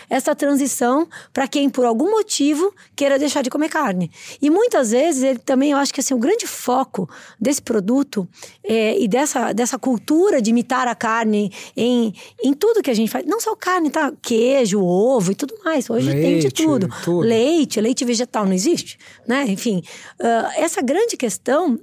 essa 0.10 0.36
transição 0.36 1.08
para 1.32 1.48
quem, 1.48 1.70
por 1.70 1.86
algum 1.86 2.12
motivo, 2.12 2.74
queira 2.94 3.18
deixar 3.18 3.42
de 3.42 3.50
comer 3.50 3.70
carne. 3.70 4.12
E 4.42 4.50
muitas 4.50 4.92
vezes, 4.92 5.24
ele 5.24 5.40
também, 5.40 5.72
eu 5.72 5.78
acho 5.78 5.94
que 5.94 6.02
assim, 6.02 6.14
o 6.14 6.18
grande 6.18 6.46
foco 6.46 7.10
desse 7.40 7.62
produto 7.62 8.28
é, 8.62 9.00
e 9.00 9.08
dessa, 9.08 9.54
dessa 9.54 9.80
cultura 9.80 10.42
de 10.42 10.50
imitar 10.50 10.86
a 10.86 10.96
carne 10.96 11.50
em, 11.78 12.14
em 12.44 12.54
tudo 12.54 12.84
que 12.84 12.92
a 12.92 12.94
gente 12.94 13.10
faz, 13.10 13.26
não 13.26 13.40
só 13.40 13.56
carne, 13.56 13.90
tá? 13.90 14.12
Queijo, 14.22 14.84
ovo 14.84 15.32
e 15.32 15.36
tudo 15.36 15.56
mais. 15.64 15.90
Hoje 15.90 16.12
tem 16.12 16.40
de 16.40 16.48
Leite, 16.48 16.52
tudo. 16.52 16.90
tudo. 17.06 17.20
Leite, 17.22 17.80
leite 17.80 18.04
vegetal 18.04 18.46
não 18.46 18.54
existe, 18.54 18.98
né? 19.26 19.46
Enfim, 19.48 19.82
ah, 20.20 20.52
essa 20.58 20.82
grande 20.82 21.16
questão 21.16 21.80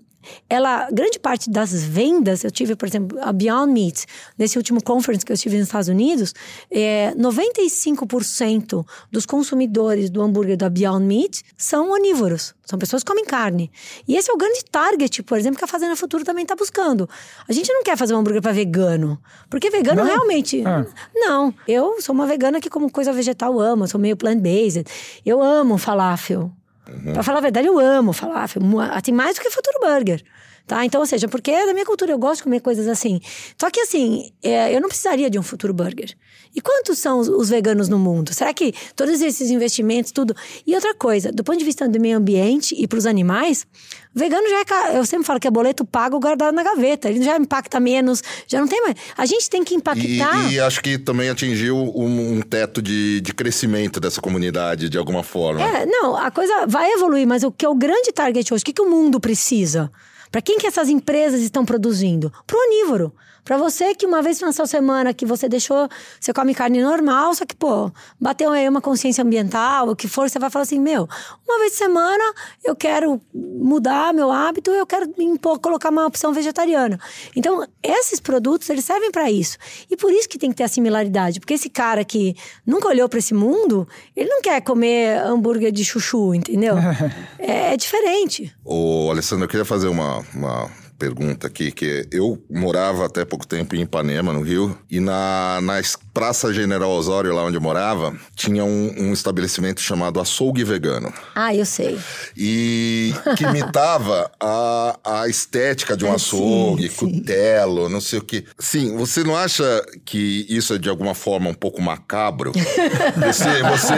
ela, 0.49 0.89
grande 0.91 1.19
parte 1.19 1.51
das 1.51 1.73
vendas, 1.83 2.45
eu 2.45 2.51
tive, 2.51 2.77
por 2.77 2.87
exemplo, 2.89 3.19
a 3.21 3.33
Beyond 3.33 3.73
Meat, 3.73 4.07
nesse 4.39 4.59
último 4.59 4.83
conference 4.83 5.25
que 5.25 5.33
eu 5.33 5.35
estive 5.35 5.57
nos 5.57 5.69
Estados 5.69 5.89
Unidos, 5.89 6.35
é, 6.71 7.13
95% 7.17 8.85
dos 9.11 9.27
consumidores 9.27 10.11
do 10.11 10.23
hambúrguer 10.23 10.57
da 10.57 10.69
Beyond 10.69 11.05
Meat 11.05 11.43
são 11.57 11.91
onívoros, 11.91 12.55
são 12.65 12.79
pessoas 12.79 13.03
que 13.03 13.11
comem 13.11 13.25
carne. 13.25 13.71
E 14.07 14.17
esse 14.17 14.31
é 14.31 14.35
o 14.35 14.37
grande 14.37 14.65
target, 14.71 15.23
por 15.23 15.39
exemplo, 15.39 15.59
que 15.59 15.65
a 15.65 15.69
Fazenda 15.69 15.97
Futuro 15.97 16.25
também 16.25 16.43
está 16.43 16.55
buscando. 16.55 17.09
A 17.49 17.53
gente 17.53 17.73
não 17.73 17.83
quer 17.83 17.97
fazer 17.97 18.15
um 18.15 18.19
hambúrguer 18.19 18.43
para 18.43 18.53
vegano, 18.53 19.21
porque 19.49 19.71
vegano 19.71 20.03
Não? 20.03 20.07
realmente... 20.07 20.63
Ah. 20.67 20.87
Não, 21.15 21.55
eu 21.67 22.01
sou 22.01 22.15
uma 22.15 22.27
vegana 22.27 22.61
que 22.61 22.71
como 22.71 22.91
coisa 22.91 23.13
vegetal 23.13 23.59
amo, 23.59 23.85
eu 23.85 23.89
sou 23.89 24.01
meio 24.01 24.17
plant-based. 24.17 24.85
Eu 25.25 25.43
amo 25.43 25.79
falafel. 25.79 26.51
Pra 27.13 27.23
falar 27.23 27.39
a 27.39 27.43
verdade, 27.43 27.67
eu 27.67 27.79
amo 27.79 28.13
falafel. 28.13 28.63
mu- 28.63 28.81
Assim, 28.81 29.13
mais 29.13 29.37
do 29.37 29.43
que 29.43 29.51
Futuro 29.51 29.79
Burger. 29.81 30.23
Tá? 30.67 30.85
Então, 30.85 31.01
ou 31.01 31.07
seja, 31.07 31.27
porque 31.27 31.51
é 31.51 31.67
da 31.67 31.73
minha 31.73 31.85
cultura, 31.85 32.13
eu 32.13 32.19
gosto 32.19 32.39
de 32.39 32.45
comer 32.45 32.61
coisas 32.61 32.87
assim. 32.87 33.21
Só 33.59 33.71
que 33.71 33.81
assim, 33.81 34.31
é, 34.43 34.75
eu 34.75 34.81
não 34.81 34.89
precisaria 34.89 35.29
de 35.29 35.39
um 35.39 35.43
futuro 35.43 35.75
burger. 35.75 36.15
E 36.55 36.61
quantos 36.61 36.99
são 36.99 37.19
os, 37.19 37.29
os, 37.29 37.49
veganos 37.49 37.89
no 37.89 37.99
mundo? 37.99 38.33
Será 38.35 38.53
que 38.53 38.73
todos 38.97 39.21
esses 39.21 39.51
investimentos, 39.51 40.11
tudo. 40.13 40.35
E 40.67 40.75
outra 40.75 40.95
coisa, 40.95 41.31
do 41.31 41.45
ponto 41.45 41.59
de 41.59 41.65
vista 41.65 41.89
do 41.89 42.01
meio 42.01 42.17
ambiente 42.19 42.75
e 42.77 42.87
para 42.89 42.99
os 42.99 43.07
animais, 43.07 43.67
vegano 44.15 44.49
já 44.49 44.61
é. 44.61 44.99
Eu 44.99 45.05
sempre 45.07 45.27
falo 45.27 45.39
que 45.39 45.47
é 45.47 45.51
boleto 45.51 45.85
pago 45.85 46.19
guardado 46.19 46.55
na 46.55 46.63
gaveta. 46.63 47.09
Ele 47.09 47.23
já 47.23 47.37
impacta 47.37 47.79
menos, 47.79 48.23
já 48.47 48.61
não 48.61 48.67
tem 48.67 48.81
mais. 48.83 48.97
A 49.17 49.27
gente 49.27 49.49
tem 49.49 49.63
que 49.63 49.75
impactar. 49.75 50.51
E, 50.51 50.55
e 50.55 50.61
acho 50.61 50.81
que 50.83 50.99
também 50.99 51.31
atingiu 51.31 51.77
um, 51.77 52.39
um 52.39 52.43
teto 52.43 52.83
de, 52.83 53.21
de 53.21 53.33
crescimento 53.33 54.01
dessa 54.01 54.21
comunidade 54.21 54.89
de 54.89 54.99
alguma 54.99 55.23
forma. 55.23 55.63
É, 55.63 55.87
não, 55.87 56.17
a 56.17 56.31
coisa 56.31 56.67
vai 56.67 56.93
evoluir, 56.93 57.27
mas 57.27 57.43
o 57.45 57.53
que 57.53 57.65
é 57.65 57.69
o 57.69 57.75
grande 57.75 58.13
target 58.13 58.53
hoje? 58.53 58.63
O 58.63 58.65
que, 58.65 58.73
que 58.73 58.83
o 58.83 58.91
mundo 58.91 59.21
precisa? 59.21 59.91
Para 60.31 60.41
quem 60.41 60.59
que 60.59 60.67
essas 60.67 60.89
empresas 60.89 61.41
estão 61.41 61.65
produzindo? 61.65 62.33
Para 62.47 62.57
o 62.57 62.61
onívoro. 62.61 63.15
Para 63.45 63.57
você 63.57 63.95
que 63.95 64.07
uma 64.07 64.23
vez 64.23 64.41
na 64.41 64.53
sua 64.53 64.67
semana 64.67 65.13
que 65.13 65.27
você 65.27 65.49
deixou, 65.49 65.89
você 66.19 66.33
come 66.33 66.55
carne 66.55 66.83
normal, 66.83 67.35
só 67.35 67.45
que, 67.45 67.55
pô, 67.55 67.91
bateu 68.21 68.51
aí 68.51 68.69
uma 68.69 68.81
consciência 68.81 69.23
ambiental, 69.23 69.89
o 69.89 69.97
que 69.97 70.09
for, 70.09 70.29
você 70.29 70.39
vai 70.39 70.51
falar 70.51 70.63
assim, 70.63 70.81
meu, 70.81 71.09
uma 71.47 71.59
vez 71.61 71.73
por 71.73 71.79
semana 71.79 72.25
eu 72.65 72.75
quero 72.75 73.21
mudar 73.33 74.13
meu 74.13 74.31
hábito, 74.31 74.71
eu 74.71 74.87
quero 74.87 75.13
impor, 75.19 75.59
colocar 75.59 75.91
uma 75.91 76.07
opção 76.07 76.33
vegetariana. 76.33 76.99
Então, 77.37 77.67
esses 77.83 78.21
produtos, 78.21 78.69
eles 78.71 78.85
servem 78.85 79.11
para 79.11 79.31
isso. 79.31 79.59
E 79.91 79.97
por 79.97 80.13
isso 80.13 80.29
que 80.29 80.39
tem 80.39 80.51
que 80.51 80.57
ter 80.57 80.65
a 80.65 80.69
similaridade, 80.69 81.41
porque 81.41 81.55
esse 81.55 81.69
cara 81.69 82.05
que 82.05 82.35
nunca 82.67 82.89
olhou 82.89 83.09
para 83.09 83.19
esse 83.19 83.35
mundo, 83.35 83.87
ele 84.17 84.29
não 84.29 84.41
quer 84.41 84.61
comer 84.63 85.19
hambúrguer 85.25 85.73
de 85.73 85.85
chuchu, 85.85 86.35
entendeu? 86.35 86.77
é, 87.39 87.75
é 87.75 87.77
diferente. 87.77 88.55
Ô, 88.65 89.11
Alessandro, 89.11 89.45
eu 89.45 89.49
queria 89.49 89.65
fazer 89.65 89.89
uma 89.89 90.11
uma, 90.35 90.71
pergunta 91.01 91.47
aqui, 91.47 91.73
que 91.73 92.07
eu 92.13 92.39
morava 92.51 93.07
até 93.07 93.25
pouco 93.25 93.47
tempo 93.47 93.75
em 93.75 93.81
Ipanema, 93.81 94.35
no 94.35 94.43
Rio, 94.43 94.77
e 94.91 95.01
na, 95.01 95.59
na 95.63 95.81
Praça 96.13 96.53
General 96.53 96.91
Osório, 96.91 97.35
lá 97.35 97.45
onde 97.45 97.57
eu 97.57 97.61
morava, 97.61 98.15
tinha 98.35 98.65
um, 98.65 98.95
um 98.99 99.13
estabelecimento 99.13 99.81
chamado 99.81 100.21
Açougue 100.21 100.65
Vegano. 100.65 101.13
Ah, 101.35 101.55
eu 101.55 101.65
sei. 101.65 101.99
E 102.37 103.15
que 103.37 103.45
imitava 103.45 104.31
a, 104.41 104.99
a 105.05 105.29
estética 105.29 105.97
de 105.97 106.05
um 106.05 106.09
é, 106.09 106.15
açougue, 106.15 106.89
sim, 106.89 106.95
cutelo, 106.97 107.87
sim. 107.87 107.93
não 107.93 108.01
sei 108.01 108.19
o 108.19 108.23
quê. 108.23 108.45
Sim, 108.59 108.97
você 108.97 109.23
não 109.23 109.37
acha 109.37 109.85
que 110.05 110.47
isso 110.49 110.75
é 110.75 110.79
de 110.79 110.89
alguma 110.89 111.15
forma 111.15 111.49
um 111.49 111.55
pouco 111.55 111.81
macabro? 111.81 112.53
Você, 113.21 113.63
você, 113.63 113.95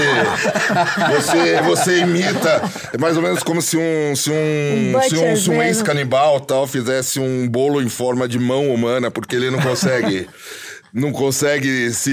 você, 1.17 1.63
você 1.63 1.99
imita, 2.01 2.63
é 2.93 2.99
mais 2.99 3.17
ou 3.17 3.23
menos 3.23 3.43
como 3.43 3.63
se 3.63 3.77
um, 3.77 4.17
se 4.17 4.31
um, 4.31 4.97
um 4.97 5.03
se 5.03 5.17
um, 5.17 5.37
se 5.37 5.51
um 5.51 5.63
ex-canibal 5.63 6.41
tal 6.41 6.67
fizesse 6.67 7.21
um 7.21 7.49
bolo 7.49 7.81
em 7.81 7.89
forma 7.89 8.27
de 8.29 8.39
mão 8.39 8.73
humana, 8.73 9.11
porque 9.11 9.37
ele 9.37 9.51
não 9.51 9.61
consegue. 9.61 10.29
não 10.93 11.11
consegue 11.11 11.91
se 11.93 12.11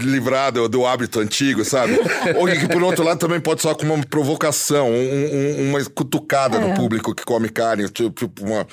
livrar 0.00 0.52
do, 0.52 0.68
do, 0.68 0.84
hábito 0.84 1.20
antigo, 1.20 1.64
sabe? 1.64 1.98
Ou 2.36 2.46
que, 2.46 2.68
por 2.68 2.82
outro 2.82 3.02
lado, 3.02 3.18
também 3.18 3.40
pode 3.40 3.62
soar 3.62 3.74
como 3.74 3.94
uma 3.94 4.04
provocação, 4.04 4.90
um, 4.90 4.92
um, 4.92 5.70
uma 5.70 5.84
cutucada 5.86 6.58
é. 6.58 6.60
no 6.60 6.74
público 6.74 7.14
que 7.14 7.24
come 7.24 7.48
carne, 7.48 7.88
tipo 7.88 8.30
uma. 8.40 8.66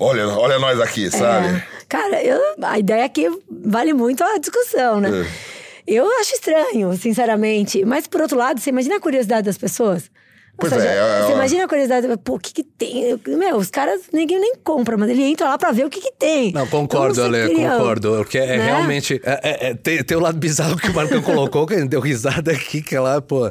Olha, 0.00 0.26
olha 0.28 0.58
nós 0.58 0.80
aqui, 0.80 1.10
sabe? 1.10 1.48
É. 1.48 1.66
Cara, 1.88 2.22
eu, 2.24 2.40
a 2.62 2.78
ideia 2.78 3.04
aqui 3.04 3.28
vale 3.50 3.92
muito 3.92 4.24
a 4.24 4.38
discussão, 4.38 5.00
né? 5.00 5.10
É. 5.10 5.54
Eu 5.86 6.10
acho 6.20 6.34
estranho, 6.34 6.96
sinceramente. 6.96 7.84
Mas, 7.84 8.06
por 8.06 8.22
outro 8.22 8.38
lado, 8.38 8.58
você 8.58 8.70
imagina 8.70 8.96
a 8.96 9.00
curiosidade 9.00 9.42
das 9.42 9.58
pessoas? 9.58 10.10
Pois 10.56 10.72
seja, 10.72 10.86
é, 10.86 10.96
é, 10.96 11.22
Você 11.22 11.32
é, 11.32 11.34
imagina 11.34 11.64
a 11.64 11.68
curiosidade, 11.68 12.06
pô, 12.22 12.34
o 12.34 12.38
que 12.38 12.52
que 12.52 12.62
tem? 12.62 13.18
Meu, 13.26 13.56
os 13.56 13.70
caras, 13.70 14.02
ninguém 14.12 14.38
nem 14.38 14.54
compra, 14.62 14.96
mas 14.96 15.10
ele 15.10 15.22
entra 15.22 15.48
lá 15.48 15.58
pra 15.58 15.72
ver 15.72 15.84
o 15.84 15.90
que 15.90 16.00
que 16.00 16.12
tem. 16.12 16.52
Não, 16.52 16.66
concordo, 16.66 17.12
então, 17.12 17.24
Ale, 17.24 17.48
queria... 17.48 17.70
concordo. 17.70 18.14
Porque 18.18 18.38
é, 18.38 18.56
né? 18.56 18.64
realmente. 18.66 19.20
É, 19.24 19.40
é, 19.42 19.70
é, 19.70 19.74
tem, 19.74 20.02
tem 20.04 20.16
o 20.16 20.20
lado 20.20 20.38
bizarro 20.38 20.76
que 20.76 20.88
o 20.88 20.94
Marcão 20.94 21.20
colocou, 21.22 21.66
que 21.66 21.74
a 21.74 21.78
gente 21.78 21.88
deu 21.88 22.00
risada 22.00 22.52
aqui, 22.52 22.80
que 22.82 22.94
é 22.94 23.00
lá, 23.00 23.20
pô. 23.20 23.50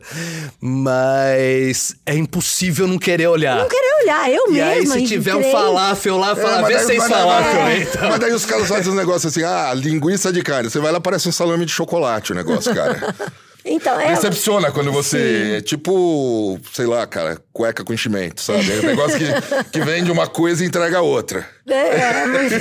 Mas 0.62 1.96
é 2.06 2.16
impossível 2.16 2.88
não 2.88 2.98
querer 2.98 3.28
olhar. 3.28 3.58
Não 3.58 3.68
querer 3.68 4.04
olhar, 4.04 4.32
eu 4.32 4.52
mesmo. 4.52 4.58
E 4.58 4.62
aí, 4.62 4.88
se 4.88 5.04
tiver 5.04 5.36
um 5.36 5.44
falafel 5.52 6.18
lá, 6.18 6.36
fala, 6.36 6.68
vê 6.68 6.80
sem 6.80 7.00
falafel. 7.02 7.82
Então. 7.82 8.10
Mas 8.10 8.20
daí 8.20 8.32
os 8.32 8.46
caras 8.46 8.68
fazem 8.68 8.92
um 8.92 8.96
negócio 8.96 9.28
assim, 9.28 9.44
ah, 9.44 9.74
linguiça 9.74 10.32
de 10.32 10.42
carne. 10.42 10.70
Você 10.70 10.80
vai 10.80 10.92
lá, 10.92 11.02
parece 11.02 11.28
um 11.28 11.32
salame 11.32 11.66
de 11.66 11.72
chocolate 11.72 12.32
o 12.32 12.36
negócio, 12.36 12.74
cara. 12.74 13.14
Então, 13.66 14.00
é... 14.00 14.14
Decepciona 14.14 14.72
quando 14.72 14.92
você. 14.92 15.56
É 15.58 15.62
tipo, 15.62 16.60
sei 16.74 16.86
lá, 16.86 17.06
cara, 17.08 17.42
cueca 17.52 17.84
com 17.84 17.94
enchimento, 17.94 18.42
sabe? 18.42 18.72
É 18.72 18.80
um 18.80 18.86
negócio 18.86 19.18
que, 19.18 19.70
que 19.72 19.82
vende 19.82 20.12
uma 20.12 20.28
coisa 20.28 20.64
e 20.64 20.68
entrega 20.68 21.02
outra. 21.02 21.48
É, 21.68 21.74
é 21.74 22.26
mas... 22.26 22.52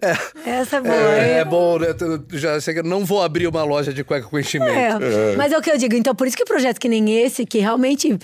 é. 0.00 0.50
Essa 0.60 0.76
é 0.76 0.80
boa. 0.80 0.94
É, 0.94 1.38
é 1.40 1.44
bom, 1.44 1.78
né? 1.78 1.88
Já 2.32 2.58
sei 2.60 2.74
que 2.74 2.82
não 2.82 3.04
vou 3.04 3.22
abrir 3.22 3.46
uma 3.46 3.62
loja 3.62 3.92
de 3.92 4.02
cueca 4.02 4.26
com 4.26 4.38
enchimento. 4.38 5.04
É. 5.04 5.32
é. 5.32 5.36
Mas 5.36 5.52
é 5.52 5.58
o 5.58 5.62
que 5.62 5.70
eu 5.70 5.76
digo. 5.76 5.94
Então, 5.94 6.14
por 6.14 6.26
isso 6.26 6.36
que 6.36 6.44
projeto 6.44 6.78
que 6.78 6.88
nem 6.88 7.20
esse, 7.20 7.44
que 7.44 7.58
realmente 7.58 8.18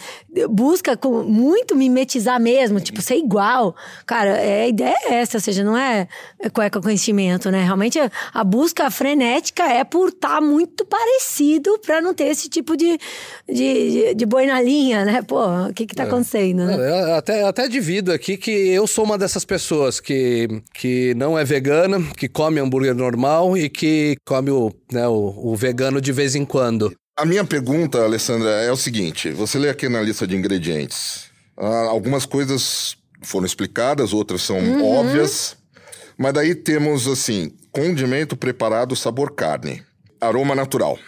busca 0.48 0.96
com 0.96 1.22
muito 1.24 1.76
mimetizar 1.76 2.40
mesmo, 2.40 2.80
tipo, 2.80 3.02
ser 3.02 3.16
igual. 3.16 3.76
Cara, 4.06 4.30
é, 4.30 4.62
a 4.62 4.68
ideia 4.68 4.96
é 5.04 5.14
essa, 5.16 5.36
ou 5.36 5.40
seja, 5.40 5.62
não 5.62 5.76
é 5.76 6.08
cueca 6.54 6.80
com 6.80 6.88
enchimento, 6.88 7.50
né? 7.50 7.62
Realmente 7.62 7.98
a 8.32 8.44
busca 8.44 8.90
frenética 8.90 9.64
é 9.64 9.84
por 9.84 10.08
estar 10.08 10.36
tá 10.36 10.40
muito 10.40 10.86
parecido 10.86 11.78
para 11.84 12.00
não 12.00 12.14
ter 12.14 12.24
esse 12.24 12.48
tipo 12.48 12.76
de, 12.76 12.98
de, 13.46 13.54
de, 13.54 14.14
de, 14.14 14.26
boi 14.26 14.46
na 14.46 14.60
linha, 14.60 15.04
né? 15.04 15.22
Pô, 15.22 15.44
o 15.68 15.74
que 15.74 15.86
que 15.86 15.94
tá 15.94 16.04
é. 16.04 16.06
acontecendo, 16.06 16.64
né? 16.64 17.12
até, 17.16 17.44
até 17.44 17.68
divido 17.86 18.12
aqui 18.12 18.36
que 18.36 18.50
eu 18.50 18.84
sou 18.84 19.04
uma 19.04 19.16
dessas 19.16 19.44
pessoas 19.44 20.00
que 20.00 20.48
que, 20.74 21.14
não 21.14 21.38
é 21.38 21.44
vegana, 21.44 22.02
que 22.16 22.28
come 22.28 22.58
hambúrguer 22.58 22.96
normal 22.96 23.56
e 23.56 23.68
que 23.68 24.16
come 24.26 24.50
o, 24.50 24.72
né, 24.92 25.06
o, 25.06 25.52
o 25.52 25.54
vegano 25.54 26.00
de 26.00 26.10
vez 26.10 26.34
em 26.34 26.44
quando. 26.44 26.92
A 27.16 27.24
minha 27.24 27.44
pergunta, 27.44 28.02
Alessandra, 28.02 28.50
é 28.50 28.72
o 28.72 28.76
seguinte: 28.76 29.30
você 29.30 29.56
lê 29.56 29.68
aqui 29.68 29.88
na 29.88 30.02
lista 30.02 30.26
de 30.26 30.36
ingredientes. 30.36 31.26
Ah, 31.56 31.86
algumas 31.88 32.26
coisas 32.26 32.96
foram 33.22 33.46
explicadas, 33.46 34.12
outras 34.12 34.42
são 34.42 34.58
uhum. 34.58 34.84
óbvias. 34.84 35.56
Mas 36.18 36.32
daí 36.32 36.56
temos 36.56 37.06
assim: 37.06 37.52
condimento 37.70 38.36
preparado 38.36 38.96
sabor 38.96 39.32
carne, 39.32 39.80
aroma 40.20 40.56
natural. 40.56 40.98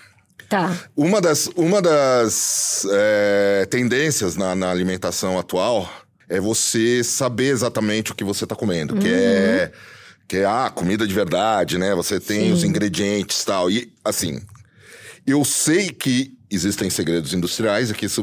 Tá. 0.48 0.74
Uma 0.96 1.20
das, 1.20 1.48
uma 1.56 1.82
das 1.82 2.86
é, 2.90 3.66
tendências 3.68 4.36
na, 4.36 4.54
na 4.54 4.70
alimentação 4.70 5.38
atual 5.38 5.90
é 6.28 6.40
você 6.40 7.02
saber 7.02 7.48
exatamente 7.48 8.12
o 8.12 8.14
que 8.14 8.24
você 8.24 8.44
está 8.44 8.54
comendo, 8.54 8.94
uhum. 8.94 9.00
que 9.00 9.08
é 9.08 9.72
que 10.28 10.36
é 10.36 10.44
a 10.44 10.66
ah, 10.66 10.70
comida 10.70 11.06
de 11.06 11.14
verdade, 11.14 11.78
né? 11.78 11.94
Você 11.94 12.20
tem 12.20 12.48
Sim. 12.48 12.52
os 12.52 12.62
ingredientes 12.62 13.42
tal. 13.44 13.70
E 13.70 13.90
assim, 14.04 14.42
eu 15.26 15.42
sei 15.42 15.88
que 15.88 16.36
existem 16.50 16.90
segredos 16.90 17.32
industriais 17.32 17.90
e 17.90 17.94
que 17.94 18.04
isso 18.04 18.22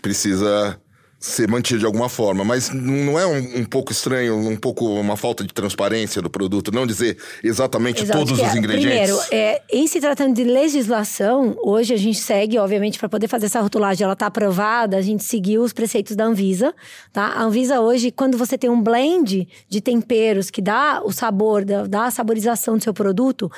precisa 0.00 0.80
ser 1.20 1.46
mantido 1.46 1.80
de 1.80 1.84
alguma 1.84 2.08
forma, 2.08 2.42
mas 2.42 2.70
não 2.70 3.18
é 3.18 3.26
um, 3.26 3.60
um, 3.60 3.64
pouco 3.66 3.92
estranho, 3.92 4.36
um 4.36 4.56
pouco 4.56 4.86
uma 4.86 5.18
falta 5.18 5.44
de 5.44 5.52
transparência 5.52 6.22
do 6.22 6.30
produto, 6.30 6.72
não 6.72 6.86
dizer 6.86 7.18
exatamente 7.44 8.02
Exato, 8.02 8.20
todos 8.20 8.32
os 8.32 8.40
é, 8.40 8.56
ingredientes? 8.56 8.88
Primeiro, 8.88 9.20
é, 9.30 9.60
em 9.70 9.86
se 9.86 10.00
tratando 10.00 10.34
de 10.34 10.44
legislação, 10.44 11.54
hoje 11.62 11.92
a 11.92 11.96
gente 11.98 12.18
segue, 12.18 12.58
obviamente, 12.58 12.98
para 12.98 13.06
poder 13.06 13.28
fazer 13.28 13.46
essa 13.46 13.60
rotulagem, 13.60 14.02
ela 14.02 14.14
está 14.14 14.26
aprovada, 14.26 14.96
a 14.96 15.02
gente 15.02 15.22
seguiu 15.22 15.62
os 15.62 15.74
preceitos 15.74 16.16
da 16.16 16.24
Anvisa, 16.24 16.74
tá? 17.12 17.26
A 17.26 17.42
Anvisa 17.42 17.82
hoje, 17.82 18.10
quando 18.10 18.38
você 18.38 18.56
tem 18.56 18.70
um 18.70 18.80
blend 18.80 19.46
de 19.68 19.80
temperos 19.82 20.50
que 20.50 20.62
dá 20.62 21.02
o 21.04 21.12
sabor, 21.12 21.66
dá 21.66 22.06
a 22.06 22.10
saborização 22.10 22.78
do 22.78 22.82
seu 22.82 22.94
produto, 22.94 23.52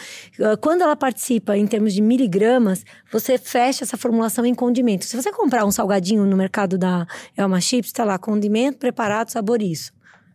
quando 0.61 0.83
ela 0.83 0.97
participa 0.97 1.57
em 1.57 1.67
termos 1.67 1.95
de 1.95 2.03
miligramas, 2.03 2.85
você 3.13 3.39
fecha 3.39 3.85
essa 3.85 3.97
formulação 3.97 4.45
em 4.45 4.55
condimento. 4.55 5.05
Se 5.05 5.17
você 5.17 5.31
comprar 5.31 5.65
um 5.65 5.71
salgadinho 5.71 6.27
no 6.27 6.37
mercado 6.37 6.77
da 6.77 7.07
é 7.37 7.52
uma 7.53 7.61
chips, 7.61 7.93
tá 7.93 8.05
lá, 8.05 8.19
condimento, 8.19 8.79
preparado, 8.79 9.31
sabor 9.31 9.63
isso, 9.63 9.93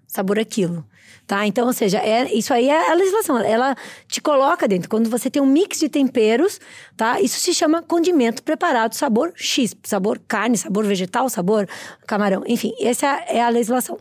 sabor 0.07 0.39
aquilo. 0.39 0.85
Tá? 1.27 1.45
Então, 1.45 1.67
ou 1.67 1.73
seja, 1.73 1.97
é, 1.97 2.33
isso 2.33 2.53
aí 2.53 2.69
é 2.69 2.89
a 2.89 2.93
legislação. 2.93 3.37
Ela 3.37 3.75
te 4.07 4.21
coloca 4.21 4.65
dentro. 4.65 4.87
Quando 4.87 5.09
você 5.09 5.29
tem 5.29 5.41
um 5.41 5.45
mix 5.45 5.77
de 5.77 5.89
temperos, 5.89 6.57
tá? 6.95 7.19
Isso 7.19 7.37
se 7.41 7.53
chama 7.53 7.81
condimento 7.81 8.41
preparado, 8.41 8.93
sabor 8.93 9.33
X, 9.35 9.75
sabor 9.83 10.21
carne, 10.25 10.57
sabor 10.57 10.85
vegetal, 10.85 11.27
sabor 11.27 11.67
camarão. 12.07 12.43
Enfim, 12.47 12.71
essa 12.79 13.07
é 13.27 13.41
a 13.41 13.49
legislação. 13.49 13.99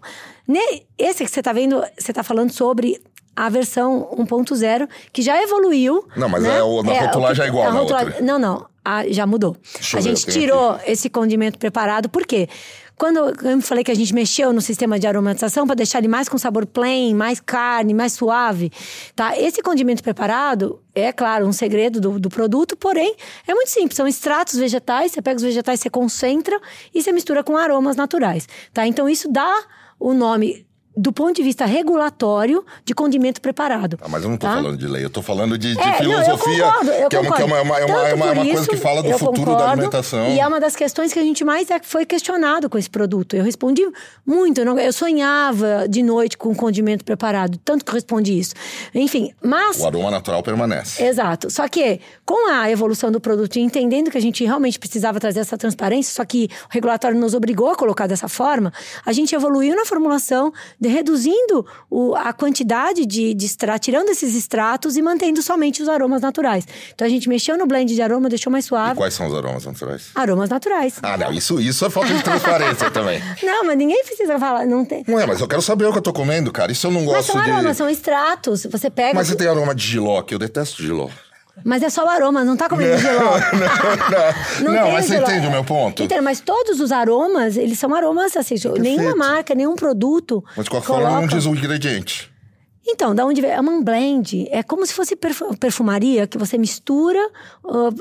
Esse 0.97 1.25
que 1.25 1.31
você 1.31 1.41
está 1.41 1.53
vendo, 1.53 1.83
você 1.99 2.13
está 2.13 2.23
falando 2.23 2.53
sobre 2.53 3.03
a 3.35 3.49
versão 3.49 4.09
1.0, 4.17 4.89
que 5.13 5.21
já 5.21 5.41
evoluiu. 5.43 6.07
Não, 6.17 6.29
mas 6.29 6.43
né? 6.43 6.59
é, 6.59 6.83
na 6.83 6.95
é, 6.95 7.07
rotulagem 7.07 7.45
é 7.45 7.49
igual 7.49 7.69
a 7.69 7.81
outra. 7.81 8.23
Não, 8.23 8.39
não. 8.39 8.67
A, 8.85 9.07
já 9.09 9.27
mudou. 9.27 9.57
Deixa 9.75 9.99
a 9.99 10.01
gente 10.01 10.27
tirou 10.27 10.71
aqui. 10.71 10.93
esse 10.93 11.11
condimento 11.11 11.59
preparado, 11.59 12.09
por 12.09 12.25
quê? 12.25 12.49
Quando 12.97 13.19
eu 13.19 13.61
falei 13.61 13.85
que 13.85 13.91
a 13.91 13.95
gente 13.95 14.15
mexeu 14.15 14.53
no 14.53 14.61
sistema 14.61 14.99
de 14.99 15.07
aromatização 15.07 15.67
para 15.67 15.77
deixar 15.77 15.99
ele 15.99 16.09
mais 16.09 16.29
com 16.29 16.39
sabor 16.39 16.67
plain, 16.67 17.15
mais 17.15 17.41
carne, 17.41 17.93
mais 17.93 18.15
suave, 18.15 18.73
tá? 19.15 19.39
Esse 19.39 19.63
condimento 19.63 20.03
preparado 20.03 20.81
é, 20.95 21.13
claro, 21.13 21.47
um 21.47 21.53
segredo 21.53 22.01
do, 22.01 22.19
do 22.19 22.31
produto, 22.31 22.77
porém 22.77 23.15
é 23.47 23.55
muito 23.55 23.69
simples. 23.69 23.97
São 23.97 24.09
extratos 24.09 24.59
vegetais, 24.59 25.13
você 25.13 25.21
pega 25.21 25.37
os 25.37 25.43
vegetais, 25.43 25.81
você 25.81 25.91
concentra 25.91 26.59
e 26.95 27.03
você 27.03 27.13
mistura 27.13 27.45
com 27.45 27.57
aromas 27.57 27.97
naturais, 27.97 28.49
tá? 28.73 28.87
Então 28.87 29.09
isso 29.09 29.31
dá 29.31 29.65
o 29.99 30.13
nome 30.13 30.66
do 30.97 31.13
ponto 31.13 31.35
de 31.37 31.43
vista 31.43 31.67
regulatório 31.67 32.65
de 32.85 32.95
condimento 32.95 33.41
preparado. 33.41 33.99
Ah, 34.01 34.09
mas 34.09 34.23
eu 34.23 34.29
não 34.29 34.37
estou 34.37 34.49
tá? 34.49 34.57
falando 34.57 34.77
de 34.79 34.87
lei, 34.87 35.03
eu 35.05 35.09
estou 35.09 35.23
falando 35.23 35.59
de, 35.59 35.75
de 35.75 35.81
É, 35.81 35.85
não, 35.85 36.13
eu 36.13 36.25
filosofia, 36.25 36.65
concordo, 36.65 36.91
eu 36.91 37.09
que 37.09 37.17
é 37.17 37.21
uma, 37.21 37.37
que 37.37 37.43
é 37.43 37.45
uma, 37.45 37.59
é 37.59 37.63
uma, 37.63 37.79
é 37.79 37.85
uma, 37.85 38.09
é 38.09 38.15
uma- 38.15 38.33
uma 38.33 38.45
coisa 38.45 38.61
isso, 38.63 38.71
que 38.71 38.77
fala 38.77 39.03
do 39.03 39.11
futuro 39.13 39.35
da 39.37 39.45
concordo, 39.45 39.65
alimentação. 39.65 40.29
E 40.29 40.41
é 40.41 40.47
uma 40.47 40.59
das 40.59 40.75
questões 40.75 41.13
que 41.13 41.19
a 41.19 41.23
gente 41.23 41.45
mais 41.45 41.69
foi 41.83 42.07
questionado 42.07 42.71
com 42.71 42.79
esse 42.79 42.89
produto. 42.89 43.37
Eu 43.37 43.45
respondi 43.45 43.83
muito, 44.25 44.61
eu, 44.61 44.65
não- 44.65 44.79
eu 44.79 44.93
sonhava 44.93 45.87
de 45.89 46.03
noite 46.03 46.39
com 46.39 46.55
condimento 46.55 47.05
preparado, 47.05 47.59
tanto 47.65 47.85
que 47.85 47.91
eu 47.91 47.95
respondi 47.95 48.39
isso. 48.39 48.55
Enfim, 48.95 49.33
mas... 49.43 49.79
O 49.81 49.87
aroma 49.87 50.11
natural 50.11 50.43
permanece. 50.43 51.05
Exato. 51.05 51.51
Só 51.51 51.69
que 51.69 52.01
com 52.25 52.51
a 52.51 52.71
evolução 52.71 53.11
do 53.11 53.21
produto 53.21 53.57
e 53.57 53.61
entendendo 53.61 54.11
que 54.11 54.17
a 54.17 54.21
gente 54.21 54.45
realmente 54.45 54.79
precisava 54.79 55.21
trazer 55.21 55.41
essa 55.41 55.59
transparência, 55.59 56.15
só 56.15 56.25
que 56.25 56.49
o 56.71 56.73
regulatório 56.73 57.19
nos 57.19 57.35
obrigou 57.35 57.71
a 57.71 57.77
colocar 57.77 58.07
dessa 58.07 58.29
forma, 58.29 58.73
a 59.05 59.13
gente 59.13 59.35
evoluiu 59.35 59.77
na 59.77 59.85
formulação, 59.85 60.53
reduzindo 60.87 61.67
o- 61.91 62.15
a 62.15 62.33
quantidade 62.33 63.05
de, 63.07 63.35
de 63.35 63.47
extrato, 63.47 63.81
tirando 63.85 64.09
esses 64.11 64.35
extratos 64.35 64.97
e 64.97 65.03
mantendo 65.03 65.43
somente 65.43 65.83
os 65.83 65.89
aromas 65.89 66.23
naturais. 66.23 66.67
Então 66.95 67.07
a 67.07 67.11
gente 67.11 67.29
mexeu 67.29 67.57
no 67.59 67.67
blend 67.67 67.95
de 67.95 68.01
aroma, 68.03 68.29
deixou 68.29 68.51
mais 68.51 68.65
E 68.65 68.69
suave. 68.69 68.95
quais 68.97 69.15
são 69.15 69.27
os 69.27 69.35
aromas 69.35 69.65
naturais? 69.65 70.09
Aromas 70.15 70.49
naturais. 70.51 70.95
Ah, 71.03 71.17
não, 71.17 71.33
isso, 71.33 71.61
isso 71.61 71.85
é 71.85 71.91
falta 71.91 72.13
de 72.15 72.23
transparência 72.23 72.91
também. 72.91 73.21
Não, 73.43 73.65
mas 73.65 73.77
ninguém 73.79 74.03
precisa 74.05 74.39
falar, 74.39 74.67
não 74.67 74.85
tem. 74.85 75.05
Ué, 75.09 75.27
mas 75.27 75.41
eu 75.41 75.47
quero 75.49 75.63
saber 75.63 75.85
o 75.87 75.93
que 75.93 75.99
eu 75.99 76.03
tô 76.03 76.13
comendo, 76.13 76.51
cara. 76.53 76.73
Isso 76.73 76.87
eu 76.87 76.91
não 76.91 77.01
Mas 77.05 77.15
gosto 77.17 77.33
são 77.33 77.43
de. 77.43 77.51
aromas, 77.51 77.77
são 77.77 77.89
extratos. 77.89 78.65
Você 78.67 78.91
pega. 78.91 79.15
Mas 79.15 79.29
você 79.29 79.37
tem 79.37 79.47
aroma 79.47 79.75
de 79.75 79.87
giló, 79.87 80.23
que 80.23 80.35
eu 80.35 80.39
detesto 80.39 80.83
giló. 80.83 81.09
Mas 81.65 81.83
é 81.83 81.89
só 81.91 82.05
o 82.05 82.09
aroma, 82.09 82.45
não 82.45 82.57
tá 82.57 82.69
comendo 82.69 82.99
geló. 82.99 83.39
Não, 84.63 84.73
tem 84.73 84.93
mas 84.93 85.05
você 85.07 85.15
geló. 85.15 85.27
entende 85.27 85.47
o 85.47 85.51
meu 85.51 85.65
ponto? 85.65 86.03
Entendo, 86.03 86.23
mas 86.23 86.41
todos 86.41 86.81
os 86.81 86.93
aromas, 86.93 87.57
eles 87.57 87.79
são 87.79 87.95
aromas 87.95 88.37
assim, 88.37 88.55
nenhuma 88.79 89.15
marca, 89.17 89.55
nenhum 89.55 89.75
produto. 89.75 90.45
Mas 90.57 90.65
de 90.65 90.71
qualquer 90.71 90.87
forma 90.87 91.05
não 91.05 91.17
coloca- 91.17 91.35
diz 91.37 91.47
o 91.47 91.51
ingrediente. 91.51 92.31
Então, 92.89 93.15
da 93.15 93.25
onde 93.27 93.41
vem? 93.41 93.51
É 93.51 93.61
uma 93.61 93.83
blend. 93.83 94.47
É 94.51 94.63
como 94.63 94.87
se 94.87 94.95
fosse 94.95 95.17
perfu- 95.17 95.57
perfumaria, 95.59 96.27
que 96.27 96.39
você 96.39 96.57
mistura. 96.57 97.19
uh, 97.65 97.89
uh, 97.89 97.93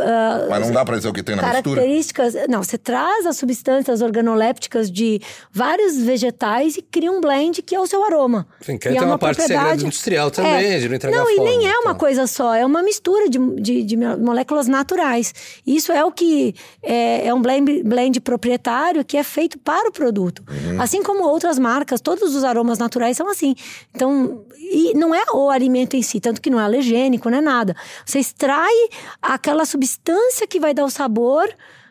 Mas 0.50 0.66
não 0.68 0.72
dá 0.74 0.86
pra 0.86 0.96
dizer 0.98 1.10
o 1.10 1.14
que 1.14 1.24
tem 1.24 1.36
na 1.36 1.42
mistura? 1.42 1.82
características. 1.82 2.36
Não, 2.48 2.62
você 2.64 2.78
traz 2.78 3.26
as 3.26 3.38
substâncias 3.38 4.02
organolépticas 4.02 4.92
de 4.92 5.20
vários 5.52 5.98
vegetais 5.98 6.78
e 6.78 6.82
cria 6.82 7.12
um 7.12 7.20
blend 7.20 7.62
que 7.64 7.76
é 7.76 7.80
o 7.80 7.88
seu 7.88 8.04
aroma. 8.04 8.48
Sim, 8.62 8.78
que 8.78 8.88
E 8.88 8.92
aí 8.92 8.96
é 8.96 9.00
tem 9.00 9.08
uma 9.08 9.18
parte 9.18 9.38
propriedade- 9.38 9.82
industrial 9.84 10.30
também, 10.30 10.80
de 10.80 10.88
não 10.88 10.96
entregar 10.96 11.18
Não, 11.18 11.30
e 11.32 11.40
nem 11.40 11.68
é 11.68 11.78
uma 11.80 11.94
tá. 11.94 12.00
coisa 12.00 12.28
só, 12.28 12.54
é 12.54 12.66
uma 12.66 12.84
mistura 12.84 13.28
de, 13.30 13.40
de, 13.62 13.84
de 13.84 13.98
moléculas 13.98 14.68
naturais. 14.68 15.34
Isso 15.66 15.92
é 15.92 16.04
o 16.06 16.12
que 16.12 16.54
é, 16.84 17.28
é 17.28 17.34
um 17.34 17.42
blend, 17.42 17.84
blend 17.84 18.22
proprietário 18.22 19.04
que 19.04 19.18
é 19.18 19.24
feito 19.24 19.58
para 19.58 19.90
o 19.90 19.92
produto. 19.92 20.44
Uhum. 20.50 20.82
Assim 20.82 21.02
como 21.02 21.24
outras 21.24 21.58
marcas, 21.58 22.00
todos 22.02 22.36
os 22.36 22.44
aromas 22.44 22.78
naturais 22.78 23.18
são 23.18 23.28
assim. 23.30 23.56
Então, 23.96 24.46
e 24.76 24.94
não 24.94 25.16
é 25.16 25.24
o 25.32 25.50
alimento 25.50 25.96
em 25.96 26.02
si, 26.02 26.20
tanto 26.20 26.42
que 26.42 26.50
não 26.50 26.60
é 26.60 26.64
alergênico, 26.66 27.30
não 27.30 27.38
é 27.38 27.42
nada. 27.42 27.74
Você 28.06 28.20
extrai 28.20 28.74
aquela 29.22 29.64
substância 29.64 30.46
que 30.46 30.60
vai 30.60 30.74
dar 30.74 30.84
o 30.84 30.90
sabor. 30.90 31.48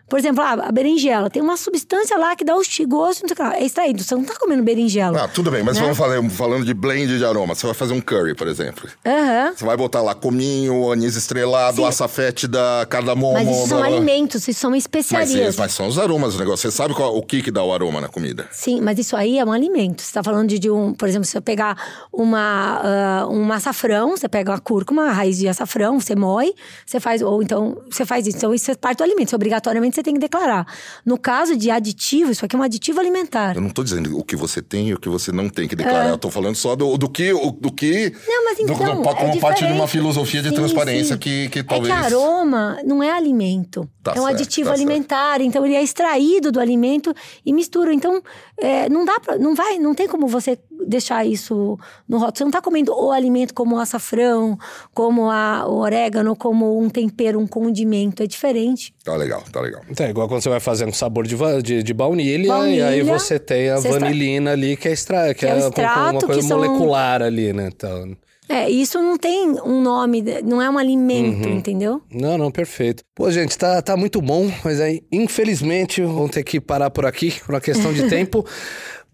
Por 0.09 0.19
exemplo, 0.19 0.43
ah, 0.43 0.53
a 0.69 0.73
berinjela 0.73 1.31
tem 1.31 1.41
uma 1.43 1.57
substância 1.57 2.17
lá 2.19 2.37
que 2.37 2.45
dá 2.45 2.55
o 2.55 2.61
gosto, 2.87 3.23
não 3.23 3.29
sei 3.29 3.33
o 3.33 3.37
que 3.37 3.43
lá. 3.43 3.57
É 3.57 3.65
extraído. 3.65 4.03
Você 4.03 4.15
não 4.15 4.23
tá 4.25 4.35
comendo 4.39 4.63
berinjela. 4.63 5.25
Ah, 5.25 5.29
tudo 5.29 5.51
bem, 5.51 5.63
mas 5.63 5.77
né? 5.77 5.83
vamos 5.83 5.97
falar, 5.97 6.23
falando 6.31 6.65
de 6.65 6.75
blend 6.75 7.17
de 7.19 7.25
aroma. 7.25 7.55
Você 7.55 7.65
vai 7.67 7.75
fazer 7.75 7.95
um 7.95 8.01
curry, 8.01 8.35
por 8.35 8.47
exemplo. 8.47 8.89
Aham. 9.05 9.53
Você 9.57 9.65
vai 9.65 9.77
botar 9.77 10.03
lá 10.03 10.15
cominho, 10.15 10.93
anis 10.93 11.17
estrelado, 11.17 11.77
Sim. 11.79 11.87
açafete 11.87 12.47
da 12.47 12.87
cardamomo. 12.89 13.33
Mas 13.35 13.49
isso 13.49 13.69
são 13.69 13.79
blá, 13.79 13.87
alimentos, 13.87 14.47
isso 14.47 14.61
são 14.61 14.71
Mas, 14.71 14.83
especiarias. 14.83 15.31
esses- 15.41 15.57
mas 15.57 15.73
são 15.73 15.87
os 15.89 15.99
aromas 15.99 16.35
do 16.35 16.39
negócio. 16.41 16.71
Você 16.71 16.77
sabe 16.77 16.95
qual- 16.95 17.17
o 17.17 17.23
que, 17.23 17.43
que 17.43 17.51
dá 17.51 17.65
o 17.65 17.73
aroma 17.73 18.01
na 18.01 18.09
comida? 18.09 18.47
Sim, 18.53 18.81
mas 18.83 18.99
isso 18.99 19.17
aí 19.17 19.39
é 19.39 19.45
um 19.45 19.53
alimento. 19.53 20.03
Você 20.03 20.09
está 20.09 20.23
falando 20.23 20.49
de, 20.49 20.59
de 20.59 20.71
um, 20.71 20.93
por 20.93 21.09
exemplo, 21.09 21.25
se 21.25 21.33
você 21.33 21.41
pegar 21.41 21.77
uma, 22.13 22.81
ah, 23.23 23.27
um 23.29 23.51
açafrão, 23.53 24.17
você 24.17 24.29
pega 24.29 24.53
uma 24.53 24.59
cúrcuma, 24.61 25.07
a 25.09 25.13
raiz 25.13 25.39
de 25.39 25.49
açafrão, 25.49 25.99
você 25.99 26.15
moe, 26.15 26.55
você 26.87 27.01
faz, 27.01 27.23
ou 27.23 27.43
então 27.43 27.79
você 27.91 28.05
faz 28.05 28.27
isso. 28.27 28.37
Então, 28.37 28.55
isso 28.55 28.71
é 28.71 28.75
parte 28.75 28.99
do 28.99 29.05
alimento. 29.05 29.29
Isso, 29.29 29.37
obrigatoriamente 29.37 29.94
você 29.95 30.03
tem 30.03 30.15
que 30.15 30.21
declarar. 30.21 30.67
No 31.05 31.19
caso 31.19 31.57
de 31.57 31.71
aditivo, 31.71 32.31
isso 32.31 32.45
aqui 32.45 32.55
é 32.57 32.59
um 32.59 32.63
aditivo 32.63 33.01
alimentar. 33.01 33.55
Eu 33.57 33.61
não 33.63 33.71
tô 33.71 33.83
dizendo 33.85 34.19
o 34.19 34.25
que 34.25 34.37
você 34.37 34.61
tem 34.61 34.89
e 34.89 34.95
o 34.95 34.99
que 34.99 35.09
você 35.09 35.33
não 35.33 35.49
tem 35.49 35.67
que 35.69 35.77
declarar. 35.77 36.09
Eu 36.09 36.19
tô 36.19 36.31
falando 36.31 36.55
só 36.57 36.75
do, 36.77 36.97
do 36.99 37.09
que. 37.09 37.33
Do 37.61 37.73
que 37.73 38.13
Não, 38.27 38.45
mas 38.45 38.57
do- 38.59 38.63
então, 38.65 38.77
como 39.03 39.31
é 39.33 39.37
parte 39.39 39.67
de 39.67 39.73
uma 39.73 39.87
filosofia 39.87 40.43
de 40.43 40.49
Sim, 40.51 40.55
transparência 40.55 41.15
sim. 41.15 41.19
que, 41.21 41.49
que 41.49 41.59
É 41.61 41.63
talvez. 41.63 41.93
que 41.95 42.01
aroma 42.05 42.79
não 42.85 43.03
é 43.03 43.11
alimento. 43.11 43.89
Tá 44.03 44.13
é 44.15 44.21
um 44.21 44.25
certo, 44.25 44.35
aditivo 44.35 44.69
tá 44.71 44.77
certo. 44.77 44.89
alimentar. 44.91 45.41
Então 45.41 45.65
ele 45.65 45.75
é 45.75 45.83
extraído 45.83 46.53
do 46.53 46.61
alimento 46.61 47.15
e 47.45 47.53
mistura. 47.53 47.93
Então 47.93 48.23
é, 48.59 48.89
não 48.89 49.05
dá 49.05 49.19
pra, 49.21 49.39
não 49.39 49.55
vai, 49.55 49.79
não 49.79 49.95
tem 49.95 50.07
como 50.09 50.27
você 50.27 50.59
deixar 50.87 51.25
isso 51.27 51.79
no 52.09 52.19
rótulo. 52.19 52.37
Você 52.39 52.45
não 52.45 52.51
está 52.51 52.61
comendo 52.63 52.93
o 52.95 53.11
alimento 53.11 53.53
como 53.55 53.77
o 53.77 53.79
açafrão, 53.79 54.59
como 54.93 55.31
a, 55.31 55.65
o 55.69 55.79
orégano, 55.79 56.35
como 56.37 56.81
um 56.81 56.89
tempero, 56.89 57.39
um 57.41 57.47
condimento. 57.47 58.23
É 58.23 58.27
diferente. 58.27 58.95
Tá 59.05 59.17
legal, 59.17 59.43
tá 59.53 59.61
legal. 59.61 59.83
Então, 59.91 60.07
é 60.07 60.11
igual 60.11 60.29
quando 60.29 60.43
você 60.43 60.49
vai 60.49 60.61
fazendo 60.61 60.93
sabor 60.93 61.27
de, 61.27 61.37
de, 61.63 61.83
de 61.83 61.95
baunilha, 61.95 62.47
e 62.47 62.51
aí 62.51 63.03
Baunilha, 63.03 63.05
você 63.19 63.39
tem 63.39 63.71
a 63.71 63.77
você 63.77 63.89
extra- 63.89 64.01
vanilina 64.07 64.53
ali, 64.53 64.77
que 64.77 64.89
é, 64.89 64.93
extra, 64.93 65.35
que 65.35 65.41
Que 65.41 65.47
é 65.47 65.51
é, 65.51 65.59
extrato, 65.59 66.11
uma 66.13 66.21
coisa 66.21 66.41
que 66.41 66.47
são- 66.47 66.59
molecular 66.59 67.23
ali, 67.23 67.53
né? 67.53 67.69
Então, 67.75 68.17
É, 68.49 68.69
isso 68.69 68.99
não 69.01 69.17
tem 69.17 69.49
um 69.65 69.81
nome, 69.81 70.23
não 70.45 70.61
é 70.61 70.69
um 70.69 70.77
alimento, 70.77 71.49
entendeu? 71.49 72.03
não, 72.13 72.37
não, 72.37 72.51
perfeito. 72.51 73.03
Pô, 73.15 73.31
gente, 73.31 73.57
tá, 73.57 73.81
tá 73.81 73.97
muito 73.97 74.21
bom, 74.21 74.51
mas 74.65 74.81
aí, 74.81 75.03
infelizmente, 75.11 76.03
vamos 76.03 76.31
ter 76.31 76.43
que 76.45 76.61
parar 76.61 76.91
por 76.91 77.07
aqui, 77.07 77.33
por 77.45 77.55
uma 77.55 77.61
questão 77.61 77.93
de 77.93 78.03
tempo. 78.11 78.45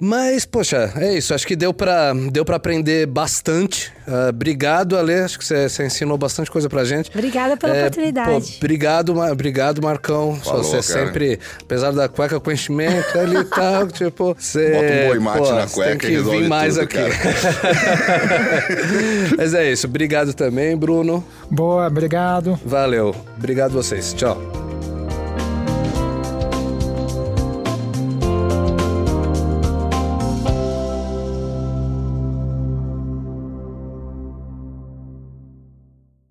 Mas, 0.00 0.46
poxa, 0.46 0.92
é 0.96 1.12
isso. 1.14 1.34
Acho 1.34 1.46
que 1.46 1.54
deu 1.54 1.74
pra, 1.74 2.12
deu 2.32 2.42
pra 2.44 2.56
aprender 2.56 3.06
bastante. 3.06 3.92
Ah, 4.08 4.30
obrigado, 4.30 4.96
Ale. 4.96 5.12
Acho 5.14 5.38
que 5.38 5.44
você, 5.44 5.84
ensinou 5.84 6.16
bastante 6.16 6.50
coisa 6.50 6.68
pra 6.70 6.84
gente. 6.84 7.10
Obrigada 7.10 7.54
pela 7.56 7.76
É, 7.76 7.80
oportunidade. 7.82 8.52
pô, 8.52 8.56
obrigado, 8.56 9.14
Ma- 9.14 9.30
obrigado, 9.30 9.82
Marcão. 9.82 10.40
Falou, 10.42 10.62
você 10.64 10.92
cara. 10.94 11.06
sempre, 11.06 11.38
apesar 11.62 11.92
da 11.92 12.08
cueca 12.08 12.40
com 12.40 12.50
enchimento 12.50 13.18
ali 13.18 13.36
e 13.36 13.44
tal, 13.44 13.86
tipo, 13.92 14.34
você. 14.38 14.70
Bota 14.70 14.84
um 14.84 15.06
boi 15.08 15.18
mate 15.18 15.38
pô, 15.38 15.52
na 15.52 15.68
você 15.68 15.74
cueca 15.74 15.90
tem 15.90 15.96
e 15.96 16.00
que 16.00 16.08
resolve 16.16 16.38
vir 16.40 16.48
mais 16.48 16.74
tudo, 16.74 16.84
aqui. 16.84 16.98
Mas 19.36 19.52
é 19.54 19.70
isso. 19.70 19.86
Obrigado 19.86 20.32
também, 20.32 20.76
Bruno. 20.76 21.22
Boa, 21.50 21.86
obrigado. 21.86 22.58
Valeu. 22.64 23.14
Obrigado 23.36 23.72
vocês. 23.72 24.14
Tchau. 24.14 24.69